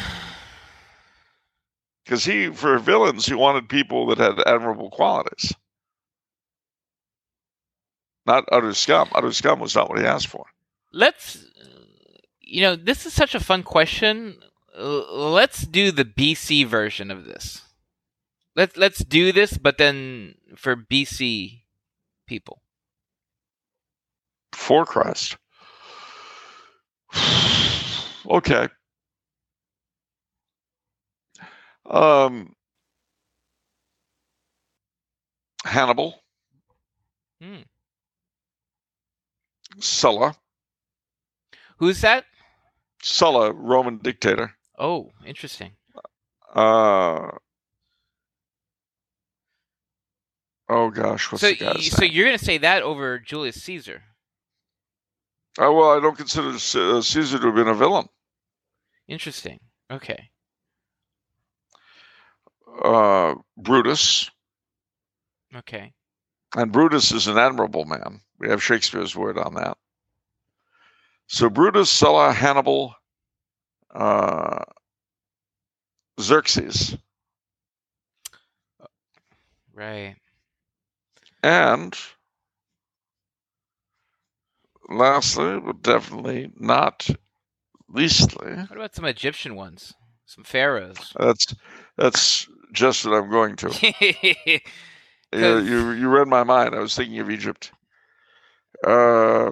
because 2.04 2.26
he, 2.26 2.50
for 2.50 2.78
villains, 2.80 3.26
he 3.26 3.34
wanted 3.34 3.70
people 3.70 4.08
that 4.08 4.18
had 4.18 4.40
admirable 4.46 4.90
qualities, 4.90 5.54
not 8.26 8.46
utter 8.52 8.74
scum. 8.74 9.10
Utter 9.14 9.32
scum 9.32 9.60
was 9.60 9.76
not 9.76 9.90
what 9.90 10.00
he 10.00 10.06
asked 10.06 10.28
for. 10.28 10.46
Let's, 10.94 11.46
you 12.42 12.62
know, 12.62 12.76
this 12.76 13.06
is 13.06 13.14
such 13.14 13.36
a 13.36 13.40
fun 13.40 13.64
question. 13.64 14.38
Let's 14.78 15.64
do 15.64 15.92
the 15.92 16.06
BC 16.06 16.66
version 16.68 17.12
of 17.12 17.26
this. 17.26 17.62
Let's 18.56 18.76
let's 18.78 19.04
do 19.04 19.32
this, 19.32 19.58
but 19.58 19.78
then 19.78 20.36
for 20.56 20.76
BC 20.76 21.62
people. 22.28 22.62
For 24.54 24.86
Christ. 24.86 25.38
okay. 28.30 28.68
Um, 31.86 32.54
Hannibal, 35.66 36.22
Hmm. 37.42 37.62
Sulla, 39.80 40.36
Who's 41.78 42.02
that? 42.02 42.26
Sulla, 43.04 43.52
Roman 43.54 44.00
dictator. 44.00 44.54
Oh, 44.80 45.12
interesting. 45.26 45.74
Uh, 46.56 47.30
oh 50.70 50.90
gosh, 50.90 51.32
what's 51.32 51.42
so, 51.42 51.50
the 51.50 51.56
guy's 51.56 51.92
so 51.92 52.02
name? 52.02 52.12
you're 52.14 52.26
gonna 52.26 52.38
say 52.40 52.58
that 52.58 52.82
over 52.82 53.20
Julius 53.20 53.62
Caesar? 53.64 54.02
Oh, 55.60 55.74
well, 55.74 55.98
I 55.98 56.00
don't 56.00 56.18
consider 56.18 56.50
uh, 56.50 57.02
Caesar 57.02 57.40
to 57.40 57.46
have 57.48 57.56
been 57.56 57.68
a 57.68 57.74
villain. 57.74 58.08
Interesting. 59.08 59.60
Okay. 59.92 60.30
Uh, 62.84 63.36
Brutus, 63.58 64.30
Okay. 65.56 65.92
and 66.56 66.72
Brutus 66.72 67.12
is 67.12 67.28
an 67.28 67.38
admirable 67.38 67.86
man. 67.86 68.22
We 68.40 68.50
have 68.50 68.62
Shakespeare's 68.62 69.16
word 69.16 69.38
on 69.38 69.56
that. 69.56 69.78
So 71.28 71.50
Brutus, 71.50 71.90
Sulla, 71.90 72.32
Hannibal, 72.32 72.94
uh, 73.92 74.64
Xerxes, 76.22 76.96
Right. 79.74 80.16
and 81.44 81.98
lastly, 84.90 85.60
but 85.60 85.82
definitely 85.82 86.52
not 86.58 87.08
leastly, 87.90 88.52
What 88.54 88.72
about 88.78 88.96
some 88.96 89.06
Egyptian 89.06 89.56
ones? 89.56 89.94
Some 90.26 90.44
pharaohs. 90.44 91.14
that's 91.18 91.56
that's 91.96 92.48
just 92.74 93.06
what 93.06 93.14
I'm 93.16 93.30
going 93.30 93.56
to. 93.58 94.60
You, 95.34 95.58
you 95.60 95.92
you 95.92 96.08
read 96.08 96.30
my 96.30 96.44
mind. 96.44 96.74
I 96.74 96.80
was 96.80 96.96
thinking 96.96 97.20
of 97.20 97.30
Egypt. 97.30 97.72
Uh, 98.82 99.52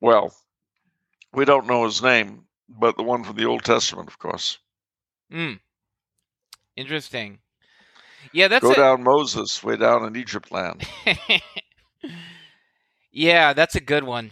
well, 0.00 0.32
we 1.32 1.44
don't 1.44 1.66
know 1.66 1.84
his 1.84 2.00
name, 2.02 2.44
but 2.68 2.96
the 2.96 3.02
one 3.02 3.24
from 3.24 3.34
the 3.34 3.46
Old 3.46 3.64
Testament, 3.64 4.08
of 4.08 4.18
course. 4.20 4.58
Hmm. 5.30 5.54
Interesting. 6.80 7.38
Yeah, 8.32 8.48
that's 8.48 8.62
Go 8.62 8.72
a, 8.72 8.74
down 8.74 9.02
Moses, 9.02 9.62
way 9.62 9.76
down 9.76 10.06
in 10.06 10.16
Egypt 10.16 10.50
land. 10.50 10.82
yeah, 13.12 13.52
that's 13.52 13.74
a 13.74 13.82
good 13.82 14.02
one. 14.02 14.30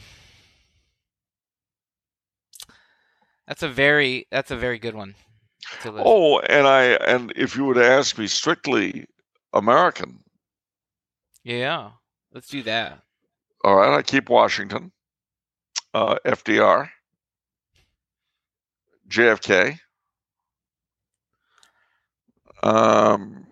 That's 3.47 3.63
a 3.63 3.69
very 3.69 4.27
that's 4.31 4.51
a 4.51 4.57
very 4.57 4.79
good 4.79 4.95
one. 4.95 5.15
Oh, 5.85 6.39
and 6.39 6.67
I 6.67 6.85
and 7.07 7.35
if 7.37 7.55
you 7.55 7.67
were 7.67 7.75
to 7.75 7.85
ask 7.85 8.17
me 8.17 8.27
strictly 8.27 9.05
American, 9.53 10.19
yeah. 11.45 11.91
Let's 12.33 12.49
do 12.49 12.63
that. 12.63 13.03
all 13.63 13.77
right, 13.77 13.99
I 13.99 14.01
keep 14.01 14.31
Washington, 14.31 14.91
uh, 15.93 16.17
FDR, 16.25 16.89
JFK, 19.11 19.79
um, 22.63 23.47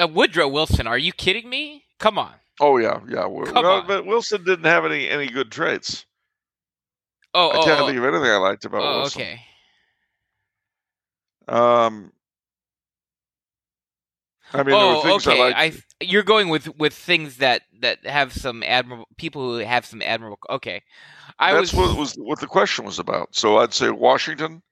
Uh, 0.00 0.06
Woodrow 0.06 0.48
Wilson, 0.48 0.86
are 0.86 0.96
you 0.96 1.12
kidding 1.12 1.48
me? 1.48 1.84
Come 1.98 2.18
on. 2.18 2.32
oh 2.60 2.78
yeah, 2.78 3.00
yeah. 3.08 3.22
Come 3.22 3.34
well, 3.34 3.66
on. 3.80 3.86
but 3.86 4.06
Wilson 4.06 4.44
didn't 4.44 4.64
have 4.64 4.84
any 4.86 5.08
any 5.08 5.26
good 5.26 5.50
traits. 5.50 6.06
Oh, 7.34 7.50
I 7.50 7.58
oh, 7.58 7.64
can't 7.64 7.80
oh, 7.80 7.86
think 7.86 7.98
of 7.98 8.04
anything 8.04 8.30
I 8.30 8.36
liked 8.36 8.64
about 8.64 8.82
oh, 8.82 8.98
Wilson. 9.00 9.22
okay. 9.22 9.40
Um, 11.48 12.12
I 14.52 14.58
mean, 14.58 14.66
there 14.66 14.76
were 14.76 14.94
oh, 14.94 15.02
things 15.02 15.26
okay. 15.26 15.52
I. 15.52 15.64
I 15.64 15.72
you're 16.00 16.22
going 16.22 16.48
with 16.48 16.76
with 16.78 16.94
things 16.94 17.36
that 17.36 17.62
that 17.80 18.04
have 18.06 18.32
some 18.32 18.62
admirable 18.62 19.08
people 19.16 19.52
who 19.52 19.58
have 19.58 19.84
some 19.84 20.02
admirable. 20.02 20.38
Okay, 20.48 20.82
I 21.38 21.52
That's 21.52 21.72
was 21.72 21.88
what 21.88 21.98
was 21.98 22.14
what 22.14 22.40
the 22.40 22.46
question 22.46 22.84
was 22.84 22.98
about. 22.98 23.34
So 23.34 23.58
I'd 23.58 23.74
say 23.74 23.90
Washington, 23.90 24.62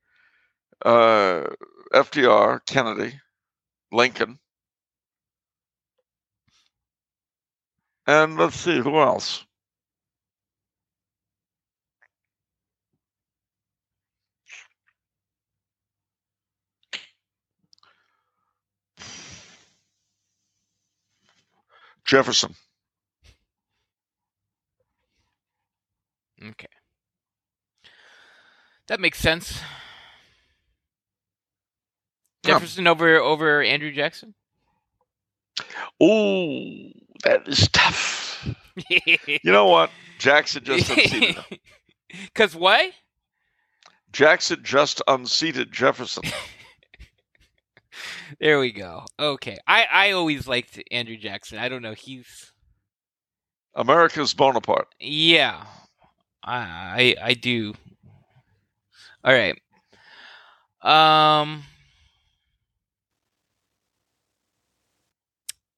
uh, 0.84 1.44
FDR, 1.92 2.60
Kennedy, 2.66 3.20
Lincoln, 3.92 4.38
and 8.06 8.36
let's 8.36 8.56
see 8.56 8.78
who 8.78 8.98
else. 8.98 9.44
Jefferson. 22.08 22.54
okay. 26.42 26.68
That 28.86 28.98
makes 28.98 29.18
sense. 29.18 29.60
Yeah. 32.44 32.54
Jefferson 32.54 32.86
over 32.86 33.16
over 33.18 33.62
Andrew 33.62 33.92
Jackson. 33.92 34.34
Oh, 36.00 36.88
that 37.24 37.46
is 37.46 37.68
tough. 37.68 38.26
You 38.90 39.52
know 39.52 39.66
what? 39.66 39.90
Jackson 40.20 40.62
just 40.62 40.88
unseated 40.88 41.34
him. 41.34 41.58
Cause 42.34 42.54
why? 42.54 42.92
Jackson 44.12 44.60
just 44.62 45.02
unseated 45.08 45.72
Jefferson. 45.72 46.22
There 48.40 48.60
we 48.60 48.70
go. 48.72 49.04
Okay, 49.18 49.56
I 49.66 49.84
I 49.90 50.10
always 50.12 50.46
liked 50.46 50.80
Andrew 50.90 51.16
Jackson. 51.16 51.58
I 51.58 51.68
don't 51.68 51.82
know. 51.82 51.94
He's 51.94 52.52
America's 53.74 54.34
Bonaparte. 54.34 54.88
yeah. 55.00 55.64
I 56.44 57.14
I, 57.20 57.28
I 57.30 57.34
do. 57.34 57.74
All 59.24 59.32
right. 59.32 59.60
Um. 60.82 61.64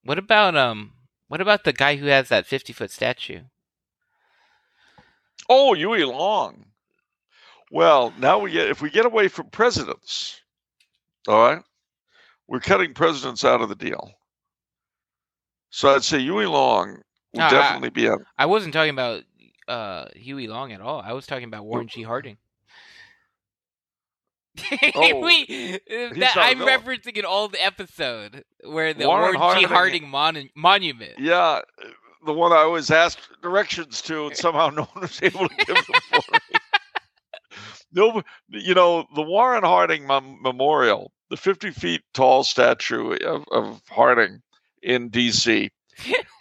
What 0.05 0.19
about 0.19 0.57
um? 0.57 0.93
What 1.29 1.41
about 1.41 1.65
the 1.65 1.73
guy 1.73 1.97
who 1.97 2.07
has 2.07 2.29
that 2.29 2.47
fifty 2.47 2.73
foot 2.73 2.91
statue? 2.91 3.41
Oh, 5.49 5.75
Huey 5.75 6.05
Long. 6.05 6.67
Well, 7.71 8.13
now 8.19 8.39
we 8.39 8.51
get 8.53 8.69
if 8.69 8.83
we 8.83 8.91
get 8.91 9.07
away 9.07 9.29
from 9.29 9.49
presidents, 9.51 10.41
all 11.29 11.41
right, 11.43 11.63
we're 12.51 12.61
cutting 12.61 12.93
presidents 12.93 13.45
out 13.45 13.63
of 13.63 13.69
the 13.71 13.75
deal. 13.77 14.11
So 15.71 15.95
I'd 15.95 16.05
say 16.05 16.19
Huey 16.21 16.47
Long 16.47 16.97
will 17.33 17.39
No, 17.41 17.45
I- 17.47 17.51
definitely 17.51 17.91
be 17.91 18.09
on. 18.09 18.19
I 18.37 18.45
wasn't 18.47 18.75
talking 18.75 18.91
about 18.93 19.23
uh 19.69 20.07
Huey 20.17 20.49
Long 20.49 20.73
at 20.73 20.81
all. 20.81 21.01
I 21.01 21.13
was 21.13 21.27
talking 21.27 21.45
about 21.45 21.65
Warren 21.65 21.87
G. 21.89 22.03
Harding. 22.03 22.37
Oh, 24.95 25.21
we, 25.21 25.79
that, 26.19 26.37
I'm 26.37 26.59
referencing 26.59 27.19
an 27.19 27.25
old 27.25 27.55
episode 27.59 28.45
where 28.65 28.93
the 28.93 29.07
Warren 29.07 29.39
Warren, 29.39 29.61
G. 29.61 29.65
Harding- 29.67 29.69
Harding 29.69 30.09
mon- 30.09 30.51
monument. 30.57 31.13
Yeah, 31.19 31.61
the 32.27 32.33
one 32.33 32.53
I 32.53 32.57
always 32.57 32.91
asked 32.91 33.21
directions 33.43 34.03
to, 34.03 34.27
and 34.27 34.37
somehow 34.45 34.69
no 34.75 34.83
one 34.93 35.03
was 35.03 35.23
able 35.23 35.49
to 35.49 35.55
give 35.55 35.67
them 35.77 35.85
for 36.11 36.23
me. 36.33 36.59
No, 37.93 38.23
you 38.49 38.75
know 38.75 39.07
the 39.15 39.23
Warren 39.23 39.63
Harding 39.65 40.07
Mem- 40.07 40.43
Memorial, 40.43 41.13
the 41.31 41.37
50 41.37 41.70
feet 41.70 42.03
tall 42.12 42.45
statue 42.45 43.12
of, 43.24 43.45
of 43.51 43.81
Harding 43.89 44.43
in 44.83 45.09
D.C. 45.09 45.70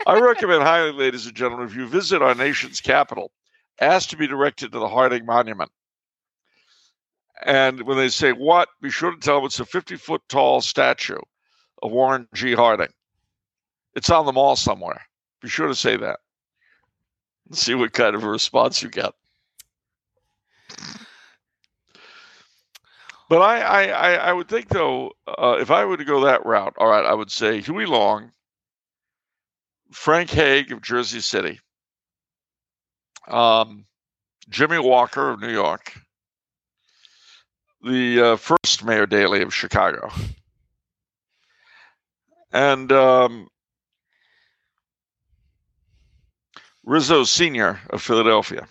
I 0.08 0.20
recommend 0.20 0.64
highly, 0.64 0.92
ladies 0.92 1.26
and 1.26 1.36
gentlemen, 1.36 1.68
if 1.68 1.76
you 1.76 1.88
visit 1.88 2.22
our 2.22 2.36
nation's 2.36 2.82
capital, 2.82 3.32
ask 3.80 4.10
to 4.10 4.18
be 4.18 4.28
directed 4.28 4.72
to 4.72 4.80
the 4.80 4.90
Harding 4.90 5.26
Monument. 5.26 5.72
And 7.46 7.84
when 7.84 7.98
they 7.98 8.10
say 8.10 8.32
what, 8.32 8.70
be 8.82 8.90
sure 8.90 9.12
to 9.12 9.20
tell 9.20 9.38
them 9.38 9.46
it's 9.46 9.60
a 9.60 9.66
50 9.66 9.96
foot 9.96 10.22
tall 10.28 10.60
statue 10.60 11.20
of 11.82 11.92
Warren 11.92 12.28
G. 12.34 12.54
Harding. 12.54 12.90
It's 13.96 14.10
on 14.10 14.26
the 14.26 14.34
mall 14.34 14.56
somewhere. 14.56 15.02
Be 15.42 15.50
sure 15.50 15.68
to 15.68 15.76
say 15.76 15.96
that. 15.98 16.20
Let's 17.50 17.62
see 17.62 17.76
what 17.76 17.94
kind 17.94 18.16
of 18.16 18.24
a 18.24 18.30
response 18.30 18.84
you 18.84 18.90
get. 18.90 19.14
But 23.30 23.44
I, 23.44 23.60
I, 23.62 23.84
I, 23.86 24.14
I 24.16 24.34
would 24.34 24.48
think 24.50 24.70
though, 24.70 25.12
uh, 25.28 25.58
if 25.62 25.70
I 25.70 25.86
were 25.86 25.98
to 25.98 26.04
go 26.04 26.26
that 26.26 26.46
route, 26.46 26.74
all 26.80 26.90
right, 26.90 27.06
I 27.06 27.14
would 27.14 27.30
say 27.32 27.62
Huey 27.62 27.86
Long, 27.86 28.32
Frank 29.92 30.32
Hague 30.32 30.72
of 30.72 30.82
Jersey 30.82 31.20
City, 31.20 31.60
um, 33.28 33.86
Jimmy 34.50 34.80
Walker 34.80 35.30
of 35.30 35.40
New 35.40 35.52
York, 35.52 35.94
the 37.84 38.22
uh, 38.22 38.36
first 38.36 38.84
Mayor 38.84 39.06
Daley 39.06 39.44
of 39.44 39.54
Chicago, 39.54 40.10
and 42.52 42.92
um, 42.92 43.48
Rizzo 46.84 47.26
Sr. 47.26 47.80
of 47.92 48.02
Philadelphia. 48.02 48.68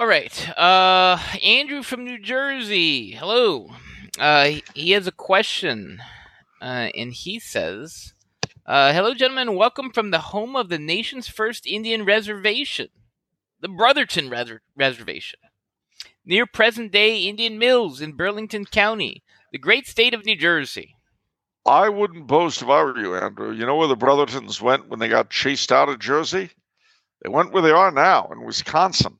All 0.00 0.06
right. 0.06 0.48
Uh, 0.58 1.18
Andrew 1.44 1.82
from 1.82 2.06
New 2.06 2.18
Jersey. 2.18 3.10
Hello. 3.10 3.68
Uh, 4.18 4.52
he 4.72 4.92
has 4.92 5.06
a 5.06 5.12
question, 5.12 6.00
uh, 6.62 6.88
and 6.96 7.12
he 7.12 7.38
says, 7.38 8.14
uh, 8.64 8.94
"Hello, 8.94 9.12
gentlemen. 9.12 9.56
Welcome 9.56 9.92
from 9.92 10.10
the 10.10 10.32
home 10.32 10.56
of 10.56 10.70
the 10.70 10.78
nation's 10.78 11.28
first 11.28 11.66
Indian 11.66 12.06
reservation, 12.06 12.88
the 13.60 13.68
Brotherton 13.68 14.30
Res- 14.30 14.60
Reservation, 14.74 15.38
near 16.24 16.46
present-day 16.46 17.24
Indian 17.24 17.58
Mills 17.58 18.00
in 18.00 18.16
Burlington 18.16 18.64
County, 18.64 19.22
the 19.52 19.58
great 19.58 19.86
state 19.86 20.14
of 20.14 20.24
New 20.24 20.34
Jersey." 20.34 20.96
I 21.66 21.90
wouldn't 21.90 22.26
boast 22.26 22.62
if 22.62 22.68
I 22.70 22.82
were 22.84 22.98
you, 22.98 23.16
Andrew. 23.16 23.52
You 23.52 23.66
know 23.66 23.76
where 23.76 23.86
the 23.86 23.98
Brothertons 23.98 24.62
went 24.62 24.88
when 24.88 24.98
they 24.98 25.08
got 25.08 25.28
chased 25.28 25.70
out 25.70 25.90
of 25.90 25.98
Jersey? 25.98 26.48
They 27.20 27.28
went 27.28 27.52
where 27.52 27.62
they 27.62 27.70
are 27.70 27.90
now 27.90 28.30
in 28.32 28.44
Wisconsin. 28.44 29.18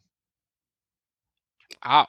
Ah, 1.82 2.06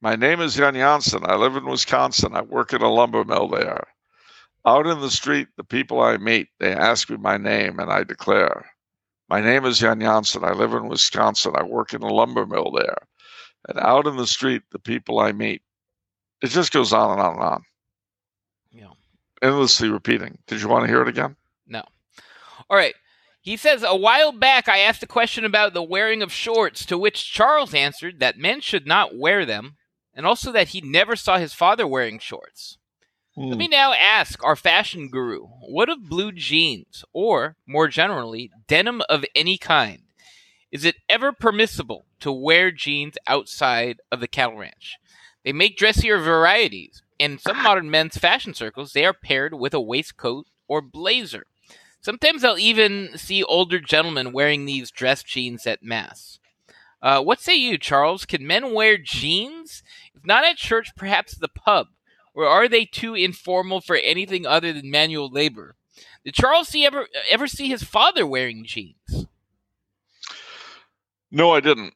My 0.00 0.14
name 0.14 0.40
is 0.40 0.56
Yon 0.56 0.74
Yonson. 0.74 1.26
I 1.28 1.34
live 1.36 1.56
in 1.56 1.66
Wisconsin. 1.66 2.36
I 2.36 2.42
work 2.42 2.72
at 2.72 2.82
a 2.82 2.88
lumber 2.88 3.24
mill 3.24 3.48
there. 3.48 3.84
Out 4.64 4.86
in 4.86 5.00
the 5.00 5.10
street, 5.10 5.48
the 5.56 5.64
people 5.64 6.00
I 6.00 6.16
meet, 6.18 6.48
they 6.58 6.72
ask 6.72 7.08
me 7.10 7.16
my 7.16 7.36
name, 7.36 7.78
and 7.80 7.90
I 7.90 8.04
declare, 8.04 8.70
My 9.28 9.40
name 9.40 9.64
is 9.64 9.80
Yon 9.80 10.00
Yonson. 10.00 10.44
I 10.44 10.52
live 10.52 10.72
in 10.74 10.88
Wisconsin. 10.88 11.54
I 11.56 11.62
work 11.64 11.92
in 11.92 12.02
a 12.02 12.12
lumber 12.12 12.46
mill 12.46 12.70
there. 12.70 12.98
And 13.68 13.78
out 13.80 14.06
in 14.06 14.16
the 14.16 14.26
street, 14.26 14.62
the 14.70 14.78
people 14.78 15.18
I 15.18 15.32
meet, 15.32 15.62
it 16.42 16.48
just 16.48 16.72
goes 16.72 16.92
on 16.92 17.12
and 17.12 17.20
on 17.20 17.32
and 17.34 17.42
on, 17.42 17.62
know. 18.72 18.96
endlessly 19.42 19.88
repeating. 19.88 20.38
Did 20.46 20.60
you 20.60 20.68
want 20.68 20.84
to 20.84 20.88
hear 20.88 21.02
it 21.02 21.08
again? 21.08 21.34
No. 21.66 21.82
All 22.70 22.76
right. 22.76 22.94
He 23.46 23.56
says, 23.56 23.84
A 23.84 23.94
while 23.94 24.32
back 24.32 24.68
I 24.68 24.80
asked 24.80 25.04
a 25.04 25.06
question 25.06 25.44
about 25.44 25.72
the 25.72 25.80
wearing 25.80 26.20
of 26.20 26.32
shorts, 26.32 26.84
to 26.86 26.98
which 26.98 27.32
Charles 27.32 27.74
answered 27.74 28.18
that 28.18 28.36
men 28.36 28.60
should 28.60 28.88
not 28.88 29.16
wear 29.16 29.46
them, 29.46 29.76
and 30.12 30.26
also 30.26 30.50
that 30.50 30.70
he 30.70 30.80
never 30.80 31.14
saw 31.14 31.38
his 31.38 31.54
father 31.54 31.86
wearing 31.86 32.18
shorts. 32.18 32.76
Let 33.36 33.52
hmm. 33.52 33.58
me 33.58 33.68
now 33.68 33.92
ask 33.92 34.42
our 34.42 34.56
fashion 34.56 35.08
guru 35.08 35.42
what 35.60 35.88
of 35.88 36.08
blue 36.08 36.32
jeans, 36.32 37.04
or, 37.12 37.54
more 37.68 37.86
generally, 37.86 38.50
denim 38.66 39.00
of 39.08 39.24
any 39.36 39.58
kind? 39.58 40.02
Is 40.72 40.84
it 40.84 40.96
ever 41.08 41.30
permissible 41.30 42.06
to 42.18 42.32
wear 42.32 42.72
jeans 42.72 43.16
outside 43.28 43.98
of 44.10 44.18
the 44.18 44.26
cattle 44.26 44.58
ranch? 44.58 44.96
They 45.44 45.52
make 45.52 45.76
dressier 45.76 46.18
varieties, 46.18 47.00
and 47.20 47.34
in 47.34 47.38
some 47.38 47.58
modern 47.62 47.92
men's 47.92 48.18
fashion 48.18 48.54
circles, 48.54 48.92
they 48.92 49.04
are 49.04 49.14
paired 49.14 49.54
with 49.54 49.72
a 49.72 49.80
waistcoat 49.80 50.46
or 50.66 50.82
blazer. 50.82 51.46
Sometimes 52.06 52.44
I'll 52.44 52.56
even 52.56 53.18
see 53.18 53.42
older 53.42 53.80
gentlemen 53.80 54.30
wearing 54.30 54.64
these 54.64 54.92
dress 54.92 55.24
jeans 55.24 55.66
at 55.66 55.82
mass. 55.82 56.38
Uh, 57.02 57.20
what 57.20 57.40
say 57.40 57.56
you, 57.56 57.78
Charles? 57.78 58.24
Can 58.24 58.46
men 58.46 58.72
wear 58.72 58.96
jeans? 58.96 59.82
If 60.14 60.24
not 60.24 60.44
at 60.44 60.56
church, 60.56 60.90
perhaps 60.94 61.34
the 61.34 61.48
pub. 61.48 61.88
Or 62.32 62.46
are 62.46 62.68
they 62.68 62.84
too 62.84 63.16
informal 63.16 63.80
for 63.80 63.96
anything 63.96 64.46
other 64.46 64.72
than 64.72 64.88
manual 64.88 65.28
labor? 65.28 65.74
Did 66.24 66.34
Charles 66.34 66.68
see 66.68 66.86
ever 66.86 67.08
ever 67.28 67.48
see 67.48 67.66
his 67.66 67.82
father 67.82 68.24
wearing 68.24 68.64
jeans? 68.64 69.26
No, 71.32 71.54
I 71.54 71.58
didn't. 71.58 71.94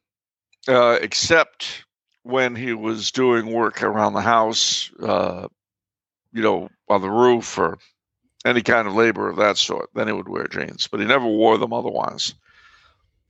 Uh, 0.67 0.99
except 1.01 1.85
when 2.23 2.57
he 2.57 2.73
was 2.73 3.13
doing 3.13 3.45
work 3.45 3.81
around 3.81 4.11
the 4.11 4.19
house, 4.19 4.91
uh, 5.01 5.47
you 6.33 6.41
know, 6.41 6.67
on 6.89 7.01
the 7.01 7.09
roof 7.09 7.57
or 7.57 7.77
any 8.45 8.61
kind 8.61 8.87
of 8.87 8.95
labor 8.95 9.29
of 9.29 9.37
that 9.37 9.57
sort. 9.57 9.89
Then 9.93 10.07
he 10.07 10.13
would 10.13 10.29
wear 10.29 10.47
jeans, 10.47 10.87
but 10.87 10.99
he 10.99 11.05
never 11.05 11.25
wore 11.25 11.57
them 11.57 11.73
otherwise. 11.73 12.33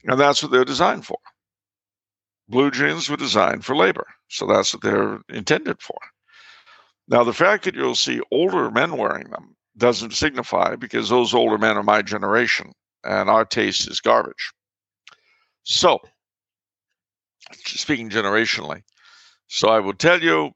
And 0.05 0.19
that's 0.19 0.41
what 0.41 0.51
they're 0.51 0.65
designed 0.65 1.05
for. 1.05 1.17
Blue 2.47 2.71
jeans 2.71 3.09
were 3.09 3.17
designed 3.17 3.63
for 3.63 3.75
labor, 3.75 4.07
so 4.29 4.45
that's 4.45 4.73
what 4.73 4.83
they're 4.83 5.19
intended 5.29 5.81
for. 5.81 5.97
Now, 7.07 7.23
the 7.23 7.33
fact 7.33 7.65
that 7.65 7.75
you'll 7.75 7.95
see 7.95 8.21
older 8.31 8.71
men 8.71 8.97
wearing 8.97 9.29
them 9.29 9.55
doesn't 9.77 10.13
signify 10.13 10.75
because 10.75 11.09
those 11.09 11.33
older 11.33 11.57
men 11.57 11.77
are 11.77 11.83
my 11.83 12.01
generation 12.01 12.73
and 13.03 13.29
our 13.29 13.45
taste 13.45 13.89
is 13.89 14.01
garbage. 14.01 14.51
So, 15.63 15.99
speaking 17.53 18.09
generationally, 18.09 18.83
so 19.47 19.69
I 19.69 19.79
will 19.79 19.93
tell 19.93 20.21
you 20.21 20.51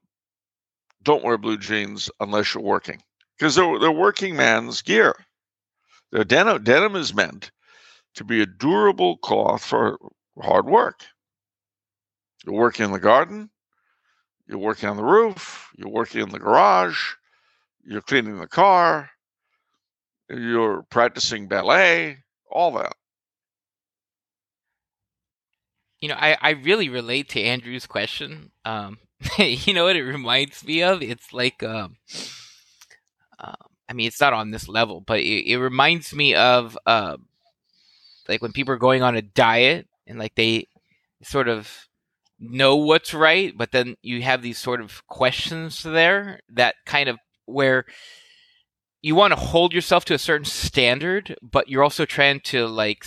don't 1.04 1.24
wear 1.24 1.38
blue 1.38 1.58
jeans 1.58 2.10
unless 2.20 2.54
you're 2.54 2.64
working 2.64 3.02
because 3.38 3.56
they're, 3.56 3.80
they're 3.80 3.92
working 3.92 4.36
man's 4.36 4.82
gear. 4.82 5.16
Their 6.12 6.24
denim, 6.24 6.64
denim 6.64 6.96
is 6.96 7.14
meant 7.14 7.52
to 8.16 8.24
be 8.24 8.42
a 8.42 8.46
durable 8.46 9.18
cloth 9.18 9.64
for 9.64 9.98
hard 10.42 10.66
work. 10.66 11.06
You're 12.46 12.56
working 12.56 12.86
in 12.86 12.92
the 12.92 13.00
garden, 13.00 13.50
you're 14.48 14.60
working 14.60 14.88
on 14.90 14.98
the 14.98 15.04
roof, 15.04 15.70
you're 15.78 15.90
working 15.90 16.22
in 16.22 16.30
the 16.30 16.40
garage, 16.40 17.14
you're 17.84 18.02
cleaning 18.02 18.38
the 18.38 18.48
car, 18.48 19.10
you're 20.30 20.84
practicing 20.84 21.48
ballet, 21.48 22.18
all 22.50 22.72
that. 22.74 22.94
You 26.00 26.10
know, 26.10 26.16
I, 26.20 26.38
I 26.40 26.50
really 26.52 26.90
relate 26.90 27.30
to 27.30 27.42
Andrew's 27.42 27.88
question. 27.88 28.52
Um, 28.64 29.00
you 29.40 29.74
know 29.74 29.86
what 29.86 29.96
it 29.96 30.04
reminds 30.04 30.64
me 30.64 30.84
of? 30.84 31.02
It's 31.02 31.34
like, 31.34 31.64
uh, 31.64 31.88
I 33.88 33.94
mean, 33.94 34.08
it's 34.08 34.22
not 34.22 34.34
on 34.34 34.52
this 34.52 34.68
level, 34.68 35.02
but 35.02 35.20
it, 35.20 35.52
it 35.52 35.58
reminds 35.58 36.14
me 36.14 36.34
of 36.36 36.78
uh, 36.86 37.18
like 38.28 38.42
when 38.42 38.52
people 38.52 38.74
are 38.74 38.78
going 38.78 39.04
on 39.04 39.16
a 39.16 39.22
diet 39.22 39.88
and 40.08 40.18
like 40.18 40.36
they 40.36 40.68
sort 41.24 41.48
of 41.48 41.88
know 42.40 42.76
what's 42.76 43.14
right, 43.14 43.54
but 43.56 43.72
then 43.72 43.96
you 44.02 44.22
have 44.22 44.42
these 44.42 44.58
sort 44.58 44.82
of 44.82 45.06
questions 45.08 45.84
there 45.84 46.40
that 46.50 46.76
kind 46.86 47.10
of 47.10 47.18
where 47.46 47.86
you 49.02 49.16
want 49.16 49.32
to 49.32 49.40
hold 49.40 49.74
yourself 49.74 50.04
to 50.06 50.14
a 50.16 50.20
certain 50.20 50.46
standard, 50.46 51.36
but 51.42 51.70
you're 51.70 51.84
also 51.84 52.06
trying 52.06 52.40
to 52.40 52.68
like 52.68 53.06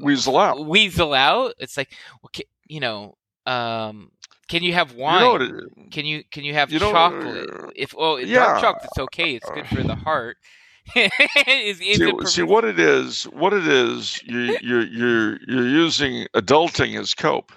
weasel 0.00 0.38
out. 0.38 0.66
Weasel 0.66 1.12
out. 1.12 1.54
It's 1.58 1.76
like, 1.76 1.92
okay, 2.26 2.44
you 2.66 2.80
know, 2.80 3.16
um, 3.44 4.10
can 4.48 4.62
you 4.62 4.72
have 4.74 4.94
wine? 4.94 5.20
You 5.20 5.38
know 5.38 5.44
it, 5.44 5.90
can 5.90 6.06
you 6.06 6.22
can 6.30 6.44
you 6.44 6.54
have 6.54 6.70
you 6.70 6.78
know, 6.78 6.92
chocolate? 6.92 7.50
uh, 7.50 7.70
if 7.74 7.94
oh, 7.96 8.16
yeah. 8.16 8.38
dark 8.38 8.60
chocolate's 8.60 8.98
okay. 8.98 9.34
It's 9.34 9.50
good 9.50 9.66
for 9.66 9.82
the 9.82 9.94
heart. 9.94 10.36
is, 10.94 11.80
is 11.80 11.98
see, 11.98 12.12
see 12.26 12.42
what 12.42 12.64
it 12.64 12.78
is. 12.78 13.24
What 13.24 13.52
it 13.52 13.66
is. 13.66 14.22
You, 14.24 14.56
you're 14.62 14.86
you're 14.86 15.38
you're 15.48 15.68
using 15.68 16.26
adulting 16.34 16.98
as 16.98 17.12
cope. 17.12 17.50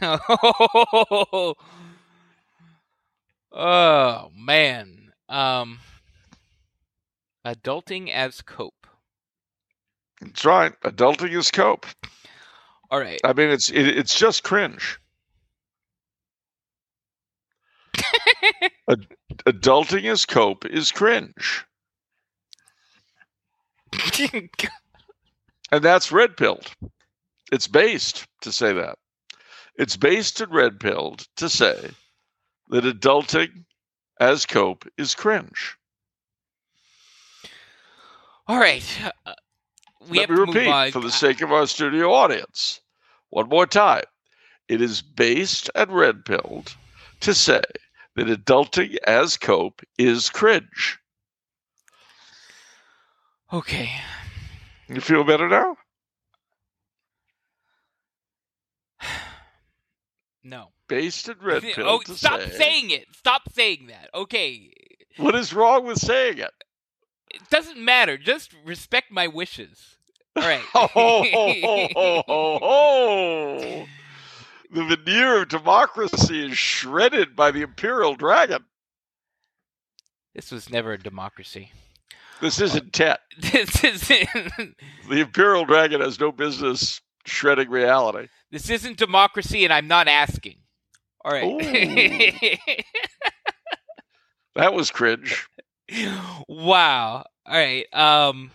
oh, 0.00 1.54
oh 3.52 4.30
man. 4.36 5.12
Um, 5.28 5.80
adulting 7.44 8.10
as 8.10 8.40
cope. 8.42 8.86
That's 10.20 10.44
right. 10.44 10.72
Adulting 10.82 11.36
as 11.36 11.50
cope. 11.50 11.86
All 12.90 13.00
right. 13.00 13.20
I 13.24 13.32
mean, 13.32 13.50
it's 13.50 13.70
it, 13.70 13.88
it's 13.88 14.16
just 14.16 14.44
cringe. 14.44 14.98
Ad- 18.90 19.06
adulting 19.46 20.04
as 20.10 20.26
cope 20.26 20.64
is 20.66 20.92
cringe, 20.92 21.64
and 24.32 25.82
that's 25.82 26.12
red 26.12 26.36
pilled. 26.36 26.70
It's 27.52 27.66
based 27.66 28.26
to 28.42 28.52
say 28.52 28.72
that. 28.74 28.98
It's 29.76 29.96
based 29.96 30.40
and 30.40 30.52
red 30.52 30.80
pilled 30.80 31.26
to 31.36 31.48
say 31.48 31.90
that 32.68 32.84
adulting 32.84 33.64
as 34.20 34.44
cope 34.44 34.84
is 34.98 35.14
cringe. 35.14 35.76
All 38.46 38.58
right. 38.58 38.84
Uh, 39.26 39.34
we 40.08 40.18
Let 40.18 40.30
have 40.30 40.38
me 40.38 40.44
repeat 40.44 40.92
for 40.92 41.00
the 41.00 41.10
sake 41.10 41.42
of 41.42 41.52
our 41.52 41.66
studio 41.66 42.12
audience. 42.12 42.80
One 43.30 43.48
more 43.48 43.66
time. 43.66 44.04
It 44.68 44.80
is 44.82 45.02
based 45.02 45.70
and 45.74 45.90
red 45.90 46.24
pilled 46.24 46.74
to 47.20 47.34
say 47.34 47.62
that 48.18 48.44
adulting 48.44 48.96
as 49.04 49.36
cope 49.36 49.82
is 49.96 50.30
cringe. 50.30 50.98
Okay. 53.52 53.90
You 54.88 55.00
feel 55.00 55.24
better 55.24 55.48
now? 55.48 55.76
No. 60.42 60.68
Based 60.88 61.28
in 61.28 61.36
red 61.42 61.62
pill. 61.62 61.86
Oh, 61.88 62.00
to 62.00 62.14
stop 62.14 62.40
say, 62.40 62.50
saying 62.50 62.90
it. 62.90 63.06
Stop 63.12 63.42
saying 63.52 63.88
that. 63.88 64.08
Okay. 64.14 64.72
What 65.16 65.34
is 65.34 65.52
wrong 65.52 65.86
with 65.86 65.98
saying 65.98 66.38
it? 66.38 66.52
It 67.30 67.42
doesn't 67.50 67.78
matter. 67.78 68.16
Just 68.16 68.54
respect 68.64 69.10
my 69.10 69.28
wishes. 69.28 69.96
All 70.36 70.42
right. 70.42 70.60
Ho, 70.72 70.86
ho, 70.86 71.24
ho, 71.32 72.22
ho, 72.26 72.58
ho. 72.58 73.86
The 74.70 74.84
veneer 74.84 75.42
of 75.42 75.48
democracy 75.48 76.46
is 76.50 76.58
shredded 76.58 77.34
by 77.34 77.50
the 77.50 77.62
imperial 77.62 78.14
dragon. 78.14 78.64
this 80.34 80.50
was 80.52 80.68
never 80.70 80.92
a 80.92 80.98
democracy. 80.98 81.72
This 82.40 82.60
isn't 82.60 82.92
Tet. 82.92 83.20
This 83.38 83.82
isn't. 83.82 84.76
The 85.08 85.20
imperial 85.20 85.64
dragon 85.64 86.00
has 86.00 86.20
no 86.20 86.30
business 86.32 87.00
shredding 87.24 87.70
reality. 87.70 88.28
This 88.50 88.70
isn't 88.70 88.96
democracy, 88.98 89.64
and 89.64 89.72
I'm 89.72 89.88
not 89.88 90.06
asking. 90.08 90.58
All 91.24 91.32
right. 91.32 92.48
That 94.54 94.74
was 94.74 94.90
cringe. 94.90 95.46
wow. 96.48 97.24
All 97.46 97.54
right. 97.54 97.86
Um. 97.94 98.50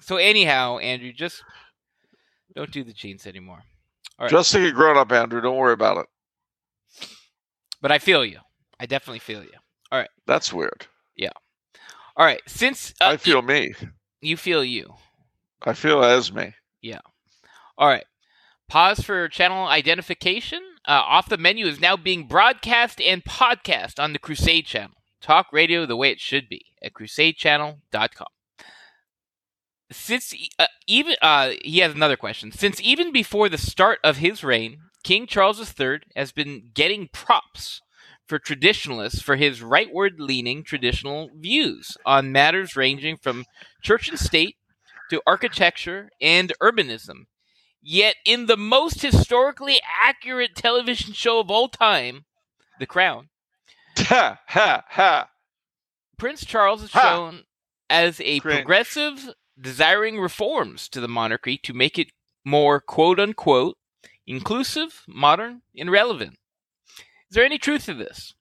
So 0.00 0.16
anyhow, 0.16 0.78
Andrew, 0.78 1.12
just 1.12 1.42
don't 2.54 2.70
do 2.70 2.84
the 2.84 2.92
jeans 2.92 3.26
anymore. 3.26 3.64
Right. 4.18 4.30
Just 4.30 4.52
think 4.52 4.68
a 4.68 4.72
grown 4.72 4.96
up, 4.96 5.12
Andrew. 5.12 5.40
Don't 5.40 5.56
worry 5.56 5.72
about 5.72 5.98
it. 5.98 6.06
But 7.80 7.92
I 7.92 7.98
feel 7.98 8.24
you. 8.24 8.40
I 8.80 8.86
definitely 8.86 9.20
feel 9.20 9.42
you. 9.42 9.52
All 9.92 9.98
right. 9.98 10.10
That's 10.26 10.52
weird. 10.52 10.86
Yeah. 11.16 11.30
All 12.16 12.26
right. 12.26 12.42
Since 12.46 12.94
uh, 13.00 13.10
I 13.10 13.16
feel 13.16 13.42
me. 13.42 13.74
you 14.20 14.36
feel 14.36 14.64
you. 14.64 14.94
I 15.62 15.72
feel 15.72 16.02
as 16.02 16.32
me. 16.32 16.54
Yeah. 16.82 17.00
All 17.76 17.88
right. 17.88 18.04
Pause 18.68 19.00
for 19.00 19.28
channel 19.28 19.66
identification. 19.66 20.60
Uh, 20.86 21.02
Off 21.04 21.28
the 21.28 21.38
menu 21.38 21.66
is 21.66 21.80
now 21.80 21.96
being 21.96 22.26
broadcast 22.26 23.00
and 23.00 23.24
podcast 23.24 23.98
on 24.02 24.12
the 24.12 24.18
Crusade 24.18 24.66
channel. 24.66 24.96
Talk 25.20 25.46
radio 25.52 25.86
the 25.86 25.96
way 25.96 26.10
it 26.10 26.20
should 26.20 26.48
be 26.48 26.66
at 26.82 26.92
crusadechannel.com. 26.92 28.26
Since 29.90 30.34
uh, 30.58 30.66
even 30.86 31.16
uh, 31.22 31.52
he 31.64 31.78
has 31.78 31.94
another 31.94 32.16
question. 32.16 32.52
Since 32.52 32.80
even 32.80 33.12
before 33.12 33.48
the 33.48 33.58
start 33.58 33.98
of 34.04 34.18
his 34.18 34.44
reign, 34.44 34.78
King 35.02 35.26
Charles 35.26 35.58
III 35.80 36.00
has 36.14 36.32
been 36.32 36.70
getting 36.74 37.08
props 37.12 37.80
for 38.26 38.38
traditionalists 38.38 39.22
for 39.22 39.36
his 39.36 39.60
rightward 39.60 40.18
leaning 40.18 40.62
traditional 40.62 41.30
views 41.34 41.96
on 42.04 42.30
matters 42.32 42.76
ranging 42.76 43.16
from 43.16 43.46
church 43.82 44.08
and 44.10 44.18
state 44.18 44.56
to 45.08 45.22
architecture 45.26 46.10
and 46.20 46.52
urbanism. 46.62 47.24
Yet, 47.80 48.16
in 48.26 48.44
the 48.46 48.56
most 48.58 49.00
historically 49.00 49.80
accurate 50.02 50.54
television 50.54 51.14
show 51.14 51.40
of 51.40 51.50
all 51.50 51.68
time, 51.68 52.26
The 52.78 52.86
Crown, 52.86 53.30
Ha 53.98 54.40
ha 54.46 54.84
ha. 54.88 55.28
Prince 56.18 56.44
Charles 56.44 56.82
is 56.82 56.92
Ha! 56.92 57.00
shown 57.00 57.44
as 57.88 58.20
a 58.20 58.40
Cringe. 58.40 58.58
progressive, 58.58 59.30
desiring 59.60 60.18
reforms 60.18 60.88
to 60.90 61.00
the 61.00 61.08
monarchy 61.08 61.58
to 61.58 61.72
make 61.72 61.98
it 61.98 62.12
more 62.44 62.80
quote 62.80 63.18
unquote 63.18 63.76
inclusive, 64.26 65.04
modern, 65.08 65.62
and 65.76 65.90
relevant. 65.90 66.38
Is 67.30 67.34
there 67.34 67.44
any 67.44 67.58
truth 67.58 67.86
to 67.86 67.94
this? 67.94 68.34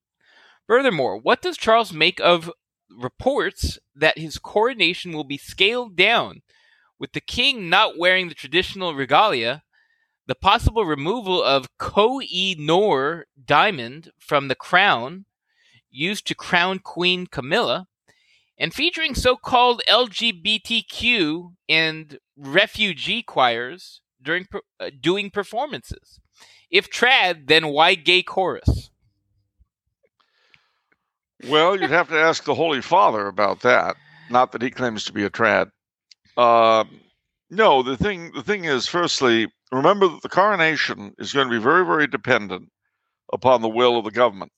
Furthermore, 0.68 1.18
what 1.18 1.42
does 1.42 1.58
Charles 1.58 1.94
make 1.94 2.20
of 2.20 2.52
reports 2.90 3.80
that 3.96 4.18
his 4.18 4.38
coronation 4.38 5.14
will 5.14 5.24
be 5.24 5.38
scaled 5.38 5.96
down, 5.96 6.42
with 7.00 7.14
the 7.14 7.22
king 7.22 7.70
not 7.70 7.98
wearing 7.98 8.28
the 8.28 8.36
traditional 8.36 8.94
regalia, 8.94 9.64
the 10.26 10.36
possible 10.36 10.86
removal 10.86 11.42
of 11.42 11.78
Koh 11.78 12.20
i 12.22 12.56
Noor 12.58 13.28
diamond 13.46 14.12
from 14.20 14.50
the 14.50 14.56
crown 14.56 15.26
used 15.90 16.28
to 16.28 16.36
crown 16.36 16.80
Queen 16.80 17.28
Camilla, 17.28 17.88
and 18.58 18.74
featuring 18.74 19.16
so 19.16 19.36
called 19.36 19.82
LGBTQ 19.90 21.54
and 21.70 22.18
refugee 22.36 23.24
choirs 23.24 24.02
during 24.22 24.48
uh, 24.80 24.90
doing 25.00 25.30
performances. 25.30 26.20
If 26.70 26.90
trad, 26.90 27.48
then 27.48 27.68
why 27.68 27.96
gay 27.96 28.24
chorus? 28.24 28.90
Well, 31.48 31.80
you'd 31.80 31.92
have 31.92 32.10
to 32.10 32.20
ask 32.20 32.44
the 32.44 32.56
Holy 32.56 32.82
Father 32.82 33.28
about 33.28 33.62
that. 33.62 33.96
Not 34.30 34.52
that 34.52 34.62
he 34.62 34.72
claims 34.72 35.06
to 35.06 35.14
be 35.14 35.24
a 35.24 35.30
trad. 35.30 35.70
Um, 36.36 37.00
no, 37.50 37.84
the 37.84 37.96
thing 37.96 38.32
the 38.34 38.44
thing 38.44 38.66
is, 38.66 38.88
firstly, 38.88 39.48
remember 39.72 40.08
that 40.08 40.22
the 40.22 40.30
coronation 40.30 41.14
is 41.20 41.32
going 41.32 41.48
to 41.48 41.58
be 41.58 41.64
very, 41.64 41.86
very 41.86 42.08
dependent 42.08 42.70
upon 43.32 43.62
the 43.62 43.70
will 43.70 43.98
of 43.98 44.06
the 44.06 44.12
government. 44.12 44.52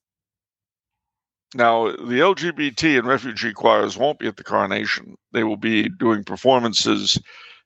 Now, 1.55 1.87
the 1.87 2.19
LGBT 2.19 2.99
and 2.99 3.07
refugee 3.07 3.53
choirs 3.53 3.97
won't 3.97 4.19
be 4.19 4.27
at 4.27 4.37
the 4.37 4.43
coronation. 4.43 5.15
They 5.31 5.43
will 5.43 5.57
be 5.57 5.89
doing 5.89 6.23
performances 6.23 7.19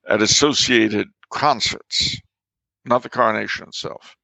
at 0.07 0.21
associated 0.21 1.09
concerts, 1.29 2.17
not 2.85 3.03
the 3.03 3.09
coronation 3.09 3.67
itself. 3.67 4.15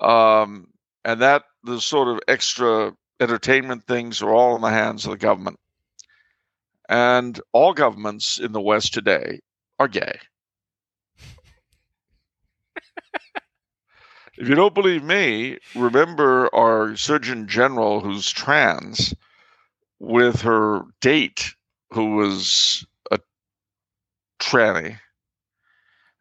Um, 0.00 0.66
and 1.04 1.20
that 1.22 1.44
the 1.62 1.80
sort 1.80 2.08
of 2.08 2.20
extra 2.28 2.92
entertainment 3.20 3.84
things 3.86 4.20
are 4.20 4.34
all 4.34 4.56
in 4.56 4.62
the 4.62 4.70
hands 4.70 5.04
of 5.04 5.12
the 5.12 5.18
government. 5.18 5.58
And 6.88 7.40
all 7.52 7.72
governments 7.72 8.38
in 8.38 8.52
the 8.52 8.60
West 8.60 8.92
today 8.92 9.40
are 9.78 9.88
gay. 9.88 10.18
If 14.38 14.48
you 14.48 14.54
don't 14.54 14.74
believe 14.74 15.02
me, 15.02 15.58
remember 15.74 16.54
our 16.54 16.96
Surgeon 16.96 17.46
General 17.46 18.00
who's 18.00 18.30
trans 18.30 19.14
with 19.98 20.40
her 20.42 20.82
date 21.00 21.54
who 21.90 22.16
was 22.16 22.86
a 23.10 23.18
tranny 24.40 24.98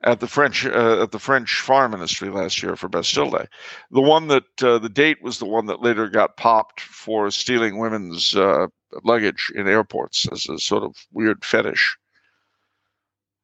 at 0.04 0.20
the 0.20 0.28
French 0.28 0.66
uh, 0.66 1.02
at 1.02 1.12
the 1.12 1.20
French 1.20 1.62
Foreign 1.62 1.92
Ministry 1.92 2.30
last 2.30 2.62
year 2.62 2.76
for 2.76 2.90
Bastille 2.90 3.32
Day. 3.32 3.48
The 3.92 4.02
one 4.02 4.28
that 4.28 4.64
uh, 4.64 4.78
the 4.80 4.90
date 4.90 5.24
was 5.24 5.40
the 5.40 5.46
one 5.46 5.66
that 5.68 5.82
later 5.82 6.10
got 6.10 6.38
popped 6.38 6.82
for 6.82 7.32
stealing 7.32 7.80
women's 7.80 8.36
uh, 8.36 8.68
luggage 9.04 9.52
in 9.56 9.68
airports 9.68 10.28
as 10.32 10.48
a 10.50 10.60
sort 10.60 10.84
of 10.84 10.96
weird 11.12 11.44
fetish. 11.44 11.98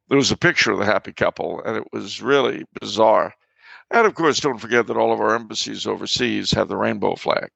There 0.10 0.18
was 0.18 0.32
a 0.32 0.38
picture 0.38 0.72
of 0.72 0.80
the 0.80 0.86
happy 0.86 1.14
couple, 1.14 1.62
and 1.64 1.78
it 1.78 1.88
was 1.94 2.22
really 2.22 2.66
bizarre. 2.80 3.34
And 3.92 4.06
of 4.06 4.14
course, 4.14 4.40
don't 4.40 4.60
forget 4.60 4.88
that 4.88 4.98
all 4.98 5.12
of 5.12 5.20
our 5.20 5.36
embassies 5.36 5.88
overseas 5.88 6.52
have 6.52 6.68
the 6.68 6.78
rainbow 6.78 7.16
flag. 7.16 7.50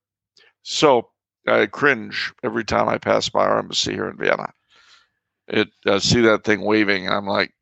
So 0.64 1.10
I 1.48 1.66
cringe 1.68 2.34
every 2.44 2.64
time 2.64 2.88
I 2.90 2.98
pass 2.98 3.30
by 3.30 3.46
our 3.46 3.60
embassy 3.60 3.94
here 3.94 4.10
in 4.10 4.18
Vienna. 4.18 4.52
It 5.48 5.70
uh, 5.86 6.00
see 6.00 6.22
that 6.22 6.44
thing 6.44 6.62
waving, 6.62 7.06
and 7.06 7.14
I'm 7.14 7.28
like, 7.28 7.54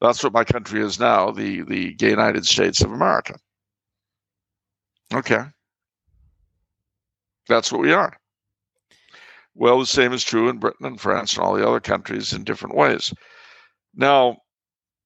that's 0.00 0.22
what 0.22 0.32
my 0.32 0.44
country 0.44 0.80
is 0.80 1.00
now 1.00 1.32
the 1.32 1.62
the 1.62 1.92
gay 1.94 2.10
United 2.10 2.46
States 2.46 2.80
of 2.82 2.92
America. 2.92 3.36
Okay, 5.12 5.42
that's 7.48 7.72
what 7.72 7.80
we 7.80 7.92
are. 7.92 8.16
Well, 9.54 9.80
the 9.80 9.86
same 9.86 10.12
is 10.12 10.22
true 10.22 10.48
in 10.48 10.58
Britain 10.58 10.86
and 10.86 11.00
France 11.00 11.34
and 11.34 11.44
all 11.44 11.54
the 11.54 11.66
other 11.66 11.80
countries 11.80 12.32
in 12.32 12.44
different 12.44 12.76
ways. 12.76 13.12
Now, 13.92 14.38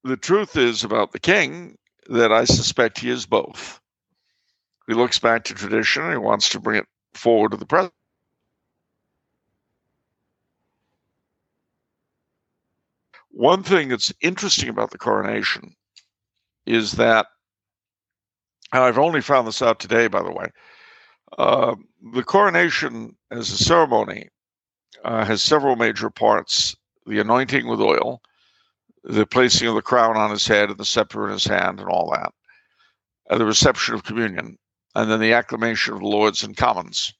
the 0.03 0.17
truth 0.17 0.55
is 0.55 0.83
about 0.83 1.11
the 1.11 1.19
king 1.19 1.75
that 2.07 2.31
I 2.31 2.45
suspect 2.45 2.99
he 2.99 3.09
is 3.09 3.25
both. 3.25 3.79
He 4.87 4.93
looks 4.93 5.19
back 5.19 5.45
to 5.45 5.53
tradition 5.53 6.03
and 6.03 6.11
he 6.11 6.17
wants 6.17 6.49
to 6.49 6.59
bring 6.59 6.77
it 6.79 6.85
forward 7.13 7.51
to 7.51 7.57
the 7.57 7.65
present. 7.65 7.93
One 13.29 13.63
thing 13.63 13.89
that's 13.89 14.13
interesting 14.21 14.69
about 14.69 14.91
the 14.91 14.97
coronation 14.97 15.75
is 16.65 16.93
that, 16.93 17.25
and 18.71 18.83
I've 18.83 18.99
only 18.99 19.21
found 19.21 19.47
this 19.47 19.61
out 19.61 19.79
today, 19.79 20.07
by 20.07 20.21
the 20.21 20.31
way, 20.31 20.47
uh, 21.37 21.75
the 22.13 22.23
coronation 22.23 23.15
as 23.31 23.49
a 23.49 23.57
ceremony 23.57 24.29
uh, 25.03 25.25
has 25.25 25.41
several 25.41 25.75
major 25.75 26.09
parts 26.09 26.75
the 27.05 27.19
anointing 27.19 27.67
with 27.67 27.81
oil, 27.81 28.21
the 29.03 29.25
placing 29.25 29.67
of 29.67 29.75
the 29.75 29.81
crown 29.81 30.15
on 30.15 30.31
his 30.31 30.47
head 30.47 30.69
and 30.69 30.77
the 30.77 30.85
scepter 30.85 31.25
in 31.25 31.33
his 31.33 31.45
hand, 31.45 31.79
and 31.79 31.89
all 31.89 32.11
that, 32.11 32.31
and 33.29 33.39
the 33.39 33.45
reception 33.45 33.93
of 33.95 34.03
communion, 34.03 34.57
and 34.95 35.11
then 35.11 35.19
the 35.19 35.33
acclamation 35.33 35.93
of 35.93 35.99
the 35.99 36.07
Lords 36.07 36.43
and 36.43 36.57
Commons. 36.57 37.13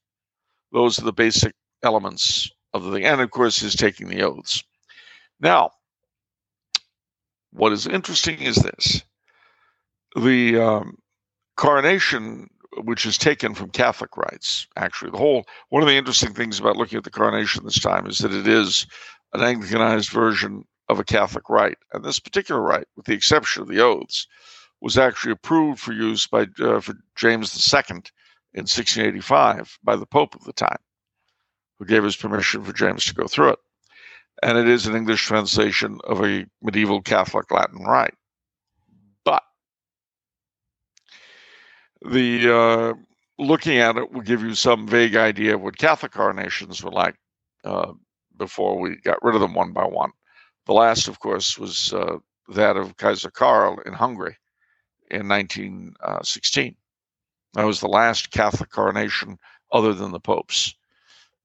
Those 0.71 0.97
are 0.99 1.05
the 1.05 1.13
basic 1.13 1.53
elements 1.83 2.49
of 2.73 2.83
the 2.83 2.91
thing. 2.91 3.05
And 3.05 3.21
of 3.21 3.31
course, 3.31 3.59
his 3.59 3.75
taking 3.75 4.07
the 4.07 4.23
oaths. 4.23 4.63
Now, 5.39 5.71
what 7.51 7.73
is 7.73 7.85
interesting 7.85 8.41
is 8.41 8.55
this 8.55 9.03
the 10.15 10.57
um, 10.57 10.97
coronation 11.57 12.49
which 12.83 13.05
is 13.05 13.17
taken 13.17 13.53
from 13.53 13.69
Catholic 13.69 14.17
rites. 14.17 14.67
Actually, 14.75 15.11
the 15.11 15.17
whole 15.17 15.45
one 15.69 15.83
of 15.83 15.87
the 15.87 15.95
interesting 15.95 16.33
things 16.33 16.59
about 16.59 16.77
looking 16.77 16.97
at 16.97 17.03
the 17.03 17.11
coronation 17.11 17.63
this 17.63 17.79
time 17.79 18.07
is 18.07 18.19
that 18.19 18.33
it 18.33 18.47
is 18.47 18.87
an 19.33 19.41
Anglicanized 19.41 20.11
version 20.11 20.65
of 20.89 20.99
a 20.99 21.03
Catholic 21.03 21.49
rite, 21.49 21.77
and 21.93 22.03
this 22.03 22.19
particular 22.19 22.61
rite, 22.61 22.87
with 22.95 23.05
the 23.05 23.13
exception 23.13 23.61
of 23.61 23.67
the 23.67 23.81
oaths, 23.81 24.27
was 24.81 24.97
actually 24.97 25.31
approved 25.31 25.79
for 25.79 25.93
use 25.93 26.27
by 26.27 26.45
uh, 26.59 26.79
for 26.81 26.95
James 27.15 27.73
II 27.73 28.03
in 28.53 28.63
1685 28.63 29.79
by 29.83 29.95
the 29.95 30.05
Pope 30.05 30.35
of 30.35 30.43
the 30.43 30.53
time, 30.53 30.77
who 31.79 31.85
gave 31.85 32.03
his 32.03 32.17
permission 32.17 32.63
for 32.63 32.73
James 32.73 33.05
to 33.05 33.13
go 33.13 33.27
through 33.27 33.49
it. 33.49 33.59
And 34.41 34.57
it 34.57 34.67
is 34.67 34.85
an 34.85 34.95
English 34.95 35.25
translation 35.25 35.99
of 36.03 36.23
a 36.23 36.45
medieval 36.61 37.01
Catholic 37.01 37.49
Latin 37.49 37.83
rite. 37.83 38.15
But 39.23 39.43
the 42.05 42.53
uh, 42.53 42.93
looking 43.39 43.77
at 43.77 43.95
it 43.95 44.11
will 44.11 44.21
give 44.21 44.41
you 44.41 44.53
some 44.53 44.87
vague 44.87 45.15
idea 45.15 45.55
of 45.55 45.61
what 45.61 45.77
Catholic 45.77 46.11
coronations 46.11 46.83
were 46.83 46.91
like 46.91 47.15
uh, 47.63 47.93
before 48.37 48.79
we 48.79 48.97
got 48.97 49.23
rid 49.23 49.35
of 49.35 49.41
them 49.41 49.53
one 49.53 49.71
by 49.71 49.85
one. 49.85 50.11
The 50.65 50.73
last, 50.73 51.07
of 51.07 51.19
course, 51.19 51.57
was 51.57 51.93
uh, 51.93 52.17
that 52.49 52.77
of 52.77 52.97
Kaiser 52.97 53.31
Karl 53.31 53.79
in 53.85 53.93
Hungary 53.93 54.37
in 55.11 55.27
1916. 55.27 56.75
That 57.53 57.65
was 57.65 57.79
the 57.79 57.87
last 57.87 58.31
Catholic 58.31 58.71
coronation 58.71 59.37
other 59.71 59.93
than 59.93 60.11
the 60.11 60.19
popes. 60.19 60.73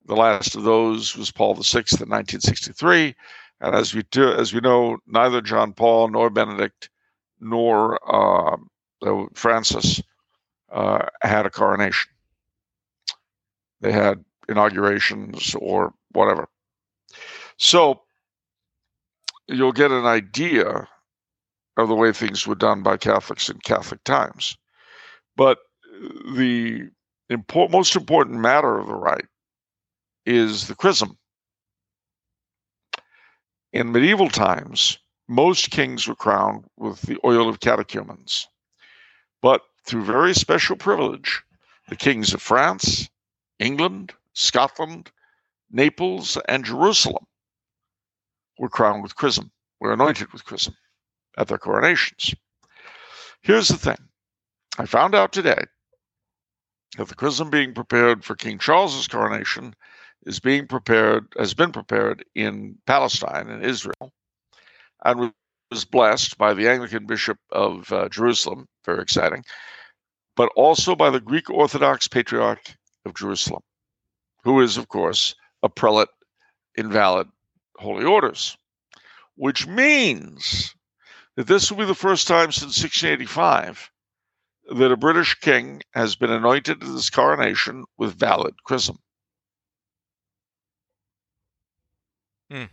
The 0.06 0.16
last 0.16 0.54
of 0.54 0.62
those 0.62 1.16
was 1.16 1.30
Paul 1.30 1.54
VI 1.54 1.84
in 2.00 2.08
1963, 2.08 3.14
and 3.60 3.74
as 3.74 3.94
we 3.94 4.02
do, 4.10 4.32
as 4.32 4.54
we 4.54 4.60
know, 4.60 4.98
neither 5.06 5.40
John 5.42 5.72
Paul 5.72 6.08
nor 6.08 6.30
Benedict 6.30 6.88
nor 7.40 7.98
uh, 8.08 8.56
Francis 9.34 10.00
uh, 10.72 11.06
had 11.22 11.44
a 11.44 11.50
coronation. 11.50 12.10
They 13.80 13.92
had 13.92 14.24
inaugurations 14.48 15.54
or 15.56 15.92
whatever. 16.12 16.48
So 17.58 18.00
you'll 19.49 19.72
get 19.72 19.90
an 19.90 20.07
idea 20.07 20.88
of 21.76 21.88
the 21.88 21.94
way 21.94 22.12
things 22.12 22.46
were 22.46 22.55
done 22.55 22.82
by 22.82 22.96
Catholics 22.96 23.49
in 23.49 23.59
Catholic 23.59 24.03
times. 24.05 24.57
But 25.36 25.59
the 26.34 26.90
import, 27.30 27.70
most 27.70 27.96
important 27.96 28.40
matter 28.40 28.78
of 28.78 28.86
the 28.86 28.94
rite 28.94 29.26
is 30.26 30.66
the 30.66 30.74
chrism. 30.74 31.16
In 33.72 33.92
medieval 33.92 34.28
times, 34.28 34.99
most 35.28 35.70
kings 35.70 36.09
were 36.09 36.14
crowned 36.14 36.64
with 36.76 37.03
the 37.03 37.18
oil 37.24 37.49
of 37.49 37.61
catechumens. 37.61 38.49
But 39.40 39.62
through 39.84 40.05
very 40.05 40.34
special 40.34 40.76
privilege, 40.76 41.42
the 41.88 41.96
kings 41.96 42.34
of 42.34 42.42
France, 42.42 43.09
England, 43.59 44.12
Scotland, 44.32 45.11
Naples, 45.70 46.38
and 46.49 46.64
Jerusalem 46.64 47.26
were 48.59 48.68
crowned 48.68 49.02
with 49.02 49.16
chrism, 49.16 49.50
were 49.80 49.92
anointed 49.92 50.32
with 50.32 50.44
chrism 50.44 50.74
at 51.36 51.48
their 51.48 51.59
coronations. 51.59 52.34
Here's 53.42 53.68
the 53.68 53.76
thing 53.76 53.98
I 54.78 54.86
found 54.86 55.14
out 55.14 55.32
today 55.32 55.62
that 56.96 57.09
the 57.09 57.14
chrism 57.14 57.50
being 57.50 57.74
prepared 57.74 58.24
for 58.24 58.34
King 58.34 58.59
Charles's 58.59 59.09
coronation 59.09 59.74
is 60.26 60.40
being 60.40 60.66
prepared, 60.66 61.26
has 61.38 61.54
been 61.54 61.72
prepared 61.72 62.24
in 62.34 62.76
Palestine 62.86 63.48
in 63.48 63.62
Israel, 63.62 64.12
and 65.04 65.32
was 65.70 65.84
blessed 65.84 66.36
by 66.38 66.54
the 66.54 66.68
Anglican 66.68 67.06
Bishop 67.06 67.38
of 67.52 67.92
uh, 67.92 68.09
Jerusalem, 68.09 68.66
very 68.84 69.02
exciting, 69.02 69.44
but 70.36 70.50
also 70.56 70.96
by 70.96 71.11
the 71.11 71.20
Greek 71.20 71.50
Orthodox 71.50 72.09
Patriarch 72.09 72.74
of 73.04 73.14
Jerusalem, 73.14 73.62
who 74.42 74.61
is, 74.61 74.76
of 74.76 74.88
course, 74.88 75.34
a 75.62 75.68
prelate 75.68 76.09
in 76.76 76.90
valid 76.90 77.28
holy 77.78 78.04
orders, 78.04 78.56
which 79.36 79.66
means 79.66 80.74
that 81.36 81.46
this 81.46 81.70
will 81.70 81.78
be 81.78 81.84
the 81.84 81.94
first 81.94 82.26
time 82.26 82.50
since 82.52 82.82
1685 82.82 83.90
that 84.70 84.92
a 84.92 84.96
British 84.96 85.34
king 85.36 85.80
has 85.94 86.16
been 86.16 86.30
anointed 86.30 86.80
to 86.80 86.92
this 86.92 87.08
coronation 87.08 87.84
with 87.96 88.18
valid 88.18 88.54
chrism. 88.64 88.98
Hmm. 92.50 92.64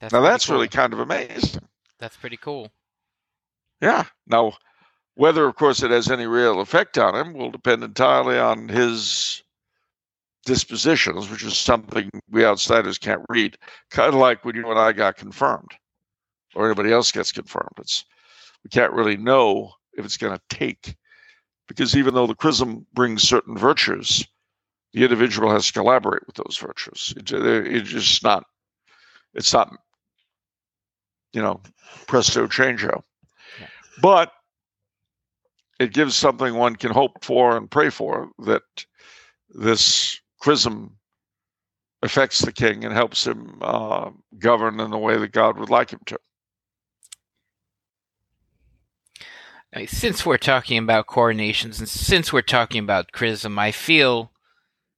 That's 0.00 0.12
now 0.12 0.20
that's 0.20 0.46
cool. 0.46 0.56
really 0.56 0.68
kind 0.68 0.92
of 0.92 1.00
amazing. 1.00 1.62
That's 1.98 2.16
pretty 2.16 2.36
cool. 2.36 2.70
Yeah. 3.80 4.04
Now, 4.26 4.54
whether, 5.14 5.46
of 5.46 5.56
course, 5.56 5.82
it 5.82 5.90
has 5.90 6.10
any 6.10 6.26
real 6.26 6.60
effect 6.60 6.96
on 6.96 7.14
him 7.14 7.34
will 7.34 7.50
depend 7.50 7.82
entirely 7.82 8.38
on 8.38 8.68
his 8.68 9.42
dispositions, 10.48 11.30
which 11.30 11.44
is 11.44 11.56
something 11.56 12.10
we 12.30 12.44
outsiders 12.44 12.98
can't 12.98 13.22
read. 13.28 13.56
Kind 13.90 14.08
of 14.08 14.18
like 14.18 14.44
when 14.44 14.56
you 14.56 14.68
and 14.70 14.78
I 14.78 14.92
got 14.92 15.16
confirmed 15.16 15.70
or 16.54 16.66
anybody 16.66 16.90
else 16.90 17.12
gets 17.12 17.30
confirmed. 17.30 17.76
It's 17.78 18.04
we 18.64 18.70
can't 18.70 18.92
really 18.92 19.16
know 19.16 19.72
if 19.92 20.04
it's 20.04 20.16
going 20.16 20.34
to 20.34 20.56
take 20.56 20.96
because 21.68 21.96
even 21.96 22.14
though 22.14 22.26
the 22.26 22.34
chrism 22.34 22.86
brings 22.94 23.22
certain 23.22 23.56
virtues, 23.56 24.26
the 24.94 25.04
individual 25.04 25.50
has 25.50 25.66
to 25.66 25.72
collaborate 25.74 26.26
with 26.26 26.36
those 26.36 26.56
virtues. 26.56 27.12
It, 27.16 27.30
it's 27.30 27.90
just 27.90 28.24
not. 28.24 28.44
It's 29.34 29.52
not. 29.52 29.70
You 31.34 31.42
know, 31.42 31.60
presto 32.06 32.46
changeo. 32.46 33.02
Yeah. 33.60 33.66
But 34.00 34.32
it 35.78 35.92
gives 35.92 36.16
something 36.16 36.54
one 36.54 36.74
can 36.74 36.90
hope 36.90 37.22
for 37.22 37.54
and 37.54 37.70
pray 37.70 37.90
for 37.90 38.30
that 38.46 38.62
this 39.50 40.18
chrism 40.40 40.96
affects 42.02 42.40
the 42.40 42.52
king 42.52 42.84
and 42.84 42.94
helps 42.94 43.26
him 43.26 43.58
uh, 43.60 44.10
govern 44.38 44.80
in 44.80 44.90
the 44.90 44.98
way 44.98 45.16
that 45.16 45.32
God 45.32 45.58
would 45.58 45.70
like 45.70 45.90
him 45.90 46.00
to. 46.06 46.18
I 49.74 49.78
mean, 49.80 49.88
since 49.88 50.24
we're 50.24 50.38
talking 50.38 50.78
about 50.78 51.06
coronations 51.06 51.78
and 51.78 51.88
since 51.88 52.32
we're 52.32 52.42
talking 52.42 52.82
about 52.82 53.12
chrism, 53.12 53.58
I 53.58 53.72
feel 53.72 54.32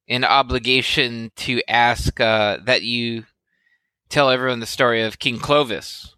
an 0.09 0.25
obligation 0.25 1.33
to 1.37 1.63
ask 1.69 2.21
uh, 2.21 2.59
that 2.65 2.83
you 2.83 3.25
tell 4.09 4.29
everyone 4.29 4.61
the 4.61 4.67
story 4.67 5.03
of 5.03 5.19
King 5.19 5.39
Clovis 5.39 6.15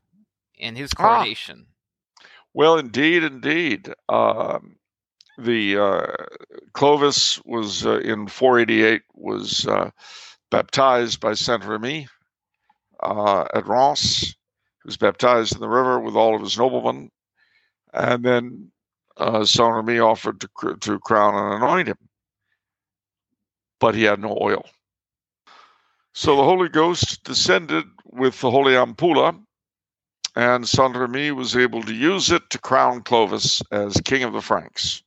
and 0.60 0.76
his 0.76 0.90
ah. 0.98 1.02
coronation. 1.02 1.66
Ah. 1.68 2.26
Well, 2.54 2.78
indeed, 2.78 3.22
indeed. 3.22 3.92
Um, 4.08 4.76
the 5.38 5.78
uh, 5.78 6.06
Clovis 6.74 7.40
was 7.44 7.86
uh, 7.86 7.98
in 8.00 8.26
488 8.26 9.02
was 9.14 9.66
uh, 9.66 9.90
baptized 10.50 11.20
by 11.20 11.34
Saint 11.34 11.64
Remy 11.64 12.08
uh, 13.02 13.44
at 13.54 13.66
Reims. 13.66 14.20
He 14.20 14.86
was 14.86 14.96
baptized 14.96 15.54
in 15.54 15.60
the 15.60 15.68
river 15.68 16.00
with 16.00 16.16
all 16.16 16.34
of 16.34 16.42
his 16.42 16.58
noblemen 16.58 17.10
and 17.92 18.24
then 18.24 18.70
uh, 19.16 19.44
Saint 19.44 19.74
Remy 19.74 19.98
offered 19.98 20.40
to, 20.40 20.76
to 20.80 20.98
crown 21.00 21.34
and 21.34 21.62
anoint 21.62 21.88
him, 21.88 21.98
but 23.78 23.94
he 23.94 24.04
had 24.04 24.20
no 24.20 24.36
oil. 24.40 24.64
So 26.14 26.36
the 26.36 26.44
Holy 26.44 26.68
Ghost 26.68 27.22
descended 27.24 27.84
with 28.04 28.40
the 28.40 28.50
Holy 28.50 28.72
Ampulla, 28.72 29.38
and 30.34 30.68
Saint 30.68 30.96
Remy 30.96 31.32
was 31.32 31.56
able 31.56 31.82
to 31.82 31.94
use 31.94 32.30
it 32.30 32.48
to 32.50 32.58
crown 32.58 33.02
Clovis 33.02 33.62
as 33.70 34.00
King 34.04 34.22
of 34.22 34.32
the 34.32 34.40
Franks. 34.40 35.02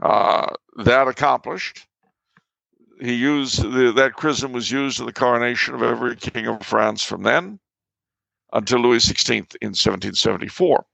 Uh, 0.00 0.48
that 0.84 1.08
accomplished, 1.08 1.86
he 3.00 3.14
used 3.14 3.62
the, 3.62 3.92
that 3.92 4.14
chrism 4.14 4.52
was 4.52 4.70
used 4.70 5.00
in 5.00 5.06
the 5.06 5.12
coronation 5.12 5.74
of 5.74 5.82
every 5.82 6.16
king 6.16 6.46
of 6.46 6.64
France 6.64 7.02
from 7.02 7.22
then 7.22 7.58
until 8.52 8.80
Louis 8.80 9.04
XVI 9.04 9.38
in 9.60 9.72
1774 9.72 10.84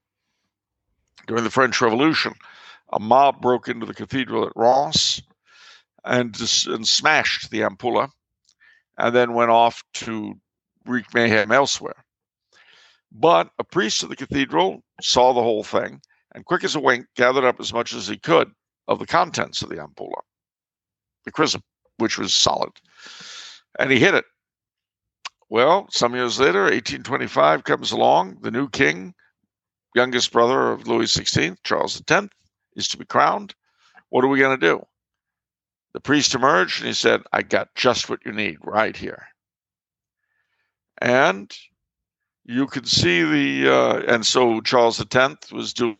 during 1.26 1.44
the 1.44 1.50
French 1.50 1.80
Revolution, 1.80 2.34
a 2.92 3.00
mob 3.00 3.40
broke 3.40 3.68
into 3.68 3.86
the 3.86 3.94
cathedral 3.94 4.46
at 4.46 4.52
Reims 4.56 5.22
and, 6.04 6.36
and 6.66 6.86
smashed 6.86 7.50
the 7.50 7.60
ampulla 7.60 8.10
and 8.98 9.14
then 9.14 9.34
went 9.34 9.50
off 9.50 9.82
to 9.94 10.34
wreak 10.84 11.12
mayhem 11.14 11.52
elsewhere. 11.52 12.04
But 13.12 13.50
a 13.58 13.64
priest 13.64 14.02
of 14.02 14.08
the 14.08 14.16
cathedral 14.16 14.82
saw 15.00 15.32
the 15.32 15.42
whole 15.42 15.64
thing 15.64 16.00
and, 16.34 16.44
quick 16.44 16.64
as 16.64 16.74
a 16.74 16.80
wink, 16.80 17.06
gathered 17.14 17.44
up 17.44 17.60
as 17.60 17.72
much 17.72 17.94
as 17.94 18.08
he 18.08 18.16
could 18.16 18.50
of 18.88 18.98
the 18.98 19.06
contents 19.06 19.62
of 19.62 19.68
the 19.68 19.76
ampulla, 19.76 20.20
the 21.24 21.32
chrism, 21.32 21.62
which 21.98 22.18
was 22.18 22.34
solid, 22.34 22.70
and 23.78 23.90
he 23.90 23.98
hid 23.98 24.14
it. 24.14 24.24
Well, 25.48 25.86
some 25.90 26.14
years 26.14 26.40
later, 26.40 26.62
1825 26.62 27.64
comes 27.64 27.92
along, 27.92 28.38
the 28.40 28.50
new 28.50 28.68
king 28.68 29.14
youngest 29.94 30.32
brother 30.32 30.72
of 30.72 30.86
Louis 30.86 31.06
XVI, 31.06 31.56
Charles 31.64 32.02
X, 32.08 32.28
is 32.76 32.88
to 32.88 32.96
be 32.96 33.04
crowned. 33.04 33.54
What 34.08 34.24
are 34.24 34.28
we 34.28 34.38
going 34.38 34.58
to 34.58 34.66
do? 34.66 34.84
The 35.92 36.00
priest 36.00 36.34
emerged 36.34 36.80
and 36.80 36.88
he 36.88 36.94
said, 36.94 37.22
I 37.32 37.42
got 37.42 37.74
just 37.74 38.08
what 38.08 38.24
you 38.24 38.32
need 38.32 38.58
right 38.62 38.96
here. 38.96 39.26
And 40.98 41.54
you 42.44 42.66
could 42.66 42.88
see 42.88 43.22
the, 43.22 43.72
uh, 43.72 44.02
and 44.08 44.24
so 44.24 44.60
Charles 44.60 45.00
X 45.00 45.52
was 45.52 45.74
doing 45.74 45.98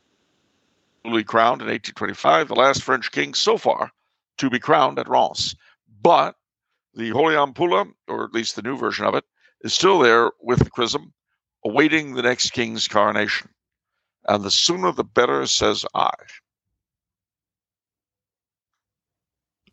newly 1.05 1.25
crowned 1.25 1.61
in 1.63 1.69
1825, 1.69 2.49
the 2.49 2.55
last 2.55 2.83
French 2.83 3.11
king 3.13 3.35
so 3.35 3.57
far 3.57 3.91
to 4.39 4.51
be 4.51 4.59
crowned 4.59 4.99
at 4.99 5.09
Reims. 5.09 5.55
But 6.03 6.37
the 6.95 7.11
Holy 7.11 7.35
Ampulla, 7.35 7.91
or 8.09 8.25
at 8.25 8.33
least 8.33 8.57
the 8.57 8.63
new 8.63 8.77
version 8.77 9.05
of 9.05 9.15
it, 9.15 9.25
is 9.63 9.73
still 9.73 9.99
there 9.99 10.31
with 10.41 10.61
the 10.61 10.71
chrism, 10.71 11.13
awaiting 11.65 12.15
the 12.15 12.23
next 12.23 12.51
king's 12.51 12.89
coronation. 12.89 13.49
And 14.29 14.45
the 14.45 14.51
sooner 14.51 14.93
the 14.93 15.05
better, 15.05 15.47
says 15.47 15.85
I. 15.95 16.11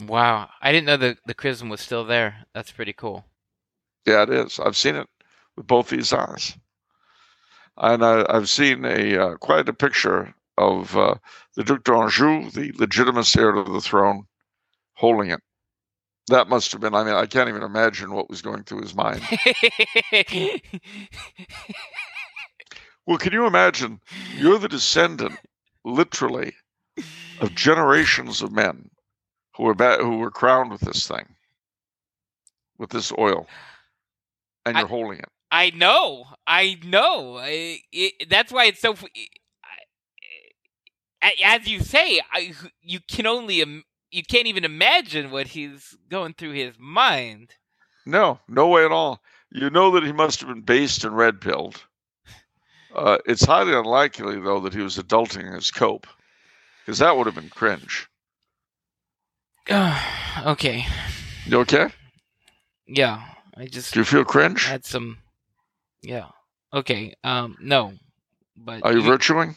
Wow, 0.01 0.49
I 0.61 0.71
didn't 0.71 0.87
know 0.87 0.97
the 0.97 1.17
the 1.25 1.33
chrism 1.33 1.67
was 1.67 1.81
still 1.81 2.05
there. 2.05 2.45
That's 2.53 2.71
pretty 2.71 2.93
cool. 2.93 3.25
Yeah, 4.05 4.23
it 4.23 4.29
is. 4.29 4.59
I've 4.59 4.77
seen 4.77 4.95
it 4.95 5.07
with 5.57 5.67
both 5.67 5.89
these 5.89 6.13
eyes, 6.13 6.57
and 7.77 8.03
I, 8.03 8.33
have 8.33 8.49
seen 8.49 8.85
a 8.85 9.17
uh, 9.17 9.35
quite 9.35 9.67
a 9.67 9.73
picture 9.73 10.33
of 10.59 10.95
uh, 10.97 11.15
the 11.55 11.63
Duc 11.63 11.83
d'Anjou, 11.83 12.51
the 12.51 12.73
legitimate 12.77 13.35
heir 13.35 13.53
to 13.53 13.63
the 13.63 13.81
throne, 13.81 14.25
holding 14.93 15.31
it. 15.31 15.39
That 16.27 16.49
must 16.49 16.71
have 16.73 16.81
been. 16.81 16.93
I 16.93 17.03
mean, 17.03 17.15
I 17.15 17.25
can't 17.25 17.49
even 17.49 17.63
imagine 17.63 18.11
what 18.11 18.29
was 18.29 18.43
going 18.43 18.63
through 18.63 18.81
his 18.81 18.93
mind. 18.93 19.21
well, 23.07 23.17
can 23.17 23.33
you 23.33 23.47
imagine? 23.47 23.99
You're 24.37 24.59
the 24.59 24.67
descendant, 24.67 25.39
literally, 25.83 26.53
of 27.39 27.55
generations 27.55 28.43
of 28.43 28.51
men 28.51 28.91
who 29.55 29.63
were 29.63 29.73
ba- 29.73 29.97
who 29.99 30.17
were 30.17 30.29
crowned 30.29 30.69
with 30.69 30.81
this 30.81 31.07
thing, 31.07 31.25
with 32.77 32.91
this 32.91 33.11
oil, 33.17 33.47
and 34.67 34.77
you're 34.77 34.85
I, 34.85 34.89
holding 34.89 35.19
it. 35.19 35.29
I 35.51 35.71
know, 35.71 36.25
I 36.45 36.77
know. 36.83 37.37
I, 37.37 37.79
it, 37.91 38.29
that's 38.29 38.51
why 38.51 38.65
it's 38.65 38.81
so. 38.81 38.95
As 41.21 41.67
you 41.67 41.81
say, 41.81 42.21
I, 42.31 42.53
you 42.81 42.99
can 43.07 43.27
only 43.27 43.83
you 44.11 44.23
can't 44.23 44.47
even 44.47 44.65
imagine 44.65 45.31
what 45.31 45.47
he's 45.47 45.95
going 46.09 46.33
through 46.33 46.53
his 46.53 46.75
mind. 46.79 47.55
No, 48.05 48.39
no 48.47 48.67
way 48.67 48.85
at 48.85 48.91
all. 48.91 49.21
You 49.51 49.69
know 49.69 49.91
that 49.91 50.03
he 50.03 50.11
must 50.11 50.39
have 50.39 50.49
been 50.49 50.61
based 50.61 51.03
and 51.03 51.15
red 51.15 51.41
pilled. 51.41 51.83
Uh, 52.95 53.17
it's 53.25 53.45
highly 53.45 53.73
unlikely, 53.73 54.39
though, 54.39 54.59
that 54.61 54.73
he 54.73 54.81
was 54.81 54.97
adulting 54.97 55.53
his 55.53 55.69
cope, 55.69 56.07
because 56.81 56.99
that 56.99 57.15
would 57.15 57.27
have 57.27 57.35
been 57.35 57.49
cringe. 57.49 58.07
okay. 60.45 60.85
You 61.45 61.59
okay? 61.59 61.89
Yeah, 62.87 63.21
I 63.55 63.67
just. 63.67 63.93
Do 63.93 63.99
you 63.99 64.05
feel 64.05 64.25
cringe? 64.25 64.65
Had 64.65 64.85
some. 64.85 65.19
Yeah. 66.01 66.29
Okay. 66.73 67.13
Um. 67.23 67.57
No. 67.61 67.93
But. 68.57 68.83
Are 68.83 68.91
you, 68.91 68.99
you 68.99 69.05
virtuing? 69.05 69.55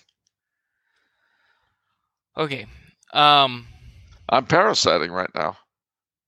Okay. 2.37 2.67
Um. 3.13 3.67
I'm 4.29 4.47
parasiting 4.47 5.13
right 5.13 5.31
now. 5.35 5.59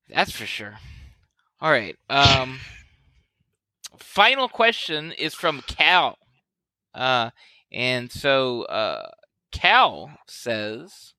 That's 0.09 0.33
for 0.33 0.47
sure. 0.47 0.75
All 1.61 1.71
right. 1.71 1.97
Um. 2.09 2.61
final 3.99 4.49
question 4.49 5.13
is 5.13 5.35
from 5.35 5.63
Cal. 5.67 6.19
Uh, 6.95 7.31
and 7.73 8.13
so 8.13 8.63
uh, 8.63 9.11
Cal 9.51 10.17
says, 10.29 11.15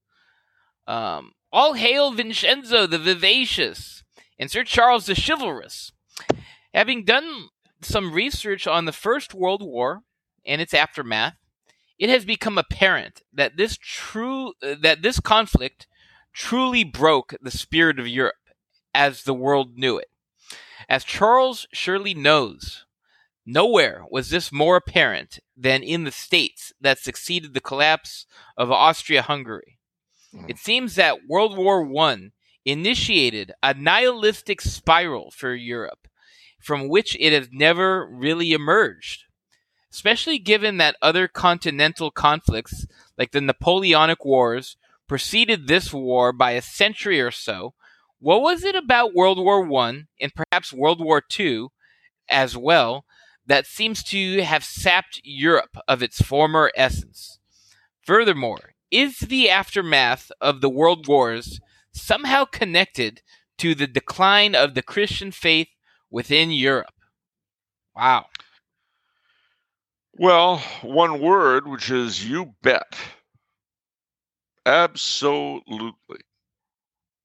um, 0.88 1.33
"All 1.51 1.73
hail 1.73 2.11
Vincenzo 2.11 2.88
the 2.88 2.97
Vivacious 2.97 4.03
and 4.39 4.49
Sir 4.49 4.63
Charles 4.63 5.05
the 5.07 5.15
Chivalrous. 5.15 5.91
Having 6.73 7.05
done 7.05 7.49
some 7.81 8.13
research 8.13 8.67
on 8.67 8.86
the 8.86 8.91
First 8.93 9.33
World 9.33 9.61
War 9.61 10.01
and 10.45 10.61
its 10.61 10.73
aftermath, 10.73 11.36
it 11.97 12.09
has 12.09 12.25
become 12.25 12.57
apparent 12.57 13.21
that 13.33 13.57
this 13.57 13.77
true 13.77 14.53
that 14.61 15.01
this 15.01 15.19
conflict 15.19 15.87
truly 16.33 16.83
broke 16.83 17.35
the 17.41 17.51
spirit 17.51 17.99
of 17.99 18.07
Europe 18.07 18.35
as 18.93 19.23
the 19.23 19.33
world 19.33 19.77
knew 19.77 19.97
it. 19.97 20.09
As 20.89 21.03
Charles 21.03 21.67
surely 21.71 22.13
knows, 22.13 22.85
nowhere 23.45 24.03
was 24.11 24.29
this 24.29 24.51
more 24.51 24.75
apparent 24.75 25.39
than 25.55 25.81
in 25.81 26.03
the 26.03 26.11
states 26.11 26.73
that 26.81 26.99
succeeded 26.99 27.53
the 27.53 27.61
collapse 27.61 28.25
of 28.57 28.71
Austria-Hungary. 28.71 29.79
Hmm. 30.31 30.45
It 30.49 30.57
seems 30.57 30.95
that 30.95 31.27
World 31.27 31.57
War 31.57 31.87
I 31.99 32.31
initiated 32.65 33.53
a 33.63 33.73
nihilistic 33.73 34.61
spiral 34.61 35.31
for 35.31 35.53
Europe 35.53 36.07
from 36.59 36.89
which 36.89 37.15
it 37.19 37.31
has 37.31 37.49
never 37.51 38.07
really 38.07 38.51
emerged 38.51 39.24
especially 39.95 40.37
given 40.37 40.75
that 40.75 40.97
other 41.01 41.25
continental 41.25 42.11
conflicts, 42.11 42.85
like 43.17 43.31
the 43.31 43.39
Napoleonic 43.39 44.25
Wars, 44.25 44.75
preceded 45.07 45.67
this 45.67 45.93
war 45.93 46.33
by 46.33 46.51
a 46.51 46.61
century 46.61 47.21
or 47.21 47.31
so. 47.31 47.73
What 48.19 48.41
was 48.41 48.65
it 48.65 48.75
about 48.75 49.13
World 49.13 49.37
War 49.37 49.61
One 49.63 50.07
and 50.19 50.33
perhaps 50.35 50.73
World 50.73 50.99
War 50.99 51.21
Two 51.21 51.71
as 52.27 52.57
well 52.57 53.05
that 53.45 53.65
seems 53.65 54.03
to 54.03 54.41
have 54.41 54.65
sapped 54.65 55.21
Europe 55.23 55.77
of 55.87 56.03
its 56.03 56.21
former 56.21 56.71
essence? 56.75 57.39
Furthermore, 58.05 58.73
is 58.91 59.19
the 59.19 59.49
aftermath 59.49 60.29
of 60.41 60.59
the 60.59 60.69
world 60.69 61.07
wars 61.07 61.61
somehow 61.93 62.43
connected 62.43 63.21
to 63.59 63.73
the 63.73 63.87
decline 63.87 64.55
of 64.55 64.73
the 64.73 64.83
Christian 64.83 65.31
faith 65.31 65.69
within 66.11 66.51
Europe? 66.51 66.95
Wow. 67.95 68.25
Well, 70.18 70.57
one 70.82 71.22
word, 71.22 71.68
which 71.68 71.89
is 71.91 72.28
you 72.30 72.53
bet. 72.61 72.95
Absolutely. 74.66 76.20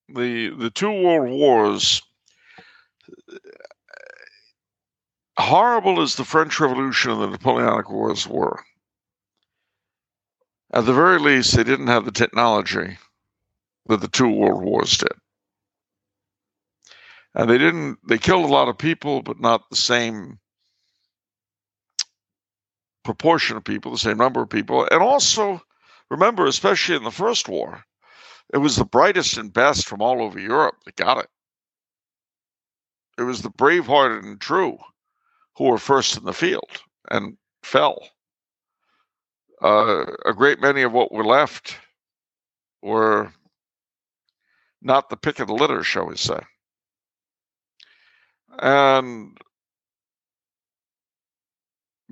The 0.09 0.51
the 0.51 0.71
two 0.71 0.91
world 0.91 1.31
wars 1.31 2.03
uh, 3.33 3.39
horrible 5.43 6.01
as 6.03 6.17
the 6.17 6.25
French 6.25 6.59
Revolution 6.61 7.13
and 7.13 7.23
the 7.23 7.27
Napoleonic 7.29 7.91
Wars 7.91 8.27
were. 8.27 8.63
At 10.73 10.87
the 10.87 10.93
very 10.95 11.19
least, 11.21 11.55
they 11.57 11.65
didn't 11.65 11.87
have 11.89 12.05
the 12.05 12.11
technology 12.13 12.99
that 13.87 14.01
the 14.01 14.09
two 14.09 14.29
world 14.31 14.63
wars 14.65 14.97
did. 14.99 15.13
And 17.35 17.49
they 17.51 17.59
didn't 17.59 17.99
they 18.09 18.19
killed 18.19 18.45
a 18.45 18.49
lot 18.53 18.69
of 18.69 18.79
people, 18.79 19.23
but 19.23 19.41
not 19.41 19.69
the 19.71 19.77
same 19.77 20.39
proportion 23.11 23.57
of 23.57 23.65
people, 23.65 23.91
the 23.91 23.99
same 23.99 24.19
number 24.19 24.41
of 24.41 24.49
people. 24.49 24.87
And 24.89 25.03
also, 25.03 25.61
remember, 26.11 26.47
especially 26.47 26.95
in 26.95 27.03
the 27.03 27.11
First 27.11 27.49
War, 27.49 27.83
it 28.55 28.59
was 28.59 28.77
the 28.77 28.85
brightest 28.85 29.37
and 29.37 29.53
best 29.53 29.89
from 29.89 30.01
all 30.01 30.23
over 30.23 30.39
Europe 30.39 30.77
that 30.85 30.95
got 30.95 31.19
it. 31.19 31.27
It 33.19 33.23
was 33.25 33.43
the 33.43 33.51
brave-hearted 33.51 34.23
and 34.23 34.41
true 34.41 34.79
who 35.57 35.65
were 35.65 35.79
first 35.79 36.17
in 36.17 36.25
the 36.25 36.33
field 36.33 36.71
and 37.11 37.37
fell. 37.65 37.99
Uh, 39.61 40.05
a 40.25 40.33
great 40.33 40.61
many 40.61 40.83
of 40.83 40.93
what 40.93 41.11
were 41.11 41.25
left 41.25 41.77
were 42.81 43.33
not 44.81 45.11
the 45.11 45.17
pick 45.17 45.41
of 45.41 45.49
the 45.49 45.55
litter, 45.55 45.83
shall 45.83 46.07
we 46.07 46.17
say. 46.17 46.39
And 48.61 49.37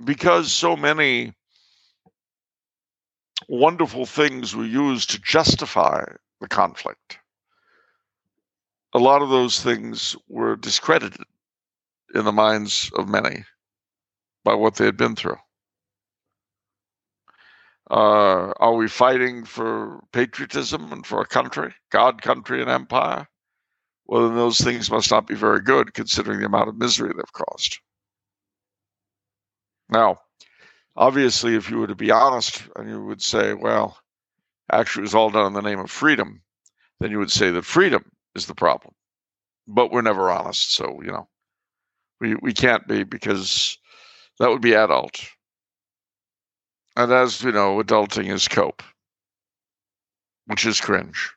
because 0.03 0.51
so 0.51 0.75
many 0.75 1.33
wonderful 3.47 4.05
things 4.05 4.55
were 4.55 4.65
used 4.65 5.09
to 5.11 5.19
justify 5.19 6.03
the 6.39 6.47
conflict, 6.47 7.19
a 8.93 8.99
lot 8.99 9.21
of 9.21 9.29
those 9.29 9.61
things 9.61 10.15
were 10.27 10.55
discredited 10.55 11.21
in 12.15 12.25
the 12.25 12.31
minds 12.31 12.91
of 12.95 13.07
many 13.07 13.43
by 14.43 14.53
what 14.53 14.75
they 14.75 14.85
had 14.85 14.97
been 14.97 15.15
through. 15.15 15.37
Uh, 17.91 18.53
are 18.59 18.75
we 18.75 18.87
fighting 18.87 19.43
for 19.43 19.99
patriotism 20.11 20.91
and 20.93 21.05
for 21.05 21.21
a 21.21 21.27
country, 21.27 21.73
God, 21.91 22.21
country, 22.21 22.61
and 22.61 22.69
empire? 22.69 23.27
Well, 24.05 24.27
then 24.27 24.35
those 24.35 24.59
things 24.59 24.91
must 24.91 25.11
not 25.11 25.27
be 25.27 25.35
very 25.35 25.61
good 25.61 25.93
considering 25.93 26.39
the 26.39 26.45
amount 26.45 26.69
of 26.69 26.77
misery 26.77 27.11
they've 27.15 27.33
caused. 27.33 27.79
Now, 29.89 30.19
obviously, 30.95 31.55
if 31.55 31.69
you 31.69 31.77
were 31.77 31.87
to 31.87 31.95
be 31.95 32.11
honest 32.11 32.63
and 32.75 32.89
you 32.89 33.03
would 33.03 33.21
say, 33.21 33.53
well, 33.53 33.97
actually, 34.71 35.01
it 35.01 35.03
was 35.03 35.15
all 35.15 35.29
done 35.29 35.47
in 35.47 35.53
the 35.53 35.61
name 35.61 35.79
of 35.79 35.89
freedom, 35.89 36.41
then 36.99 37.11
you 37.11 37.19
would 37.19 37.31
say 37.31 37.51
that 37.51 37.65
freedom 37.65 38.03
is 38.35 38.45
the 38.45 38.55
problem. 38.55 38.93
But 39.67 39.91
we're 39.91 40.01
never 40.01 40.29
honest. 40.29 40.75
So, 40.75 41.01
you 41.03 41.11
know, 41.11 41.27
we, 42.19 42.35
we 42.35 42.53
can't 42.53 42.87
be 42.87 43.03
because 43.03 43.77
that 44.39 44.49
would 44.49 44.61
be 44.61 44.73
adult. 44.73 45.19
And 46.95 47.11
as 47.11 47.41
you 47.43 47.51
know, 47.51 47.81
adulting 47.81 48.31
is 48.31 48.47
cope, 48.47 48.83
which 50.47 50.65
is 50.65 50.81
cringe. 50.81 51.31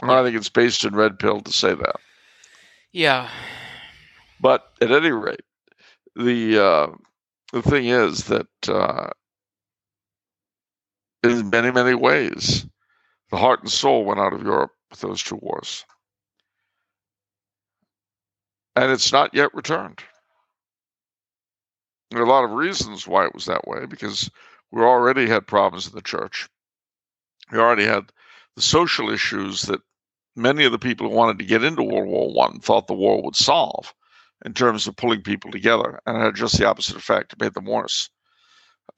And 0.00 0.10
I 0.10 0.24
think 0.24 0.36
it's 0.36 0.48
based 0.48 0.84
in 0.84 0.96
red 0.96 1.18
pill 1.18 1.40
to 1.40 1.52
say 1.52 1.74
that. 1.74 1.96
Yeah, 2.92 3.28
but 4.42 4.72
at 4.82 4.90
any 4.90 5.12
rate, 5.12 5.40
the 6.14 6.62
uh, 6.62 6.86
the 7.54 7.62
thing 7.62 7.86
is 7.86 8.24
that 8.24 8.46
uh, 8.68 9.10
in 11.22 11.50
many, 11.50 11.70
many 11.70 11.94
ways. 11.94 12.66
The 13.30 13.38
heart 13.38 13.60
and 13.60 13.70
soul 13.70 14.04
went 14.04 14.20
out 14.20 14.32
of 14.32 14.42
Europe 14.42 14.72
with 14.90 15.00
those 15.00 15.22
two 15.22 15.36
wars. 15.36 15.84
And 18.76 18.90
it's 18.90 19.12
not 19.12 19.34
yet 19.34 19.54
returned. 19.54 20.02
There 22.10 22.20
are 22.20 22.26
a 22.26 22.28
lot 22.28 22.44
of 22.44 22.50
reasons 22.50 23.06
why 23.06 23.24
it 23.24 23.34
was 23.34 23.46
that 23.46 23.66
way 23.66 23.86
because 23.86 24.30
we 24.70 24.82
already 24.82 25.26
had 25.28 25.46
problems 25.46 25.86
in 25.86 25.94
the 25.94 26.02
church. 26.02 26.48
We 27.50 27.58
already 27.58 27.84
had 27.84 28.12
the 28.56 28.62
social 28.62 29.08
issues 29.08 29.62
that 29.62 29.80
many 30.36 30.64
of 30.64 30.72
the 30.72 30.78
people 30.78 31.08
who 31.08 31.14
wanted 31.14 31.38
to 31.38 31.44
get 31.46 31.64
into 31.64 31.82
World 31.82 32.08
War 32.08 32.32
One 32.34 32.60
thought 32.60 32.86
the 32.86 32.94
war 32.94 33.22
would 33.22 33.36
solve 33.36 33.94
in 34.44 34.54
terms 34.54 34.86
of 34.86 34.96
pulling 34.96 35.22
people 35.22 35.50
together, 35.50 36.00
and 36.06 36.16
it 36.16 36.20
had 36.20 36.34
just 36.34 36.58
the 36.58 36.66
opposite 36.66 36.96
effect. 36.96 37.32
It 37.32 37.40
made 37.40 37.54
them 37.54 37.64
worse. 37.66 38.10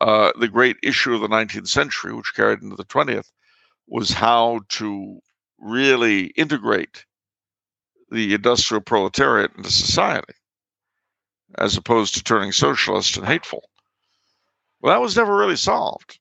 Uh, 0.00 0.32
the 0.38 0.48
great 0.48 0.76
issue 0.82 1.14
of 1.14 1.20
the 1.20 1.28
19th 1.28 1.68
century, 1.68 2.14
which 2.14 2.34
carried 2.34 2.62
into 2.62 2.76
the 2.76 2.84
20th, 2.84 3.30
was 3.86 4.10
how 4.10 4.60
to 4.70 5.20
really 5.58 6.26
integrate 6.36 7.04
the 8.10 8.34
industrial 8.34 8.80
proletariat 8.80 9.52
into 9.56 9.70
society, 9.70 10.34
as 11.58 11.76
opposed 11.76 12.14
to 12.14 12.22
turning 12.22 12.52
socialist 12.52 13.16
and 13.16 13.26
hateful. 13.26 13.68
Well, 14.80 14.94
that 14.94 15.00
was 15.00 15.16
never 15.16 15.36
really 15.36 15.56
solved. 15.56 16.18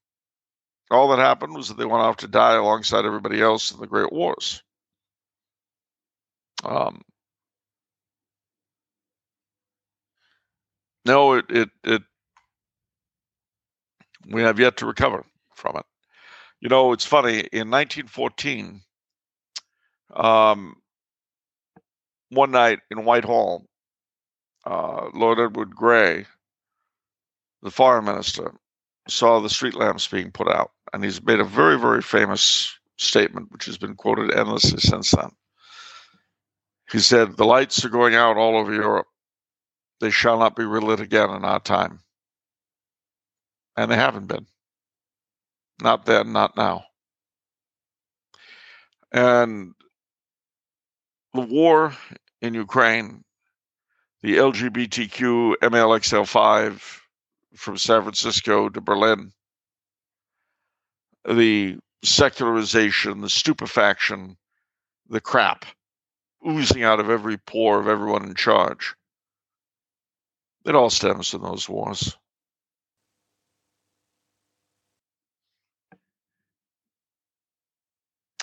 All 0.91 1.09
that 1.09 1.19
happened 1.19 1.53
was 1.53 1.69
that 1.69 1.77
they 1.77 1.85
went 1.85 2.03
off 2.03 2.17
to 2.17 2.27
die 2.27 2.55
alongside 2.55 3.05
everybody 3.05 3.41
else 3.41 3.71
in 3.71 3.79
the 3.79 3.87
Great 3.87 4.11
Wars. 4.11 4.61
Um, 6.63 7.01
no, 11.05 11.33
it, 11.33 11.45
it, 11.49 11.69
it, 11.83 12.01
we 14.27 14.41
have 14.41 14.59
yet 14.59 14.77
to 14.77 14.85
recover 14.85 15.25
from 15.55 15.77
it. 15.77 15.85
You 16.61 16.69
know, 16.69 16.93
it's 16.93 17.05
funny, 17.05 17.39
in 17.51 17.69
1914, 17.69 18.81
um, 20.15 20.75
one 22.29 22.51
night 22.51 22.79
in 22.89 23.03
Whitehall, 23.05 23.65
uh, 24.65 25.09
Lord 25.13 25.39
Edward 25.39 25.75
Grey, 25.75 26.25
the 27.61 27.71
foreign 27.71 28.05
minister, 28.05 28.53
saw 29.07 29.39
the 29.39 29.49
street 29.49 29.75
lamps 29.75 30.07
being 30.07 30.31
put 30.31 30.47
out, 30.47 30.71
and 30.93 31.03
he's 31.03 31.21
made 31.21 31.39
a 31.39 31.45
very, 31.45 31.77
very 31.77 32.01
famous 32.01 32.73
statement, 32.97 33.51
which 33.51 33.65
has 33.65 33.77
been 33.77 33.95
quoted 33.95 34.31
endlessly 34.31 34.79
since 34.79 35.11
then. 35.11 35.29
He 36.91 36.99
said, 36.99 37.35
The 37.35 37.45
lights 37.45 37.83
are 37.83 37.89
going 37.89 38.15
out 38.15 38.37
all 38.37 38.57
over 38.57 38.73
Europe. 38.73 39.07
They 40.03 40.09
shall 40.09 40.37
not 40.37 40.57
be 40.57 40.65
relit 40.65 40.99
again 40.99 41.29
in 41.29 41.45
our 41.45 41.61
time. 41.61 42.01
And 43.77 43.89
they 43.89 43.95
haven't 43.95 44.27
been. 44.27 44.47
Not 45.81 46.05
then, 46.05 46.33
not 46.33 46.57
now. 46.57 46.83
And 49.13 49.73
the 51.33 51.39
war 51.39 51.95
in 52.41 52.53
Ukraine, 52.53 53.23
the 54.21 54.35
LGBTQ 54.35 55.53
MLXL5 55.61 56.99
from 57.55 57.77
San 57.77 58.01
Francisco 58.01 58.67
to 58.67 58.81
Berlin, 58.81 59.31
the 61.25 61.77
secularization, 62.03 63.21
the 63.21 63.29
stupefaction, 63.29 64.35
the 65.07 65.21
crap 65.21 65.63
oozing 66.45 66.83
out 66.83 66.99
of 66.99 67.09
every 67.09 67.37
pore 67.37 67.79
of 67.79 67.87
everyone 67.87 68.25
in 68.25 68.35
charge. 68.35 68.95
It 70.65 70.75
all 70.75 70.89
stems 70.89 71.29
from 71.29 71.43
those 71.43 71.67
wars. 71.67 72.17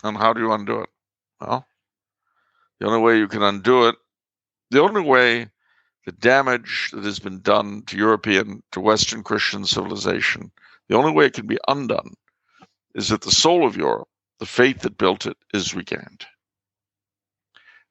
And 0.03 0.17
how 0.17 0.33
do 0.33 0.41
you 0.41 0.53
undo 0.53 0.81
it? 0.81 0.89
Well, 1.41 1.67
the 2.79 2.87
only 2.87 3.01
way 3.01 3.19
you 3.19 3.29
can 3.29 3.43
undo 3.43 3.89
it, 3.89 3.97
the 4.71 4.81
only 4.81 5.03
way 5.03 5.49
the 6.07 6.13
damage 6.13 6.91
that 6.93 7.05
has 7.05 7.19
been 7.19 7.41
done 7.41 7.83
to 7.87 7.97
European, 7.97 8.63
to 8.73 8.81
Western 8.81 9.23
Christian 9.23 9.65
civilization, 9.65 10.51
the 10.89 10.97
only 10.97 11.13
way 11.13 11.27
it 11.27 11.35
can 11.35 11.47
be 11.47 11.59
undone 11.69 12.15
is 12.95 13.09
that 13.09 13.23
the 13.23 13.31
soul 13.31 13.67
of 13.67 13.77
Europe, 13.77 14.09
the 14.39 14.47
faith 14.47 14.81
that 14.81 14.99
built 14.99 15.27
it, 15.27 15.37
is 15.53 15.75
regained. 15.75 16.27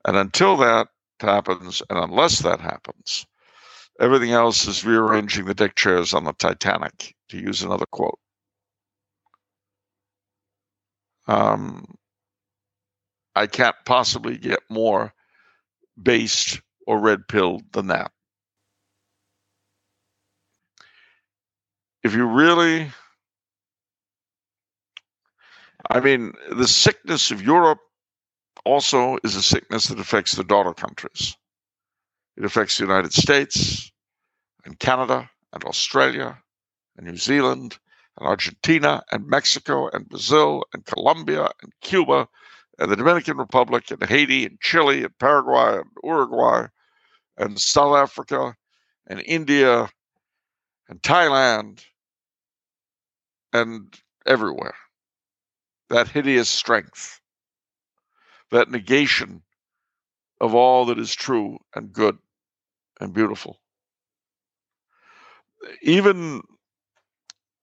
And 0.06 0.18
until 0.18 0.58
that 0.58 0.88
happens, 1.20 1.84
and 1.90 2.00
unless 2.00 2.40
that 2.40 2.60
happens, 2.60 3.26
everything 4.00 4.32
else 4.32 4.68
is 4.68 4.86
rearranging 4.86 5.46
the 5.46 5.54
deck 5.54 5.76
chairs 5.76 6.14
on 6.14 6.24
the 6.24 6.34
Titanic, 6.34 7.16
to 7.30 7.38
use 7.38 7.62
another 7.62 7.86
quote. 7.92 8.20
Um, 11.28 11.86
I 13.36 13.48
can't 13.48 13.76
possibly 13.86 14.38
get 14.38 14.60
more 14.70 15.14
based 16.02 16.62
or 16.88 17.00
red 17.00 17.28
pilled 17.28 17.64
than 17.72 17.88
that. 17.88 18.12
If 22.04 22.16
you 22.16 22.26
really, 22.26 22.92
I 25.90 26.00
mean, 26.00 26.34
the 26.52 26.68
sickness 26.68 27.30
of 27.30 27.42
Europe 27.42 27.80
also 28.66 29.18
is 29.24 29.36
a 29.36 29.42
sickness 29.44 29.88
that 29.88 30.00
affects 30.00 30.32
the 30.32 30.44
daughter 30.44 30.74
countries. 30.74 31.36
It 32.40 32.46
affects 32.46 32.78
the 32.78 32.86
United 32.86 33.12
States 33.12 33.92
and 34.64 34.80
Canada 34.80 35.30
and 35.52 35.62
Australia 35.66 36.42
and 36.96 37.06
New 37.06 37.18
Zealand 37.18 37.78
and 38.18 38.26
Argentina 38.26 39.04
and 39.12 39.28
Mexico 39.28 39.90
and 39.90 40.08
Brazil 40.08 40.64
and 40.74 40.86
Colombia 40.86 41.50
and 41.62 41.74
Cuba 41.82 42.30
and 42.78 42.90
the 42.90 42.96
Dominican 42.96 43.36
Republic 43.36 43.92
and 43.92 44.02
Haiti 44.02 44.46
and 44.46 44.58
Chile 44.62 45.04
and 45.04 45.20
Paraguay 45.20 45.80
and 45.80 45.90
Uruguay 46.02 46.68
and 47.36 47.60
South 47.60 47.98
Africa 47.98 48.56
and 49.08 49.22
India 49.26 49.90
and 50.88 51.02
Thailand 51.02 51.84
and 53.52 53.94
everywhere. 54.26 54.76
That 55.90 56.08
hideous 56.08 56.48
strength, 56.48 57.20
that 58.50 58.72
negation 58.72 59.42
of 60.40 60.56
all 60.56 60.86
that 60.86 60.98
is 60.98 61.14
true 61.14 61.58
and 61.76 61.92
good 61.92 62.18
and 63.00 63.14
beautiful. 63.14 63.60
Even, 65.82 66.42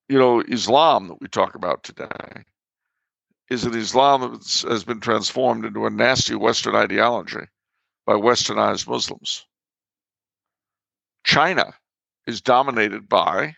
you 0.08 0.18
know, 0.18 0.40
Islam 0.40 1.08
that 1.08 1.20
we 1.20 1.28
talk 1.28 1.54
about 1.54 1.82
today 1.82 2.44
is 3.50 3.62
that 3.62 3.74
Islam 3.74 4.20
that 4.20 4.64
has 4.68 4.84
been 4.84 5.00
transformed 5.00 5.64
into 5.64 5.86
a 5.86 5.90
nasty 5.90 6.34
Western 6.34 6.74
ideology 6.74 7.46
by 8.06 8.14
westernized 8.14 8.88
Muslims. 8.88 9.46
China 11.24 11.72
is 12.26 12.40
dominated 12.40 13.08
by 13.08 13.54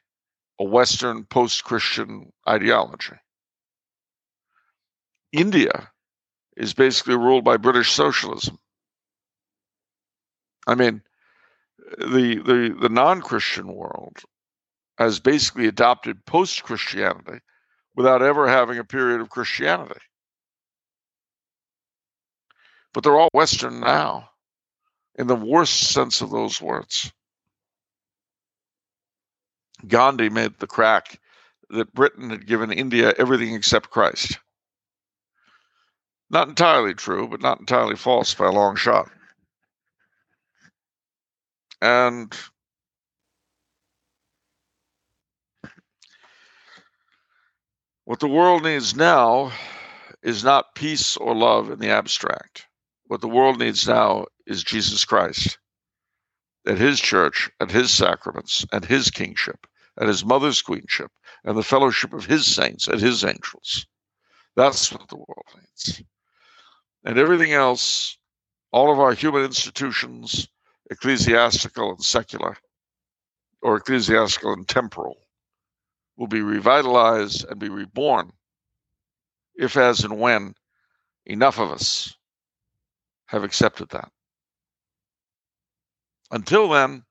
a 0.58 0.64
Western 0.64 1.24
post 1.24 1.64
Christian 1.64 2.32
ideology. 2.48 3.14
India 5.32 5.90
is 6.56 6.74
basically 6.74 7.16
ruled 7.16 7.44
by 7.44 7.56
British 7.56 7.92
socialism. 7.92 8.58
I 10.66 10.74
mean, 10.74 11.02
the 11.96 12.42
the, 12.44 12.76
the 12.80 12.88
non 12.88 13.22
Christian 13.22 13.72
world 13.72 14.18
has 14.98 15.20
basically 15.20 15.66
adopted 15.66 16.24
post 16.26 16.64
Christianity 16.64 17.40
without 17.94 18.22
ever 18.22 18.48
having 18.48 18.78
a 18.78 18.84
period 18.84 19.20
of 19.20 19.30
Christianity. 19.30 20.00
But 22.92 23.04
they're 23.04 23.18
all 23.18 23.30
Western 23.32 23.80
now, 23.80 24.30
in 25.14 25.26
the 25.26 25.36
worst 25.36 25.88
sense 25.92 26.20
of 26.20 26.30
those 26.30 26.60
words. 26.60 27.12
Gandhi 29.86 30.28
made 30.28 30.58
the 30.58 30.66
crack 30.66 31.20
that 31.70 31.94
Britain 31.94 32.30
had 32.30 32.46
given 32.46 32.72
India 32.72 33.14
everything 33.18 33.54
except 33.54 33.90
Christ. 33.90 34.38
Not 36.30 36.48
entirely 36.48 36.94
true, 36.94 37.28
but 37.28 37.40
not 37.40 37.60
entirely 37.60 37.96
false 37.96 38.34
by 38.34 38.46
a 38.46 38.52
long 38.52 38.76
shot. 38.76 39.10
And 41.80 42.34
What 48.08 48.20
the 48.20 48.26
world 48.26 48.62
needs 48.62 48.96
now 48.96 49.52
is 50.22 50.42
not 50.42 50.74
peace 50.74 51.18
or 51.18 51.34
love 51.34 51.70
in 51.70 51.78
the 51.78 51.90
abstract. 51.90 52.66
What 53.04 53.20
the 53.20 53.28
world 53.28 53.58
needs 53.58 53.86
now 53.86 54.24
is 54.46 54.64
Jesus 54.64 55.04
Christ 55.04 55.58
and 56.64 56.78
his 56.78 57.00
church 57.00 57.50
and 57.60 57.70
his 57.70 57.90
sacraments 57.90 58.64
and 58.72 58.82
his 58.82 59.10
kingship 59.10 59.66
and 59.98 60.08
his 60.08 60.24
mother's 60.24 60.62
queenship 60.62 61.12
and 61.44 61.54
the 61.54 61.62
fellowship 61.62 62.14
of 62.14 62.24
his 62.24 62.46
saints 62.46 62.88
and 62.88 62.98
his 62.98 63.24
angels. 63.24 63.86
That's 64.56 64.90
what 64.90 65.06
the 65.10 65.16
world 65.16 65.46
needs. 65.56 66.02
And 67.04 67.18
everything 67.18 67.52
else, 67.52 68.16
all 68.72 68.90
of 68.90 69.00
our 69.00 69.12
human 69.12 69.44
institutions, 69.44 70.48
ecclesiastical 70.90 71.90
and 71.90 72.02
secular, 72.02 72.56
or 73.62 73.76
ecclesiastical 73.76 74.52
and 74.52 74.68
temporal, 74.68 75.16
will 76.16 76.26
be 76.26 76.42
revitalized 76.42 77.44
and 77.48 77.58
be 77.58 77.68
reborn 77.68 78.32
if, 79.54 79.76
as, 79.76 80.04
and 80.04 80.18
when 80.18 80.54
enough 81.26 81.58
of 81.58 81.70
us 81.70 82.14
have 83.26 83.44
accepted 83.44 83.88
that. 83.90 84.10
Until 86.30 86.68
then, 86.68 87.04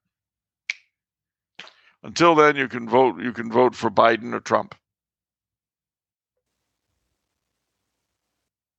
until 2.03 2.35
then, 2.35 2.55
you 2.55 2.67
can 2.67 2.87
vote. 2.87 3.19
You 3.21 3.33
can 3.33 3.51
vote 3.51 3.75
for 3.75 3.89
Biden 3.89 4.33
or 4.33 4.39
Trump. 4.39 4.75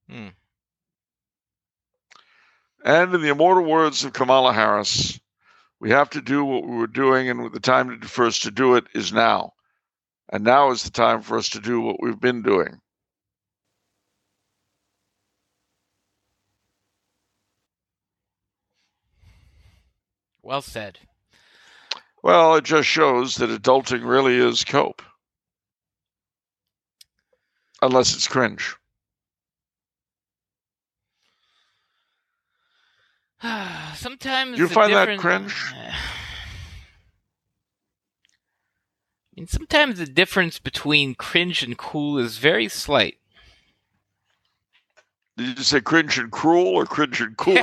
Hmm. 0.09 0.29
And 2.85 3.15
in 3.15 3.23
the 3.23 3.29
immortal 3.29 3.65
words 3.65 4.05
of 4.05 4.13
Kamala 4.13 4.53
Harris, 4.53 5.19
we 5.81 5.91
have 5.91 6.11
to 6.11 6.21
do 6.21 6.45
what 6.45 6.65
we 6.65 6.77
were 6.77 6.87
doing, 6.87 7.29
and 7.29 7.53
the 7.53 7.61
time 7.61 8.01
for 8.01 8.27
us 8.27 8.41
to 8.41 8.51
do 8.51 8.77
it 8.77 8.87
is 8.95 9.13
now. 9.13 9.53
And 10.31 10.45
now 10.45 10.71
is 10.71 10.83
the 10.83 10.91
time 10.91 11.23
for 11.23 11.39
us 11.39 11.49
to 11.51 11.61
do 11.61 11.81
what 11.81 12.01
we've 12.01 12.21
been 12.21 12.43
doing. 12.43 12.81
Well 20.43 20.63
said. 20.63 20.99
Well, 22.23 22.55
it 22.57 22.65
just 22.65 22.89
shows 22.89 23.37
that 23.37 23.51
adulting 23.51 24.03
really 24.03 24.37
is 24.37 24.65
cope. 24.65 25.03
Unless 27.83 28.15
it's 28.15 28.27
cringe. 28.27 28.78
Sometimes 33.94 34.59
You 34.59 34.69
find 34.69 34.93
that 34.93 35.19
cringe? 35.19 35.55
I 39.36 39.40
mean, 39.40 39.47
sometimes 39.47 39.98
the 39.98 40.06
difference 40.06 40.59
between 40.59 41.15
cringe 41.15 41.62
and 41.62 41.78
cool 41.78 42.19
is 42.19 42.39
very 42.39 42.69
slight. 42.69 43.19
Did 45.36 45.59
you 45.59 45.65
say 45.65 45.81
cringe 45.81 46.19
and 46.19 46.32
cruel 46.32 46.66
or 46.74 46.85
cringe 46.85 47.20
and 47.20 47.36
cool? 47.36 47.62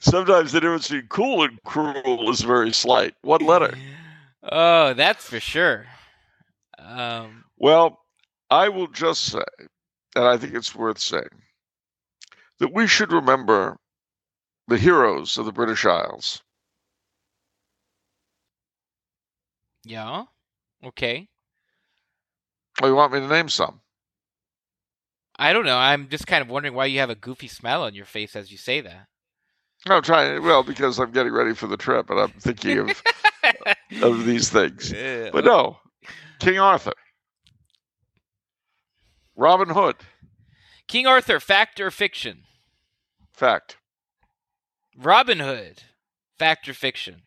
Sometimes 0.00 0.52
the 0.52 0.60
difference 0.60 0.88
between 0.88 1.08
cool 1.08 1.42
and 1.42 1.62
cruel 1.64 2.28
is 2.30 2.42
very 2.42 2.72
slight. 2.72 3.14
One 3.22 3.40
letter. 3.40 3.74
Oh, 4.42 4.92
that's 4.92 5.24
for 5.24 5.40
sure. 5.40 5.86
Um, 6.78 7.44
Well, 7.56 8.00
I 8.50 8.68
will 8.68 8.86
just 8.88 9.24
say, 9.24 9.42
and 10.14 10.24
I 10.26 10.36
think 10.36 10.54
it's 10.54 10.74
worth 10.74 10.98
saying, 10.98 11.24
that 12.58 12.72
we 12.72 12.86
should 12.86 13.12
remember 13.12 13.76
the 14.66 14.78
heroes 14.78 15.38
of 15.38 15.46
the 15.46 15.52
British 15.52 15.84
Isles. 15.84 16.42
yeah. 19.84 20.24
Okay. 20.84 21.28
Oh, 22.82 22.86
you 22.86 22.94
want 22.94 23.12
me 23.12 23.20
to 23.20 23.26
name 23.28 23.48
some? 23.48 23.80
I 25.38 25.52
don't 25.52 25.64
know. 25.64 25.76
I'm 25.78 26.08
just 26.08 26.26
kind 26.26 26.42
of 26.42 26.48
wondering 26.48 26.74
why 26.74 26.86
you 26.86 26.98
have 27.00 27.10
a 27.10 27.14
goofy 27.14 27.48
smile 27.48 27.82
on 27.82 27.94
your 27.94 28.04
face 28.04 28.36
as 28.36 28.52
you 28.52 28.58
say 28.58 28.80
that. 28.80 29.06
I'm 29.86 30.02
trying. 30.02 30.42
Well, 30.42 30.62
because 30.62 30.98
I'm 30.98 31.12
getting 31.12 31.32
ready 31.32 31.54
for 31.54 31.66
the 31.68 31.76
trip, 31.76 32.10
and 32.10 32.18
I'm 32.20 32.30
thinking 32.32 32.78
of 32.90 33.02
of 34.02 34.24
these 34.26 34.50
things. 34.50 34.92
Uh, 34.92 35.30
But 35.32 35.44
no, 35.44 35.78
King 36.40 36.58
Arthur, 36.58 36.92
Robin 39.36 39.68
Hood, 39.68 39.96
King 40.88 41.06
Arthur, 41.06 41.38
fact 41.40 41.80
or 41.80 41.90
fiction? 41.90 42.44
Fact, 43.38 43.76
Robin 44.96 45.38
Hood, 45.38 45.82
fact 46.38 46.68
or 46.68 46.74
fiction? 46.74 47.22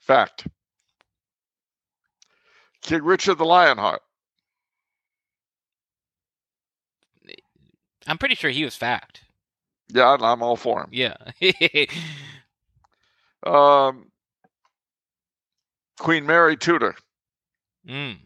fact. 0.00 0.46
King 2.80 3.02
Richard 3.02 3.34
the 3.36 3.44
Lionheart, 3.44 4.00
I'm 8.06 8.16
pretty 8.16 8.34
sure 8.34 8.50
he 8.50 8.64
was 8.64 8.74
fact. 8.76 9.20
yeah, 9.90 10.08
I'm- 10.08 10.42
all 10.42 10.56
for 10.56 10.80
him. 10.82 10.88
Yeah. 10.92 11.16
Um, 13.46 14.10
Queen 16.00 16.26
Mary 16.26 16.56
Tudor, 16.56 16.96
mm. 17.88 18.18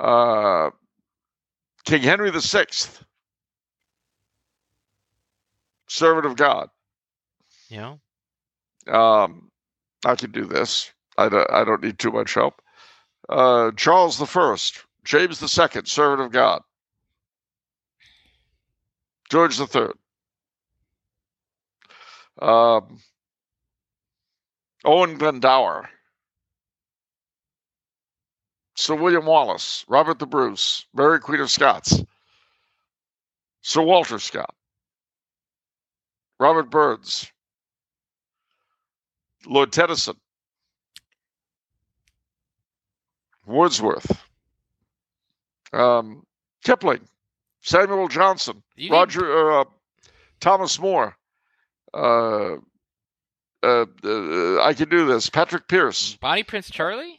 uh, 0.00 0.70
King 1.84 2.02
Henry 2.02 2.30
VI, 2.32 2.64
servant 5.90 6.24
of 6.24 6.36
God. 6.36 6.68
Yeah. 7.68 7.96
Um, 8.86 9.50
I 10.04 10.14
can 10.14 10.30
do 10.30 10.44
this. 10.44 10.92
I 11.18 11.28
don't, 11.28 11.50
I 11.50 11.64
don't 11.64 11.82
need 11.82 11.98
too 11.98 12.12
much 12.12 12.34
help. 12.34 12.62
Uh, 13.28 13.72
Charles 13.72 14.18
the 14.18 14.26
First, 14.26 14.84
James 15.04 15.40
the 15.40 15.48
Second, 15.48 15.86
servant 15.86 16.22
of 16.22 16.32
God. 16.32 16.62
George 19.30 19.56
the 19.58 19.66
Third. 19.66 19.94
Um, 22.40 23.00
Owen 24.84 25.18
Glendower. 25.18 25.90
Sir 28.76 28.94
William 28.94 29.26
Wallace, 29.26 29.84
Robert 29.88 30.18
the 30.18 30.26
Bruce, 30.26 30.86
Mary 30.94 31.20
Queen 31.20 31.40
of 31.40 31.50
Scots, 31.50 32.02
Sir 33.60 33.82
Walter 33.82 34.18
Scott, 34.18 34.54
Robert 36.40 36.70
Burns, 36.70 37.30
Lord 39.46 39.72
Tennyson, 39.72 40.16
Wordsworth, 43.46 44.24
um, 45.72 46.24
Kipling, 46.64 47.06
Samuel 47.60 48.08
Johnson, 48.08 48.62
You 48.74 48.90
need- 48.90 48.96
Roger, 48.96 49.60
uh, 49.60 49.64
Thomas 50.40 50.78
More. 50.80 51.14
Uh, 51.92 52.54
uh, 53.62 53.84
uh, 54.04 54.62
I 54.62 54.72
can 54.74 54.88
do 54.88 55.06
this. 55.06 55.28
Patrick 55.28 55.68
Pearse. 55.68 56.16
Bonnie 56.16 56.44
Prince 56.44 56.70
Charlie? 56.70 57.18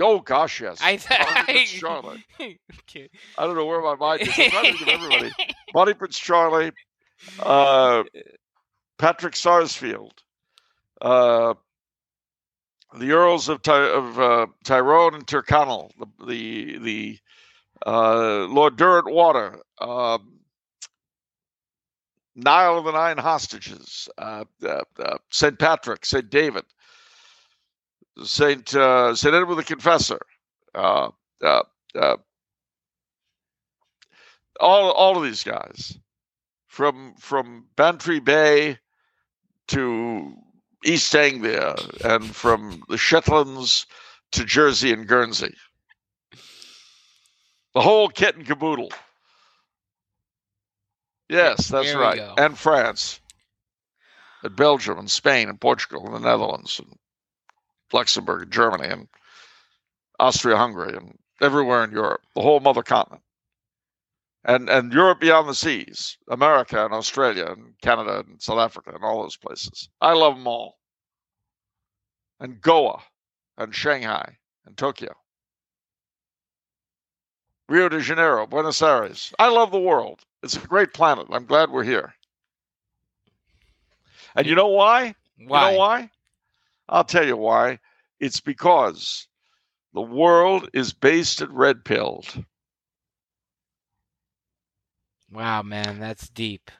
Oh 0.00 0.20
gosh, 0.20 0.60
yes. 0.62 0.78
I 0.80 0.96
Bonnie 0.96 1.44
Prince 1.44 1.70
Charlie. 1.80 2.24
okay. 2.40 3.10
I 3.36 3.46
don't 3.46 3.56
know 3.56 3.66
where 3.66 3.82
my 3.82 3.96
mind 3.96 4.22
is. 4.22 4.28
I'm 4.38 4.50
trying 4.50 4.72
to 4.72 4.78
think 4.78 4.80
of 4.82 4.88
everybody. 4.88 5.32
Bonnie 5.74 5.92
Prince 5.94 6.18
Charlie, 6.18 6.70
uh, 7.40 8.04
Patrick 8.98 9.36
Sarsfield, 9.36 10.14
uh, 11.00 11.54
the 12.98 13.12
Earls 13.12 13.48
of, 13.48 13.62
Ty- 13.62 13.90
of 13.90 14.20
uh, 14.20 14.46
Tyrone 14.64 15.14
and 15.14 15.26
Tyrconnell, 15.26 15.90
the 15.98 16.26
the, 16.26 16.78
the 16.78 17.18
uh, 17.86 18.46
Lord 18.46 18.76
Derwentwater, 18.76 19.60
um, 19.80 20.40
Niall 22.36 22.78
of 22.78 22.84
the 22.84 22.92
Nine 22.92 23.18
Hostages, 23.18 24.08
uh, 24.18 24.44
uh, 24.64 24.82
uh, 24.98 25.18
Saint 25.30 25.58
Patrick, 25.58 26.04
Saint 26.06 26.30
David, 26.30 26.64
Saint 28.24 28.74
uh, 28.74 29.14
Saint 29.14 29.34
Edward 29.34 29.56
the 29.56 29.64
Confessor. 29.64 30.20
Uh, 30.74 31.10
uh, 31.42 31.62
uh, 31.94 32.16
all 34.60 34.92
all 34.92 35.16
of 35.16 35.24
these 35.24 35.42
guys 35.42 35.98
from 36.80 37.12
from 37.18 37.66
Bantry 37.76 38.20
Bay 38.20 38.78
to 39.68 40.34
East 40.82 41.14
Anglia 41.14 41.74
and 42.02 42.34
from 42.34 42.82
the 42.88 42.96
Shetlands 42.96 43.84
to 44.32 44.46
Jersey 44.46 44.90
and 44.90 45.06
Guernsey. 45.06 45.54
The 47.74 47.82
whole 47.82 48.08
kit 48.08 48.34
and 48.34 48.46
caboodle. 48.46 48.88
Yes, 51.28 51.68
that's 51.68 51.92
right. 51.92 52.16
go. 52.16 52.34
And 52.38 52.56
France. 52.56 53.20
And 54.42 54.56
Belgium 54.56 54.98
and 54.98 55.10
Spain 55.10 55.50
and 55.50 55.60
Portugal 55.60 56.06
and 56.06 56.14
the 56.14 56.30
Netherlands 56.30 56.78
and 56.78 56.96
Luxembourg 57.92 58.44
and 58.44 58.50
Germany 58.50 58.88
and 58.88 59.06
Austria 60.18 60.56
Hungary 60.56 60.96
and 60.96 61.18
everywhere 61.42 61.84
in 61.84 61.92
Europe, 61.92 62.22
the 62.34 62.40
whole 62.40 62.60
mother 62.60 62.82
continent 62.82 63.22
and 64.44 64.68
and 64.68 64.92
Europe 64.92 65.20
beyond 65.20 65.48
the 65.48 65.54
seas, 65.54 66.16
America 66.28 66.84
and 66.84 66.94
Australia 66.94 67.46
and 67.46 67.74
Canada 67.82 68.24
and 68.26 68.40
South 68.40 68.58
Africa 68.58 68.92
and 68.94 69.04
all 69.04 69.22
those 69.22 69.36
places. 69.36 69.88
I 70.00 70.14
love 70.14 70.36
them 70.36 70.46
all. 70.46 70.78
And 72.38 72.60
Goa 72.60 73.02
and 73.58 73.74
Shanghai 73.74 74.38
and 74.64 74.76
Tokyo. 74.76 75.14
Rio 77.68 77.88
de 77.88 78.00
Janeiro, 78.00 78.46
Buenos 78.46 78.82
Aires. 78.82 79.32
I 79.38 79.48
love 79.48 79.70
the 79.70 79.78
world. 79.78 80.20
It's 80.42 80.56
a 80.56 80.66
great 80.66 80.92
planet. 80.92 81.26
I'm 81.30 81.44
glad 81.46 81.70
we're 81.70 81.84
here. 81.84 82.14
And 84.34 84.46
you 84.46 84.54
know 84.54 84.68
why? 84.68 85.14
Why? 85.46 85.70
You 85.70 85.72
know 85.72 85.78
why? 85.78 86.10
I'll 86.88 87.04
tell 87.04 87.26
you 87.26 87.36
why. 87.36 87.78
It's 88.18 88.40
because 88.40 89.28
the 89.94 90.00
world 90.00 90.68
is 90.72 90.92
based 90.92 91.40
and 91.40 91.56
red 91.56 91.84
pilled. 91.84 92.44
Wow, 95.32 95.62
man, 95.62 95.98
that's 96.00 96.28
deep. 96.28 96.70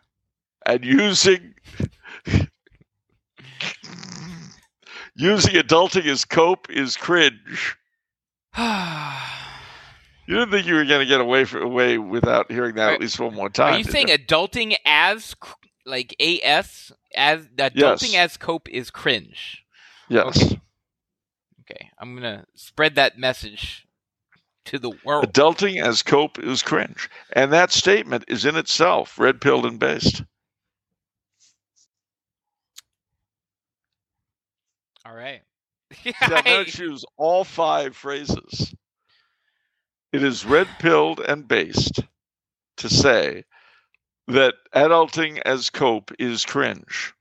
and 0.66 0.85
using 0.85 1.55
using 5.14 5.55
adulting 5.55 6.06
as 6.06 6.24
cope 6.24 6.68
is 6.70 6.97
cringe. 6.97 7.77
You 10.27 10.36
didn't 10.36 10.52
think 10.52 10.66
you 10.68 10.74
were 10.74 10.85
going 10.85 11.01
to 11.01 11.06
get 11.06 11.20
away 11.20 11.44
for, 11.44 11.59
away 11.60 11.98
without 11.98 12.52
hearing 12.52 12.77
that 12.77 12.90
Are- 12.90 12.94
at 12.94 13.01
least 13.01 13.18
one 13.18 13.35
more 13.35 13.48
time. 13.51 13.74
Are 13.74 13.78
you 13.78 13.82
saying 13.82 14.06
adulting 14.09 14.77
as 14.85 15.35
like 15.85 16.14
AS 16.20 16.93
as 17.16 17.48
adulting 17.48 18.12
Yes. 18.12 18.14
as 18.14 18.36
cope 18.36 18.68
is 18.68 18.93
cringe? 18.93 19.64
Yes. 20.09 20.40
okay. 20.40 20.60
Okay, 21.62 21.90
I'm 21.98 22.14
gonna 22.14 22.44
spread 22.55 22.94
that 22.94 23.18
message 23.18 23.89
to 24.70 24.78
the 24.78 24.92
world. 25.05 25.32
Adulting 25.32 25.82
as 25.82 26.02
cope 26.02 26.38
is 26.38 26.62
cringe. 26.62 27.10
And 27.32 27.52
that 27.52 27.72
statement 27.72 28.24
is 28.28 28.44
in 28.44 28.55
itself 28.55 29.18
red 29.18 29.40
pilled 29.40 29.66
and 29.66 29.80
based. 29.80 30.22
All 35.05 35.14
right. 35.14 35.40
See, 35.92 36.14
I'm 36.20 36.44
going 36.44 36.64
to 36.64 36.70
choose 36.70 37.05
all 37.16 37.42
five 37.42 37.97
phrases. 37.97 38.72
It 40.12 40.22
is 40.22 40.44
red 40.44 40.68
pilled 40.78 41.18
and 41.18 41.48
based 41.48 42.01
to 42.76 42.88
say 42.88 43.44
that 44.28 44.55
adulting 44.72 45.40
as 45.44 45.68
cope 45.70 46.12
is 46.20 46.44
cringe. 46.44 47.12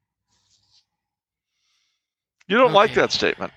You 2.48 2.58
don't 2.58 2.74
like 2.74 2.94
that 2.94 3.12
statement. 3.12 3.54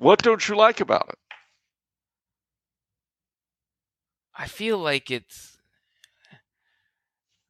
What 0.00 0.22
don't 0.22 0.48
you 0.48 0.56
like 0.56 0.80
about 0.80 1.10
it? 1.10 1.18
I 4.34 4.46
feel 4.46 4.78
like 4.78 5.10
it's 5.10 5.58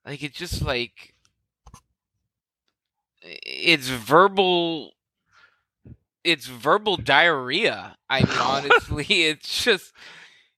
like 0.04 0.20
it's 0.24 0.36
just 0.36 0.60
like 0.60 1.14
it's 3.22 3.88
verbal 3.88 4.94
it's 6.24 6.46
verbal 6.46 6.96
diarrhea. 6.96 7.96
I 8.08 8.24
mean 8.24 8.36
honestly, 8.40 9.04
it's 9.08 9.62
just 9.62 9.92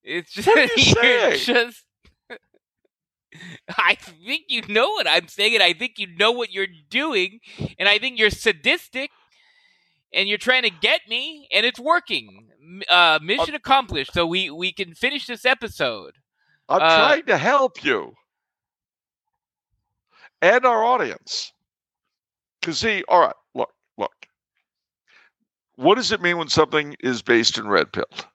it's 0.02 0.32
just 0.32 0.46
What 0.56 0.76
you 0.78 1.36
just 1.36 1.84
I 3.76 3.96
think 3.96 4.44
you 4.48 4.62
know 4.66 4.88
what 4.92 5.06
I'm 5.06 5.28
saying 5.28 5.56
and 5.56 5.62
I 5.62 5.74
think 5.74 5.98
you 5.98 6.06
know 6.16 6.32
what 6.32 6.52
you're 6.52 6.68
doing 6.88 7.40
and 7.78 7.86
I 7.86 7.98
think 7.98 8.18
you're 8.18 8.30
sadistic 8.30 9.10
and 10.14 10.28
you're 10.28 10.38
trying 10.38 10.62
to 10.62 10.70
get 10.70 11.02
me 11.08 11.48
and 11.52 11.64
it's 11.66 11.80
working. 11.80 12.48
Uh, 12.90 13.18
mission 13.22 13.54
accomplished. 13.54 14.12
So 14.12 14.26
we 14.26 14.50
we 14.50 14.72
can 14.72 14.94
finish 14.94 15.26
this 15.26 15.44
episode. 15.44 16.14
I'm 16.68 16.80
Uh, 16.80 16.96
trying 16.96 17.26
to 17.26 17.36
help 17.38 17.84
you 17.84 18.14
and 20.42 20.66
our 20.66 20.84
audience. 20.84 21.52
Because, 22.60 22.78
see, 22.78 23.02
all 23.08 23.20
right, 23.20 23.34
look, 23.54 23.72
look. 23.96 24.12
What 25.76 25.94
does 25.94 26.12
it 26.12 26.20
mean 26.20 26.36
when 26.38 26.48
something 26.48 26.96
is 27.00 27.22
based 27.22 27.58
in 27.58 27.66
red 27.66 27.92
pilled? 27.92 28.26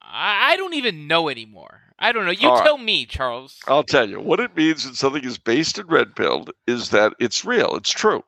I, 0.00 0.52
I 0.52 0.56
don't 0.56 0.74
even 0.74 1.06
know 1.06 1.28
anymore. 1.28 1.82
I 1.98 2.12
don't 2.12 2.24
know. 2.24 2.30
You 2.32 2.48
All 2.48 2.54
right. 2.56 2.64
tell 2.64 2.78
me, 2.78 3.06
Charles. 3.06 3.58
I'll 3.66 3.84
tell 3.84 4.08
you. 4.08 4.20
What 4.20 4.40
it 4.40 4.56
means 4.56 4.84
when 4.84 4.94
something 4.94 5.24
is 5.24 5.36
based 5.36 5.78
in 5.78 5.86
red 5.86 6.14
pilled 6.16 6.50
is 6.66 6.90
that 6.90 7.12
it's 7.18 7.44
real, 7.44 7.74
it's 7.76 7.90
true. 7.90 8.22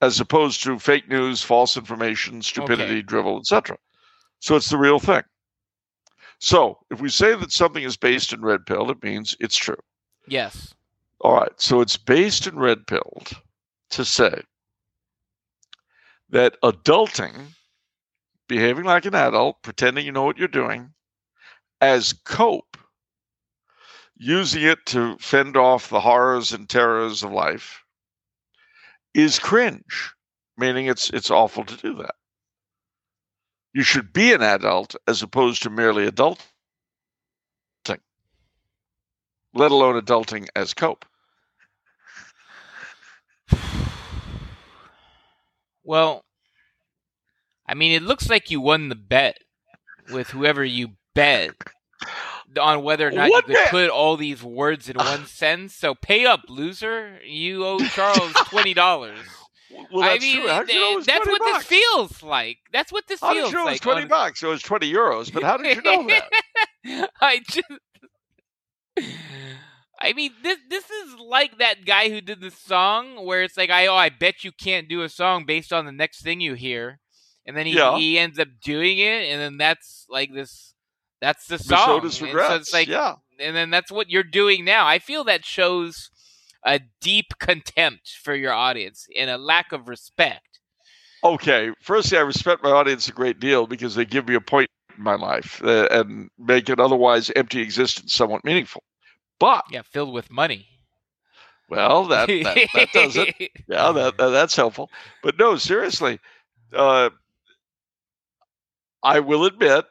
As 0.00 0.18
opposed 0.18 0.62
to 0.62 0.78
fake 0.78 1.08
news, 1.08 1.42
false 1.42 1.76
information, 1.76 2.40
stupidity, 2.42 2.98
Okay. 2.98 3.02
drivel, 3.02 3.38
etc. 3.38 3.76
So 4.38 4.56
it's 4.56 4.70
the 4.70 4.78
real 4.78 4.98
thing. 4.98 5.22
So 6.38 6.78
if 6.90 7.00
we 7.00 7.10
say 7.10 7.34
that 7.34 7.52
something 7.52 7.82
is 7.82 7.98
based 7.98 8.32
in 8.32 8.40
red 8.40 8.64
pilled, 8.64 8.90
it 8.90 9.02
means 9.02 9.36
it's 9.40 9.56
true. 9.56 9.76
Yes. 10.26 10.74
All 11.20 11.34
right. 11.34 11.52
So 11.60 11.82
it's 11.82 11.98
based 11.98 12.46
in 12.46 12.56
red 12.58 12.86
pilled 12.86 13.30
to 13.90 14.04
say 14.06 14.42
that 16.30 16.56
adulting, 16.62 17.34
behaving 18.48 18.84
like 18.84 19.04
an 19.04 19.14
adult, 19.14 19.62
pretending 19.62 20.06
you 20.06 20.12
know 20.12 20.22
what 20.22 20.38
you're 20.38 20.48
doing, 20.48 20.94
as 21.82 22.14
cope, 22.24 22.78
using 24.16 24.62
it 24.62 24.78
to 24.86 25.16
fend 25.18 25.56
off 25.58 25.90
the 25.90 26.00
horrors 26.00 26.52
and 26.52 26.68
terrors 26.68 27.22
of 27.22 27.32
life, 27.32 27.84
is 29.14 29.38
cringe, 29.38 30.12
meaning 30.56 30.86
it's 30.86 31.10
it's 31.10 31.30
awful 31.30 31.64
to 31.64 31.76
do 31.76 31.94
that. 31.96 32.14
You 33.72 33.82
should 33.82 34.12
be 34.12 34.32
an 34.32 34.42
adult 34.42 34.96
as 35.06 35.22
opposed 35.22 35.62
to 35.62 35.70
merely 35.70 36.10
adulting, 36.10 36.40
let 39.54 39.70
alone 39.70 40.00
adulting 40.00 40.48
as 40.56 40.74
cope. 40.74 41.04
Well, 45.84 46.24
I 47.66 47.74
mean, 47.74 47.92
it 47.92 48.02
looks 48.02 48.28
like 48.28 48.50
you 48.50 48.60
won 48.60 48.88
the 48.88 48.94
bet 48.94 49.38
with 50.12 50.30
whoever 50.30 50.64
you 50.64 50.90
bet 51.14 51.54
on 52.58 52.82
whether 52.82 53.08
or 53.08 53.10
not 53.10 53.28
What 53.30 53.46
you 53.48 53.54
could 53.54 53.62
bet? 53.64 53.70
put 53.70 53.90
all 53.90 54.16
these 54.16 54.42
words 54.42 54.88
in 54.88 54.96
one 54.96 55.26
sentence. 55.26 55.74
So 55.74 55.94
pay 55.94 56.24
up, 56.26 56.40
loser. 56.48 57.18
You 57.24 57.64
owe 57.66 57.78
Charles 57.80 58.32
twenty 58.46 58.74
dollars. 58.74 59.18
Well, 59.92 60.02
I 60.02 60.18
mean, 60.18 60.40
true. 60.40 60.48
Did 60.66 60.68
you 60.74 60.80
know 60.80 60.92
eh, 60.92 60.96
was 60.96 61.06
that's 61.06 61.26
what 61.28 61.38
bucks? 61.40 61.68
this 61.68 61.78
feels 61.78 62.22
like. 62.24 62.58
That's 62.72 62.90
what 62.90 63.06
this 63.06 63.20
How 63.20 63.32
did 63.32 63.38
feels 63.42 63.52
you 63.52 63.58
know 63.58 63.62
it 63.62 63.64
was 63.66 63.72
like. 63.74 63.80
20 63.82 64.02
on- 64.02 64.08
bucks? 64.08 64.42
It 64.42 64.46
was 64.48 64.62
20 64.62 64.92
euros, 64.92 65.32
but 65.32 65.44
how 65.44 65.56
did 65.58 65.76
you 65.76 65.82
know 65.82 66.08
that? 66.08 67.10
I 67.20 67.38
just. 67.48 67.70
I 70.02 70.12
mean, 70.14 70.32
this 70.42 70.58
this 70.68 70.84
is 70.90 71.14
like 71.20 71.58
that 71.58 71.84
guy 71.84 72.08
who 72.08 72.20
did 72.20 72.40
the 72.40 72.50
song 72.50 73.24
where 73.26 73.42
it's 73.42 73.56
like, 73.56 73.70
I 73.70 73.86
oh, 73.86 73.94
I 73.94 74.08
bet 74.08 74.42
you 74.44 74.50
can't 74.52 74.88
do 74.88 75.02
a 75.02 75.08
song 75.08 75.44
based 75.44 75.72
on 75.72 75.84
the 75.84 75.92
next 75.92 76.22
thing 76.22 76.40
you 76.40 76.54
hear, 76.54 76.98
and 77.46 77.56
then 77.56 77.66
he 77.66 77.74
Yeah. 77.76 77.98
he 77.98 78.18
ends 78.18 78.38
up 78.38 78.48
doing 78.64 78.98
it, 78.98 79.28
and 79.30 79.40
then 79.40 79.56
that's 79.58 80.06
like 80.08 80.32
this, 80.32 80.74
that's 81.20 81.46
the 81.46 81.58
song. 81.58 81.90
Otis 81.90 82.20
And 82.20 82.30
so 82.32 82.54
it's 82.54 82.72
like, 82.72 82.88
yeah. 82.88 83.16
and 83.38 83.54
then 83.54 83.70
that's 83.70 83.90
what 83.92 84.10
you're 84.10 84.22
doing 84.22 84.64
now. 84.64 84.86
I 84.86 84.98
feel 84.98 85.24
that 85.24 85.44
shows 85.44 86.10
a 86.64 86.80
deep 87.00 87.38
contempt 87.38 88.16
for 88.22 88.34
your 88.34 88.52
audience 88.52 89.06
and 89.16 89.30
a 89.30 89.38
lack 89.38 89.72
of 89.72 89.88
respect. 89.88 90.60
Okay. 91.22 91.70
Firstly, 91.80 92.18
I 92.18 92.22
respect 92.22 92.62
my 92.62 92.70
audience 92.70 93.08
a 93.08 93.12
great 93.12 93.40
deal 93.40 93.66
because 93.66 93.94
they 93.94 94.04
give 94.04 94.28
me 94.28 94.34
a 94.34 94.40
point 94.40 94.70
in 94.96 95.02
my 95.04 95.14
life 95.14 95.62
uh, 95.62 95.88
and 95.90 96.30
make 96.38 96.68
an 96.68 96.80
otherwise 96.80 97.30
empty 97.36 97.60
existence 97.60 98.14
somewhat 98.14 98.44
meaningful. 98.44 98.82
But, 99.38 99.64
Yeah, 99.70 99.82
filled 99.82 100.12
with 100.12 100.30
money. 100.30 100.66
well, 101.68 102.06
that, 102.06 102.28
that, 102.28 102.68
that 102.74 102.88
does 102.92 103.16
it. 103.16 103.34
Yeah, 103.68 103.92
that, 103.92 104.18
that 104.18 104.28
that's 104.30 104.56
helpful. 104.56 104.90
But 105.22 105.38
no, 105.38 105.56
seriously, 105.56 106.18
uh, 106.74 107.10
I 109.02 109.20
will 109.20 109.46
admit 109.46 109.84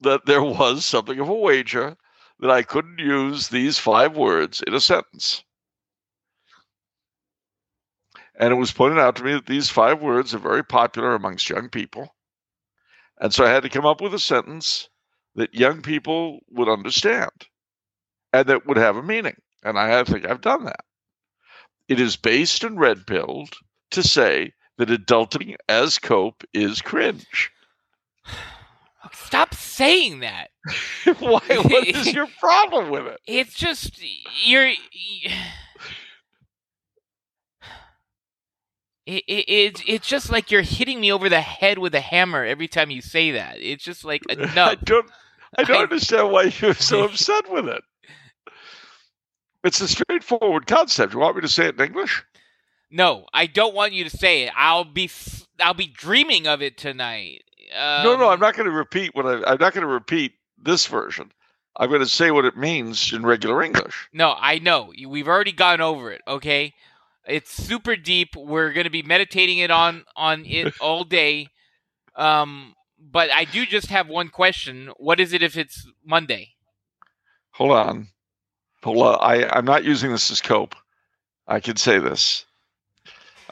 that 0.00 0.26
there 0.26 0.42
was 0.42 0.84
something 0.84 1.18
of 1.18 1.28
a 1.28 1.34
wager 1.34 1.96
that 2.40 2.50
I 2.50 2.62
couldn't 2.62 2.98
use 2.98 3.48
these 3.48 3.78
five 3.78 4.16
words 4.16 4.62
in 4.66 4.74
a 4.74 4.80
sentence. 4.80 5.44
And 8.38 8.52
it 8.52 8.56
was 8.56 8.72
pointed 8.72 8.98
out 8.98 9.16
to 9.16 9.24
me 9.24 9.34
that 9.34 9.46
these 9.46 9.68
five 9.68 10.00
words 10.00 10.34
are 10.34 10.38
very 10.38 10.64
popular 10.64 11.14
amongst 11.14 11.50
young 11.50 11.68
people. 11.68 12.14
And 13.20 13.34
so 13.34 13.44
I 13.44 13.50
had 13.50 13.64
to 13.64 13.68
come 13.68 13.84
up 13.84 14.00
with 14.00 14.14
a 14.14 14.18
sentence 14.18 14.88
that 15.34 15.54
young 15.54 15.82
people 15.82 16.40
would 16.50 16.68
understand 16.68 17.30
and 18.32 18.46
that 18.48 18.66
would 18.66 18.78
have 18.78 18.96
a 18.96 19.02
meaning. 19.02 19.36
And 19.62 19.78
I 19.78 20.02
think 20.04 20.24
I've 20.24 20.40
done 20.40 20.64
that. 20.64 20.84
It 21.88 22.00
is 22.00 22.16
based 22.16 22.64
and 22.64 22.80
red 22.80 23.06
pilled 23.06 23.54
to 23.90 24.02
say 24.02 24.54
that 24.78 24.88
adulting 24.88 25.56
as 25.68 25.98
cope 25.98 26.42
is 26.54 26.80
cringe. 26.80 27.50
Stop 29.12 29.54
saying 29.54 30.20
that. 30.20 30.48
Why? 31.18 31.40
What 31.48 31.86
is 31.86 32.12
your 32.12 32.26
problem 32.38 32.90
with 32.90 33.06
it? 33.06 33.20
It's 33.26 33.54
just 33.54 34.00
you're. 34.46 34.70
It, 39.06 39.24
it, 39.26 39.44
it's 39.48 39.82
it's 39.88 40.06
just 40.06 40.30
like 40.30 40.50
you're 40.52 40.62
hitting 40.62 41.00
me 41.00 41.10
over 41.10 41.28
the 41.28 41.40
head 41.40 41.78
with 41.78 41.94
a 41.96 42.00
hammer 42.00 42.44
every 42.44 42.68
time 42.68 42.90
you 42.90 43.00
say 43.00 43.32
that. 43.32 43.56
It's 43.58 43.82
just 43.82 44.04
like 44.04 44.22
I 44.30 44.34
enough. 44.34 44.76
don't. 44.84 45.10
I 45.58 45.64
don't 45.64 45.78
I- 45.78 45.82
understand 45.82 46.30
why 46.30 46.52
you're 46.60 46.74
so 46.74 47.04
upset 47.04 47.50
with 47.50 47.66
it. 47.66 47.82
It's 49.64 49.80
a 49.80 49.88
straightforward 49.88 50.66
concept. 50.66 51.12
You 51.12 51.18
want 51.20 51.34
me 51.36 51.42
to 51.42 51.48
say 51.48 51.66
it 51.66 51.80
in 51.80 51.86
English? 51.86 52.22
No, 52.90 53.26
I 53.34 53.46
don't 53.46 53.74
want 53.74 53.92
you 53.94 54.04
to 54.04 54.10
say 54.16 54.44
it. 54.44 54.52
I'll 54.56 54.84
be 54.84 55.10
I'll 55.58 55.74
be 55.74 55.88
dreaming 55.88 56.46
of 56.46 56.62
it 56.62 56.76
tonight. 56.76 57.42
Um, 57.76 58.04
no, 58.04 58.16
no, 58.16 58.30
I'm 58.30 58.40
not 58.40 58.54
going 58.56 58.68
to 58.68 58.74
repeat 58.74 59.14
what 59.14 59.26
I. 59.26 59.34
I'm 59.50 59.58
not 59.58 59.72
going 59.72 59.82
to 59.82 59.86
repeat 59.86 60.34
this 60.58 60.86
version. 60.86 61.32
I'm 61.76 61.88
going 61.88 62.00
to 62.00 62.06
say 62.06 62.30
what 62.30 62.44
it 62.44 62.56
means 62.56 63.12
in 63.12 63.24
regular 63.24 63.62
English. 63.62 64.08
No, 64.12 64.34
I 64.38 64.58
know. 64.58 64.92
We've 65.08 65.28
already 65.28 65.52
gone 65.52 65.80
over 65.80 66.10
it, 66.10 66.20
okay? 66.26 66.74
It's 67.26 67.52
super 67.52 67.96
deep. 67.96 68.34
We're 68.34 68.72
going 68.72 68.84
to 68.84 68.90
be 68.90 69.02
meditating 69.02 69.58
it 69.58 69.70
on 69.70 70.04
on 70.16 70.44
it 70.46 70.74
all 70.80 71.04
day. 71.04 71.48
Um 72.16 72.74
but 73.00 73.30
I 73.30 73.44
do 73.44 73.64
just 73.64 73.86
have 73.86 74.08
one 74.08 74.28
question. 74.28 74.90
What 74.98 75.20
is 75.20 75.32
it 75.32 75.42
if 75.42 75.56
it's 75.56 75.86
Monday? 76.04 76.50
Hold 77.52 77.72
on. 77.72 78.08
Hold 78.82 78.98
on. 78.98 79.18
I, 79.20 79.48
I'm 79.50 79.64
not 79.64 79.84
using 79.84 80.12
this 80.12 80.30
as 80.30 80.42
cope. 80.42 80.74
I 81.46 81.60
can 81.60 81.76
say 81.76 81.98
this. 81.98 82.44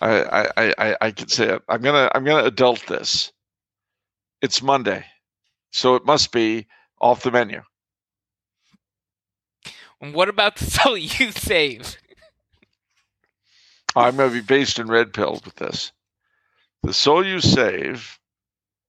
I, 0.01 0.47
I, 0.57 0.75
I, 0.79 0.97
I 1.01 1.11
can 1.11 1.29
say 1.29 1.49
it. 1.49 1.63
I'm 1.69 1.83
gonna 1.83 2.11
I'm 2.15 2.25
gonna 2.25 2.45
adult 2.45 2.87
this. 2.87 3.33
It's 4.41 4.63
Monday, 4.63 5.05
so 5.71 5.97
it 5.97 6.07
must 6.07 6.33
be 6.33 6.67
off 7.01 7.23
the 7.23 7.31
menu. 7.31 7.63
And 10.01 10.15
what 10.15 10.29
about 10.29 10.57
the 10.57 10.65
soul 10.71 10.97
you 10.97 11.33
save? 11.33 11.97
I'm 13.97 14.17
gonna 14.17 14.33
be 14.33 14.41
based 14.41 14.79
in 14.79 14.87
red 14.87 15.13
pills 15.13 15.45
with 15.45 15.57
this. 15.57 15.93
The 16.83 16.93
soul 16.93 17.27
you 17.27 17.41
save. 17.41 18.19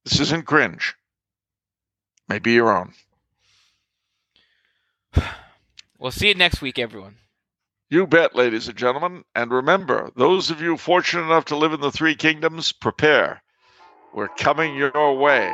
This 0.06 0.20
isn't 0.20 0.46
cringe. 0.46 0.96
Maybe 2.28 2.54
your 2.54 2.76
own. 2.76 2.94
We'll 5.98 6.12
see 6.12 6.30
you 6.30 6.36
next 6.36 6.62
week, 6.62 6.80
everyone. 6.80 7.18
You 7.90 8.08
bet, 8.08 8.34
ladies 8.34 8.70
and 8.70 8.78
gentlemen. 8.78 9.26
And 9.36 9.52
remember, 9.52 10.12
those 10.16 10.50
of 10.50 10.62
you 10.62 10.78
fortunate 10.78 11.24
enough 11.24 11.44
to 11.46 11.58
live 11.58 11.74
in 11.74 11.82
the 11.82 11.92
three 11.92 12.16
kingdoms, 12.16 12.72
prepare. 12.72 13.44
We're 14.14 14.30
coming 14.30 14.76
your 14.76 14.92
way. 15.18 15.54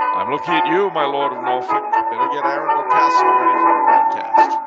I'm 0.00 0.30
looking 0.30 0.54
at 0.54 0.66
you, 0.68 0.90
my 0.90 1.06
Lord 1.06 1.32
of 1.32 1.42
Norfolk. 1.42 1.70
Better 1.70 2.28
get 2.32 2.44
Arundel 2.44 2.84
Castle 2.92 3.24
ready 3.24 3.56
for 3.60 3.72
a 3.72 3.84
broadcast. 3.88 4.58